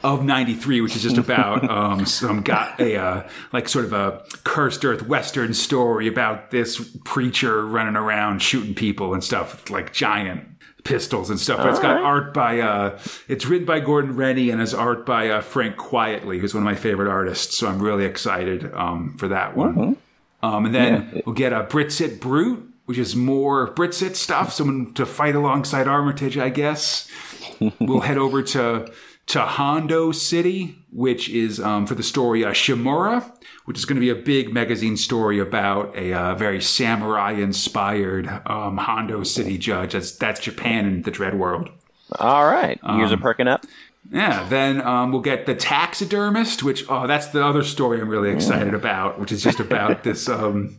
of 0.04 0.24
93, 0.24 0.82
which 0.82 0.96
is 0.96 1.02
just 1.02 1.18
about 1.18 1.70
um, 1.70 2.06
some 2.06 2.42
got 2.42 2.80
a 2.80 2.96
uh, 2.98 3.30
like 3.52 3.70
sort 3.70 3.86
of 3.86 3.94
a 3.94 4.24
cursed 4.44 4.84
earth 4.86 5.08
western 5.08 5.54
story 5.54 6.08
about 6.08 6.52
this 6.52 6.96
preacher 7.06 7.66
running 7.66 7.96
around 7.96 8.42
shooting 8.42 8.76
people 8.76 9.14
and 9.14 9.24
stuff 9.24 9.70
like 9.70 9.94
giant 9.94 10.53
pistols 10.84 11.30
and 11.30 11.40
stuff. 11.40 11.58
But 11.58 11.70
it's 11.70 11.80
got 11.80 11.96
right. 11.96 12.04
art 12.04 12.34
by 12.34 12.60
uh, 12.60 13.00
it's 13.28 13.46
written 13.46 13.66
by 13.66 13.80
Gordon 13.80 14.16
Rennie 14.16 14.50
and 14.50 14.60
has 14.60 14.74
art 14.74 15.06
by 15.06 15.30
uh, 15.30 15.42
Frank 15.42 15.78
Quitely, 15.78 16.40
who's 16.40 16.54
one 16.54 16.64
of 16.64 16.66
my 16.66 16.76
favorite 16.76 17.10
artists. 17.10 17.58
So 17.58 17.68
I'm 17.68 17.82
really 17.82 18.06
excited 18.06 18.74
um, 18.74 19.16
for 19.18 19.28
that 19.30 19.56
one. 19.56 19.98
Um, 20.42 20.66
and 20.66 20.76
then 20.76 21.22
we'll 21.26 21.36
get 21.36 21.54
a 21.54 21.64
Brit-Cit 21.64 22.20
Brute, 22.20 22.70
which 22.86 22.98
is 22.98 23.16
more 23.16 23.68
Brit-Cit 23.68 24.18
stuff, 24.18 24.52
someone 24.52 24.94
to 24.96 25.06
fight 25.06 25.36
alongside 25.36 25.88
Armitage, 25.88 26.38
I 26.38 26.50
guess. 26.50 27.10
we'll 27.80 28.02
head 28.02 28.18
over 28.18 28.44
to 28.44 28.92
to 29.28 29.42
Hondo 29.42 30.12
City, 30.12 30.76
which 30.92 31.30
is 31.30 31.60
um, 31.60 31.86
for 31.88 31.96
the 31.96 32.04
story 32.04 32.44
uh, 32.44 32.52
Shimura, 32.52 33.32
which 33.66 33.78
is 33.78 33.86
going 33.86 33.96
to 33.96 34.02
be 34.02 34.10
a 34.10 34.16
big 34.16 34.54
magazine 34.54 34.98
story 34.98 35.40
about 35.40 35.96
a 35.96 36.14
uh, 36.14 36.36
very 36.36 36.62
samurai-inspired 36.62 38.28
um, 38.46 38.78
Hondo 38.78 39.24
City 39.24 39.58
judge. 39.58 39.94
That's 39.94 40.12
that's 40.12 40.40
Japan 40.40 40.86
in 40.86 41.02
the 41.04 41.12
Dredd 41.12 41.36
World. 41.38 41.70
All 42.20 42.46
right. 42.46 42.80
Ears 42.84 43.12
Um, 43.12 43.20
are 43.20 43.22
perking 43.22 43.48
up. 43.48 43.66
Yeah, 44.12 44.46
then 44.50 44.82
um, 44.82 45.12
we'll 45.14 45.22
get 45.22 45.46
the 45.46 45.56
taxidermist, 45.56 46.62
which 46.62 46.84
oh, 46.90 47.08
that's 47.08 47.28
the 47.28 47.44
other 47.44 47.64
story 47.64 48.02
I'm 48.02 48.10
really 48.10 48.30
excited 48.32 48.74
about, 48.74 49.20
which 49.20 49.32
is 49.32 49.42
just 49.42 49.62
about 49.62 50.04
this 50.04 50.28
um, 50.28 50.78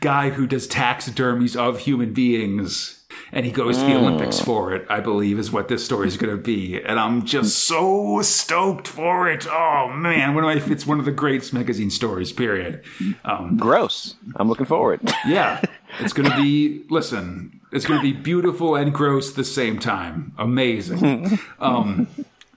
guy 0.00 0.30
who 0.30 0.46
does 0.46 0.66
taxidermies 0.66 1.56
of 1.56 1.80
human 1.80 2.14
beings, 2.14 2.97
and 3.32 3.44
he 3.46 3.52
goes 3.52 3.78
to 3.78 3.84
the 3.84 3.94
Olympics 3.96 4.40
for 4.40 4.74
it. 4.74 4.86
I 4.88 5.00
believe 5.00 5.38
is 5.38 5.50
what 5.50 5.68
this 5.68 5.84
story 5.84 6.08
is 6.08 6.16
going 6.16 6.36
to 6.36 6.42
be, 6.42 6.80
and 6.82 6.98
I'm 6.98 7.24
just 7.24 7.58
so 7.66 8.22
stoked 8.22 8.88
for 8.88 9.30
it. 9.30 9.46
Oh 9.48 9.88
man, 9.94 10.34
one 10.34 10.44
of 10.44 10.64
my 10.66 10.72
it's 10.72 10.86
one 10.86 10.98
of 10.98 11.04
the 11.04 11.12
greatest 11.12 11.52
magazine 11.52 11.90
stories. 11.90 12.32
Period. 12.32 12.82
Um, 13.24 13.56
Gross. 13.56 14.14
I'm 14.36 14.48
looking 14.48 14.66
forward. 14.66 15.00
yeah, 15.26 15.62
it's 16.00 16.12
going 16.12 16.30
to 16.30 16.36
be. 16.36 16.84
Listen, 16.90 17.60
it's 17.72 17.84
going 17.86 18.00
to 18.00 18.02
be 18.02 18.12
beautiful 18.12 18.74
and 18.76 18.92
gross 18.92 19.30
at 19.30 19.36
the 19.36 19.44
same 19.44 19.78
time. 19.78 20.32
Amazing. 20.38 21.38
Um, 21.60 22.06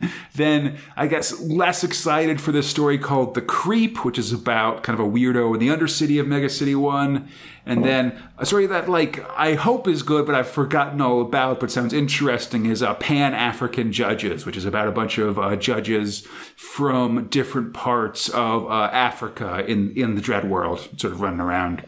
then 0.35 0.77
I 0.95 1.07
guess 1.07 1.39
less 1.39 1.83
excited 1.83 2.39
for 2.41 2.51
this 2.51 2.67
story 2.67 2.97
called 2.97 3.33
The 3.33 3.41
Creep, 3.41 4.03
which 4.05 4.17
is 4.17 4.31
about 4.31 4.83
kind 4.83 4.99
of 4.99 5.05
a 5.05 5.09
weirdo 5.09 5.53
in 5.53 5.59
the 5.59 5.67
undercity 5.67 6.19
of 6.19 6.27
Mega 6.27 6.49
City 6.49 6.75
One. 6.75 7.29
And 7.63 7.85
then 7.85 8.19
a 8.39 8.45
story 8.45 8.65
that 8.65 8.89
like 8.89 9.23
I 9.37 9.53
hope 9.53 9.87
is 9.87 10.01
good, 10.01 10.25
but 10.25 10.33
I've 10.33 10.49
forgotten 10.49 10.99
all 10.99 11.21
about, 11.21 11.59
but 11.59 11.69
sounds 11.69 11.93
interesting 11.93 12.65
is 12.65 12.81
uh, 12.81 12.95
Pan 12.95 13.33
African 13.35 13.91
Judges, 13.91 14.45
which 14.45 14.57
is 14.57 14.65
about 14.65 14.87
a 14.87 14.91
bunch 14.91 15.19
of 15.19 15.37
uh, 15.37 15.55
judges 15.55 16.21
from 16.55 17.27
different 17.27 17.73
parts 17.73 18.29
of 18.29 18.65
uh, 18.65 18.89
Africa 18.91 19.63
in 19.67 19.93
in 19.95 20.15
the 20.15 20.21
Dredd 20.21 20.47
World, 20.49 20.79
sort 20.97 21.13
of 21.13 21.21
running 21.21 21.39
around 21.39 21.87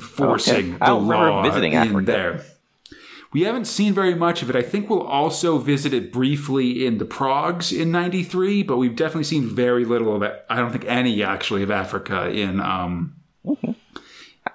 forcing 0.00 0.74
Okay. 0.74 0.86
The 0.86 0.94
law 0.94 1.42
visiting 1.42 1.72
in 1.72 1.78
Africa. 1.78 2.04
there. 2.04 2.44
We 3.32 3.42
haven't 3.42 3.64
seen 3.66 3.94
very 3.94 4.14
much 4.14 4.42
of 4.42 4.50
it. 4.50 4.56
I 4.56 4.62
think 4.62 4.90
we'll 4.90 5.02
also 5.02 5.56
visit 5.58 5.94
it 5.94 6.12
briefly 6.12 6.84
in 6.84 6.98
the 6.98 7.04
Progs 7.06 7.72
in 7.76 7.90
'93, 7.90 8.62
but 8.62 8.76
we've 8.76 8.94
definitely 8.94 9.24
seen 9.24 9.46
very 9.48 9.84
little 9.84 10.14
of 10.14 10.22
it. 10.22 10.44
I 10.50 10.56
don't 10.56 10.70
think 10.70 10.84
any 10.86 11.22
actually 11.22 11.62
of 11.62 11.70
Africa 11.70 12.28
in 12.30 12.60
um, 12.60 13.14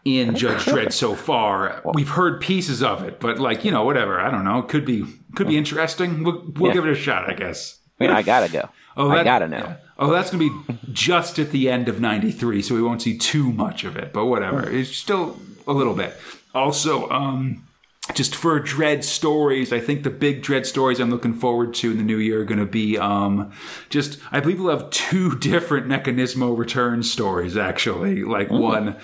in 0.06 0.36
Judge 0.36 0.66
Dredd 0.66 0.94
so 0.94 1.16
far. 1.16 1.82
We've 1.94 2.10
heard 2.10 2.40
pieces 2.42 2.84
of 2.84 3.04
it, 3.04 3.20
but 3.20 3.40
like 3.40 3.66
you 3.66 3.72
know, 3.72 3.84
whatever. 3.84 4.20
I 4.20 4.30
don't 4.32 4.44
know. 4.46 4.62
Could 4.62 4.86
be 4.86 5.06
could 5.36 5.48
be 5.48 5.58
interesting. 5.58 6.24
We'll, 6.24 6.44
we'll 6.56 6.70
Yeah. 6.70 6.74
give 6.76 6.86
it 6.86 6.92
a 6.92 6.96
shot, 6.96 7.30
I 7.30 7.34
guess. 7.34 7.80
I, 8.00 8.04
mean, 8.04 8.12
I 8.14 8.22
gotta 8.22 8.52
go. 8.52 8.70
Oh, 8.96 9.10
I 9.10 9.24
gotta 9.24 9.48
know. 9.48 9.58
yeah. 9.58 9.76
Oh, 10.00 10.12
that's 10.12 10.30
to 10.30 10.38
be 10.38 10.52
just 10.94 11.40
at 11.40 11.50
the 11.52 11.70
end 11.70 11.90
of 11.90 12.00
93, 12.00 12.62
so 12.62 12.76
we 12.76 12.82
won't 12.84 13.02
see 13.02 13.18
too 13.18 13.52
much 13.52 13.84
of 13.84 13.98
it, 13.98 14.14
but 14.14 14.26
whatever. 14.28 14.70
It's 14.70 14.96
still 14.96 15.40
a 15.68 15.74
little 15.74 15.96
bit. 15.96 16.16
Also, 16.54 17.10
um, 17.10 17.67
just 18.14 18.36
for 18.36 18.60
Dredd 18.60 19.04
stories, 19.04 19.72
I 19.74 19.80
think 19.80 20.04
the 20.04 20.10
big 20.10 20.42
Dredd 20.42 20.66
stories 20.66 21.00
I'm 21.00 21.10
looking 21.10 21.34
forward 21.34 21.74
to 21.76 21.92
in 21.92 21.98
the 21.98 22.04
new 22.04 22.18
year 22.18 22.42
are 22.42 22.46
going 22.46 22.60
to 22.60 22.66
be 22.66 22.98
um, 22.98 23.52
just, 23.90 24.20
I 24.32 24.40
believe 24.40 24.60
we'll 24.60 24.78
have 24.78 24.90
two 24.90 25.36
different 25.40 25.88
Mechanismo 25.88 26.58
return 26.58 27.04
stories, 27.04 27.58
actually. 27.58 28.24
Like 28.24 28.50
one 28.50 28.96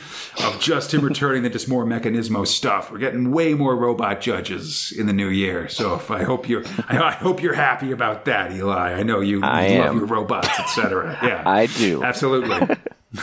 of 0.44 0.58
just 0.60 0.94
him 0.94 1.02
returning, 1.02 1.44
then 1.44 1.52
just 1.52 1.68
more 1.68 1.86
Mechanismo 1.86 2.46
stuff. 2.48 2.92
We're 2.92 2.98
getting 3.00 3.32
way 3.32 3.54
more 3.54 3.76
robot 3.76 4.22
judges 4.22 4.92
in 4.98 5.06
the 5.08 5.14
new 5.14 5.30
year. 5.30 5.70
So 5.70 5.96
if 5.96 6.10
I 6.10 6.24
hope 6.24 6.48
you're, 6.50 6.64
I, 6.88 7.00
I 7.00 7.12
hope 7.12 7.42
you're 7.42 7.54
happy 7.54 7.92
about 7.92 8.26
that, 8.26 8.52
Eli. 8.52 8.94
I 8.94 9.04
know 9.04 9.20
you, 9.20 9.38
you 9.40 9.44
I 9.44 9.78
love 9.78 9.88
am. 9.88 9.98
your 9.98 10.06
robots, 10.08 10.60
etc. 10.60 11.20
Yeah, 11.24 11.44
I 11.46 11.68
do. 11.68 12.04
absolutely. 12.04 12.76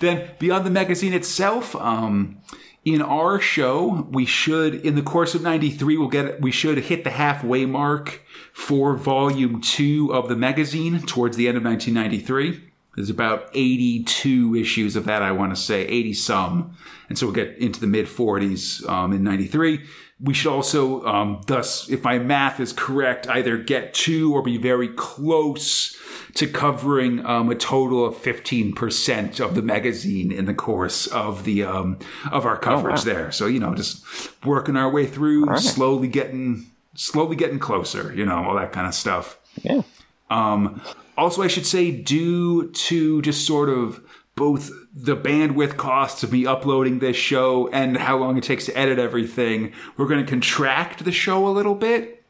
then 0.00 0.30
beyond 0.38 0.66
the 0.66 0.70
magazine 0.70 1.14
itself, 1.14 1.74
um, 1.76 2.38
in 2.84 3.00
our 3.00 3.40
show, 3.40 4.06
we 4.10 4.26
should, 4.26 4.74
in 4.74 4.94
the 4.94 5.02
course 5.02 5.34
of 5.34 5.42
'93, 5.42 5.96
we'll 5.96 6.08
get, 6.08 6.40
we 6.40 6.50
should 6.50 6.78
hit 6.78 7.04
the 7.04 7.10
halfway 7.10 7.64
mark 7.64 8.22
for 8.52 8.94
volume 8.94 9.60
two 9.60 10.12
of 10.12 10.28
the 10.28 10.36
magazine 10.36 11.00
towards 11.00 11.36
the 11.36 11.48
end 11.48 11.56
of 11.56 11.64
1993. 11.64 12.70
There's 12.94 13.10
about 13.10 13.50
82 13.54 14.54
issues 14.54 14.96
of 14.96 15.04
that, 15.06 15.22
I 15.22 15.32
want 15.32 15.54
to 15.54 15.60
say, 15.60 15.84
80 15.86 16.14
some. 16.14 16.76
And 17.08 17.18
so 17.18 17.26
we'll 17.26 17.34
get 17.34 17.58
into 17.58 17.80
the 17.80 17.86
mid 17.86 18.06
40s 18.06 18.88
um, 18.88 19.12
in 19.12 19.24
93. 19.24 19.84
We 20.20 20.32
should 20.32 20.52
also, 20.52 21.04
um, 21.04 21.40
thus, 21.46 21.88
if 21.90 22.04
my 22.04 22.18
math 22.18 22.60
is 22.60 22.72
correct, 22.72 23.28
either 23.28 23.58
get 23.58 23.94
to 23.94 24.32
or 24.32 24.42
be 24.42 24.56
very 24.56 24.88
close 24.88 25.96
to 26.34 26.46
covering 26.46 27.24
um, 27.26 27.50
a 27.50 27.54
total 27.54 28.04
of 28.04 28.14
15% 28.14 29.40
of 29.40 29.54
the 29.54 29.62
magazine 29.62 30.30
in 30.30 30.46
the 30.46 30.54
course 30.54 31.06
of 31.08 31.44
the 31.44 31.64
um, 31.64 31.98
of 32.30 32.46
our 32.46 32.56
coverage 32.56 33.02
there. 33.02 33.32
So, 33.32 33.46
you 33.46 33.58
know, 33.58 33.74
just 33.74 34.04
working 34.44 34.76
our 34.76 34.90
way 34.90 35.06
through, 35.06 35.56
slowly 35.58 36.08
getting 36.08 36.70
slowly 36.94 37.36
getting 37.36 37.58
closer, 37.58 38.14
you 38.14 38.24
know, 38.24 38.44
all 38.44 38.54
that 38.54 38.72
kind 38.72 38.86
of 38.86 38.94
stuff. 38.94 39.38
Yeah. 39.62 39.82
Um, 40.30 40.80
also, 41.16 41.42
I 41.42 41.48
should 41.48 41.66
say, 41.66 41.90
due 41.90 42.70
to 42.70 43.22
just 43.22 43.46
sort 43.46 43.68
of 43.68 44.00
both 44.36 44.70
the 44.94 45.16
bandwidth 45.16 45.76
costs 45.76 46.22
of 46.22 46.32
me 46.32 46.44
uploading 46.46 46.98
this 46.98 47.16
show 47.16 47.68
and 47.68 47.96
how 47.96 48.16
long 48.16 48.36
it 48.36 48.42
takes 48.44 48.66
to 48.66 48.76
edit 48.76 48.98
everything, 48.98 49.72
we're 49.96 50.06
going 50.08 50.24
to 50.24 50.28
contract 50.28 51.04
the 51.04 51.12
show 51.12 51.46
a 51.46 51.50
little 51.50 51.74
bit, 51.76 52.22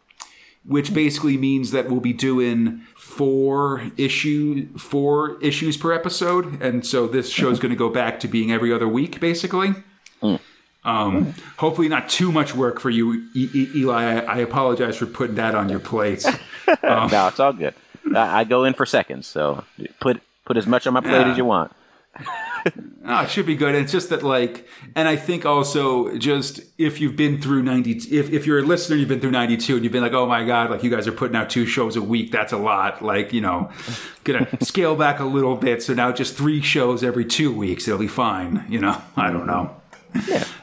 which 0.66 0.92
basically 0.92 1.36
means 1.38 1.70
that 1.70 1.88
we'll 1.90 2.00
be 2.00 2.12
doing 2.12 2.82
four 2.94 3.90
issue 3.96 4.66
four 4.76 5.38
issues 5.40 5.76
per 5.78 5.92
episode, 5.92 6.60
and 6.62 6.84
so 6.86 7.06
this 7.06 7.30
show 7.30 7.48
is 7.50 7.58
going 7.58 7.70
to 7.70 7.76
go 7.76 7.88
back 7.88 8.20
to 8.20 8.28
being 8.28 8.52
every 8.52 8.72
other 8.72 8.88
week, 8.88 9.18
basically. 9.20 9.74
Um, 10.86 11.32
hopefully, 11.56 11.88
not 11.88 12.10
too 12.10 12.30
much 12.30 12.54
work 12.54 12.78
for 12.78 12.90
you, 12.90 13.14
E- 13.34 13.48
E- 13.54 13.70
Eli. 13.76 14.02
I, 14.02 14.18
I 14.20 14.36
apologize 14.38 14.96
for 14.98 15.06
putting 15.06 15.36
that 15.36 15.54
on 15.54 15.70
your 15.70 15.78
plate. 15.80 16.22
no, 16.82 17.28
it's 17.28 17.40
all 17.40 17.54
good. 17.54 17.72
I, 18.14 18.40
I 18.40 18.44
go 18.44 18.64
in 18.64 18.74
for 18.74 18.84
seconds, 18.84 19.26
so 19.26 19.64
put 20.00 20.20
put 20.44 20.58
as 20.58 20.66
much 20.66 20.86
on 20.86 20.92
my 20.92 21.00
plate 21.00 21.12
Yeah. 21.12 21.30
as 21.30 21.38
you 21.38 21.46
want. 21.46 21.72
No, 23.02 23.20
it 23.20 23.28
should 23.28 23.44
be 23.44 23.54
good. 23.54 23.74
It's 23.74 23.92
just 23.92 24.08
that, 24.08 24.22
like, 24.22 24.66
and 24.96 25.06
I 25.06 25.16
think 25.16 25.44
also 25.44 26.16
just 26.16 26.62
if 26.78 27.00
you've 27.00 27.16
been 27.16 27.38
through 27.38 27.62
90, 27.62 28.16
if, 28.16 28.32
if 28.32 28.46
you're 28.46 28.60
a 28.60 28.62
listener, 28.62 28.96
you've 28.96 29.10
been 29.10 29.20
through 29.20 29.32
92 29.32 29.74
and 29.74 29.84
you've 29.84 29.92
been 29.92 30.02
like, 30.02 30.14
oh 30.14 30.26
my 30.26 30.44
God, 30.44 30.70
like 30.70 30.82
you 30.82 30.90
guys 30.90 31.06
are 31.06 31.12
putting 31.12 31.36
out 31.36 31.50
two 31.50 31.66
shows 31.66 31.96
a 31.96 32.02
week. 32.02 32.32
That's 32.32 32.54
a 32.54 32.56
lot. 32.56 33.04
Like, 33.04 33.34
you 33.34 33.42
know, 33.42 33.70
gonna 34.24 34.48
scale 34.62 34.96
back 34.96 35.20
a 35.20 35.24
little 35.24 35.56
bit. 35.56 35.82
So 35.82 35.92
now 35.92 36.12
just 36.12 36.34
three 36.36 36.62
shows 36.62 37.04
every 37.04 37.26
two 37.26 37.52
weeks. 37.52 37.86
It'll 37.86 38.00
be 38.00 38.08
fine. 38.08 38.64
You 38.70 38.80
know, 38.80 39.02
I 39.16 39.30
don't 39.30 39.46
know. 39.46 39.76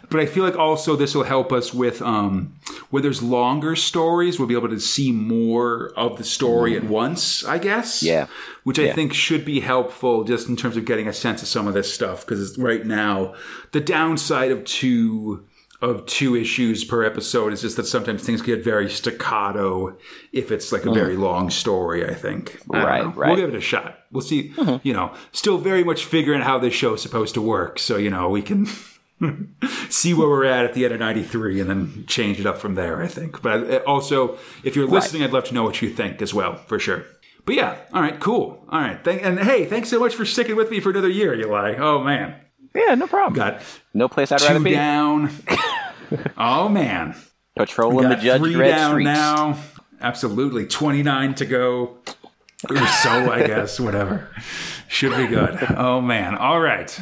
But 0.09 0.19
I 0.19 0.25
feel 0.25 0.43
like 0.43 0.57
also 0.57 0.97
this 0.97 1.15
will 1.15 1.23
help 1.23 1.53
us 1.53 1.73
with 1.73 2.01
um, 2.01 2.53
where 2.89 3.01
there's 3.01 3.23
longer 3.23 3.77
stories, 3.77 4.37
we'll 4.37 4.47
be 4.47 4.55
able 4.57 4.67
to 4.67 4.79
see 4.79 5.11
more 5.13 5.93
of 5.95 6.17
the 6.17 6.25
story 6.25 6.75
at 6.75 6.83
once, 6.83 7.45
I 7.45 7.57
guess. 7.59 8.03
Yeah. 8.03 8.27
Which 8.65 8.77
I 8.77 8.83
Yeah. 8.87 8.93
think 8.93 9.13
should 9.13 9.45
be 9.45 9.61
helpful 9.61 10.25
just 10.25 10.49
in 10.49 10.57
terms 10.57 10.75
of 10.75 10.83
getting 10.83 11.07
a 11.07 11.13
sense 11.13 11.41
of 11.41 11.47
some 11.47 11.65
of 11.65 11.73
this 11.73 11.93
stuff. 11.93 12.25
Because 12.25 12.57
right 12.57 12.85
now, 12.85 13.35
the 13.71 13.79
downside 13.79 14.51
of 14.51 14.65
two 14.65 15.45
of 15.81 16.05
two 16.05 16.35
issues 16.35 16.83
per 16.83 17.03
episode 17.03 17.51
is 17.53 17.61
just 17.61 17.75
that 17.77 17.87
sometimes 17.87 18.21
things 18.21 18.41
get 18.43 18.63
very 18.63 18.87
staccato 18.87 19.97
if 20.31 20.51
it's 20.51 20.71
like 20.71 20.85
a 20.85 20.91
very 20.93 21.15
long 21.17 21.49
story, 21.49 22.07
I 22.07 22.13
think. 22.13 22.59
I 22.71 22.77
Mm. 22.77 22.85
Right, 22.85 23.15
right. 23.17 23.27
We'll 23.29 23.37
give 23.37 23.49
it 23.49 23.57
a 23.57 23.61
shot. 23.61 23.97
We'll 24.11 24.21
see, 24.21 24.53
you 24.83 24.93
know, 24.93 25.11
still 25.31 25.57
very 25.57 25.83
much 25.83 26.05
figuring 26.05 26.41
out 26.41 26.45
how 26.47 26.59
this 26.59 26.73
show 26.75 26.93
is 26.93 27.01
supposed 27.01 27.33
to 27.33 27.41
work. 27.41 27.79
So, 27.79 27.97
you 27.97 28.09
know, 28.11 28.29
we 28.29 28.41
can 28.43 28.67
see 29.89 30.13
where 30.13 30.27
we're 30.27 30.45
at 30.45 30.65
at 30.65 30.73
the 30.73 30.85
end 30.85 30.93
of 30.93 30.99
93 30.99 31.59
and 31.61 31.69
then 31.69 32.03
change 32.07 32.39
it 32.39 32.45
up 32.45 32.57
from 32.57 32.75
there, 32.75 33.01
I 33.01 33.07
think. 33.07 33.41
But 33.41 33.69
uh, 33.71 33.77
also, 33.87 34.37
if 34.63 34.75
you're 34.75 34.87
listening, 34.87 35.23
I'd 35.23 35.31
love 35.33 35.43
to 35.45 35.53
know 35.53 35.63
what 35.63 35.81
you 35.81 35.89
think 35.89 36.21
as 36.21 36.33
well, 36.33 36.55
for 36.55 36.79
sure. 36.79 37.05
But 37.45 37.55
yeah, 37.55 37.77
all 37.93 38.01
right, 38.01 38.19
cool. 38.19 38.63
All 38.69 38.79
right. 38.79 39.03
Thank, 39.03 39.23
and 39.23 39.39
hey, 39.39 39.65
thanks 39.65 39.89
so 39.89 39.99
much 39.99 40.15
for 40.15 40.25
sticking 40.25 40.55
with 40.55 40.69
me 40.69 40.79
for 40.79 40.91
another 40.91 41.09
year, 41.09 41.33
Eli. 41.33 41.75
Oh, 41.77 42.03
man. 42.03 42.35
Yeah, 42.75 42.95
no 42.95 43.07
problem. 43.07 43.33
Got 43.33 43.61
No 43.93 44.07
place 44.07 44.31
I'd 44.31 44.41
rather 44.41 44.59
be. 44.59 44.71
down. 44.71 45.29
oh, 46.37 46.69
man. 46.69 47.15
Patrolling 47.55 48.09
the 48.09 48.15
Judge 48.15 48.41
three 48.41 48.53
down 48.53 48.91
streets. 48.91 49.05
now. 49.05 49.57
absolutely. 49.99 50.65
29 50.67 51.35
to 51.35 51.45
go. 51.45 51.97
Or 52.69 52.77
so, 52.77 53.31
I 53.31 53.43
guess. 53.47 53.79
Whatever. 53.79 54.29
Should 54.87 55.15
be 55.17 55.27
good. 55.27 55.57
Oh, 55.75 55.99
man. 55.99 56.35
All 56.37 56.59
right. 56.59 56.97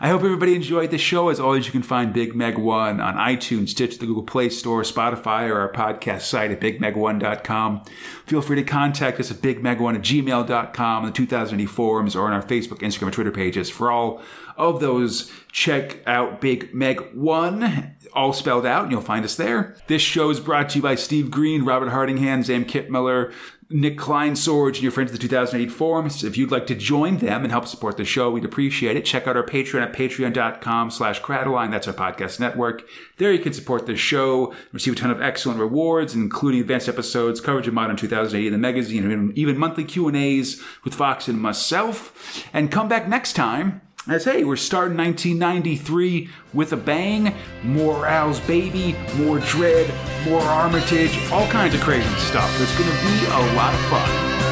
I 0.00 0.08
hope 0.08 0.22
everybody 0.22 0.54
enjoyed 0.54 0.90
the 0.90 0.98
show. 0.98 1.28
As 1.28 1.40
always, 1.40 1.66
you 1.66 1.72
can 1.72 1.82
find 1.82 2.12
Big 2.12 2.34
Meg 2.34 2.58
One 2.58 3.00
on 3.00 3.14
iTunes, 3.14 3.70
Stitch, 3.70 3.98
the 3.98 4.06
Google 4.06 4.24
Play 4.24 4.48
Store, 4.50 4.82
Spotify, 4.82 5.48
or 5.48 5.60
our 5.60 5.72
podcast 5.72 6.22
site 6.22 6.50
at 6.50 6.60
bigmeg1.com. 6.60 7.82
Feel 8.26 8.42
free 8.42 8.56
to 8.56 8.62
contact 8.62 9.20
us 9.20 9.30
at 9.30 9.38
bigmeg1 9.38 9.94
at 9.94 10.02
gmail.com, 10.02 11.06
the 11.06 11.12
2000 11.12 11.60
AD 11.60 11.70
forums, 11.70 12.14
or 12.14 12.26
on 12.26 12.32
our 12.32 12.42
Facebook, 12.42 12.80
Instagram, 12.80 13.04
and 13.04 13.12
Twitter 13.12 13.30
pages. 13.30 13.70
For 13.70 13.90
all 13.90 14.20
of 14.56 14.80
those, 14.80 15.32
check 15.52 16.06
out 16.06 16.40
Big 16.40 16.74
Meg 16.74 17.00
One, 17.14 17.96
all 18.12 18.32
spelled 18.32 18.66
out, 18.66 18.84
and 18.84 18.92
you'll 18.92 19.00
find 19.00 19.24
us 19.24 19.36
there. 19.36 19.76
This 19.86 20.02
show 20.02 20.30
is 20.30 20.40
brought 20.40 20.70
to 20.70 20.78
you 20.78 20.82
by 20.82 20.94
Steve 20.94 21.30
Green, 21.30 21.64
Robert 21.64 21.90
Hardingham, 21.90 22.42
Sam 22.42 22.64
Kittmiller, 22.64 23.32
Nick 23.68 23.98
Kleinsorge 23.98 24.74
and 24.74 24.82
your 24.82 24.92
friends 24.92 25.10
at 25.10 25.20
the 25.20 25.26
2000 25.26 25.60
AD 25.60 25.72
forums. 25.72 26.22
If 26.22 26.36
you'd 26.36 26.52
like 26.52 26.66
to 26.68 26.74
join 26.74 27.18
them 27.18 27.42
and 27.42 27.50
help 27.50 27.66
support 27.66 27.96
the 27.96 28.04
show, 28.04 28.30
we'd 28.30 28.44
appreciate 28.44 28.96
it. 28.96 29.04
Check 29.04 29.26
out 29.26 29.36
our 29.36 29.44
Patreon 29.44 29.82
at 29.82 29.92
patreon.com 29.92 30.90
slash 30.90 31.20
Crataline. 31.20 31.72
That's 31.72 31.88
our 31.88 31.94
podcast 31.94 32.38
network. 32.38 32.84
There 33.16 33.32
you 33.32 33.40
can 33.40 33.52
support 33.52 33.86
the 33.86 33.96
show, 33.96 34.54
receive 34.72 34.92
a 34.92 34.96
ton 34.96 35.10
of 35.10 35.20
excellent 35.20 35.58
rewards, 35.58 36.14
including 36.14 36.60
advanced 36.60 36.88
episodes, 36.88 37.40
coverage 37.40 37.66
of 37.66 37.74
Modern 37.74 37.96
2000 37.96 38.38
AD 38.38 38.46
in 38.46 38.52
the 38.52 38.58
magazine, 38.58 39.10
and 39.10 39.36
even 39.36 39.58
monthly 39.58 39.84
Q&As 39.84 40.62
with 40.84 40.94
Fox 40.94 41.26
and 41.26 41.40
myself. 41.40 42.46
And 42.52 42.70
come 42.70 42.88
back 42.88 43.08
next 43.08 43.32
time 43.32 43.80
as 44.08 44.24
hey, 44.24 44.44
we're 44.44 44.56
starting 44.56 44.96
1993 44.96 46.28
with 46.52 46.72
a 46.72 46.76
bang. 46.76 47.34
More 47.64 48.06
Al's 48.06 48.40
Baby, 48.40 48.92
more 49.16 49.38
Dredd, 49.38 49.88
more 50.24 50.42
Armitage, 50.42 51.18
all 51.30 51.46
kinds 51.48 51.74
of 51.74 51.80
crazy 51.80 52.08
stuff. 52.16 52.50
It's 52.60 52.76
going 52.78 52.90
to 52.90 52.96
be 53.02 53.26
a 53.26 53.54
lot 53.56 53.74
of 53.74 53.80
fun. 53.86 54.08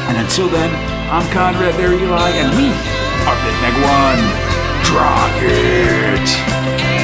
And 0.09 0.17
until 0.17 0.49
then, 0.49 0.73
I'm 1.11 1.29
Conrad, 1.31 1.75
there 1.75 1.93
Eli, 1.93 2.29
and 2.29 2.57
we 2.57 2.67
are 3.25 3.35
Big 3.45 3.55
Meg 3.61 3.73
One. 3.83 4.55
It! 5.37 6.94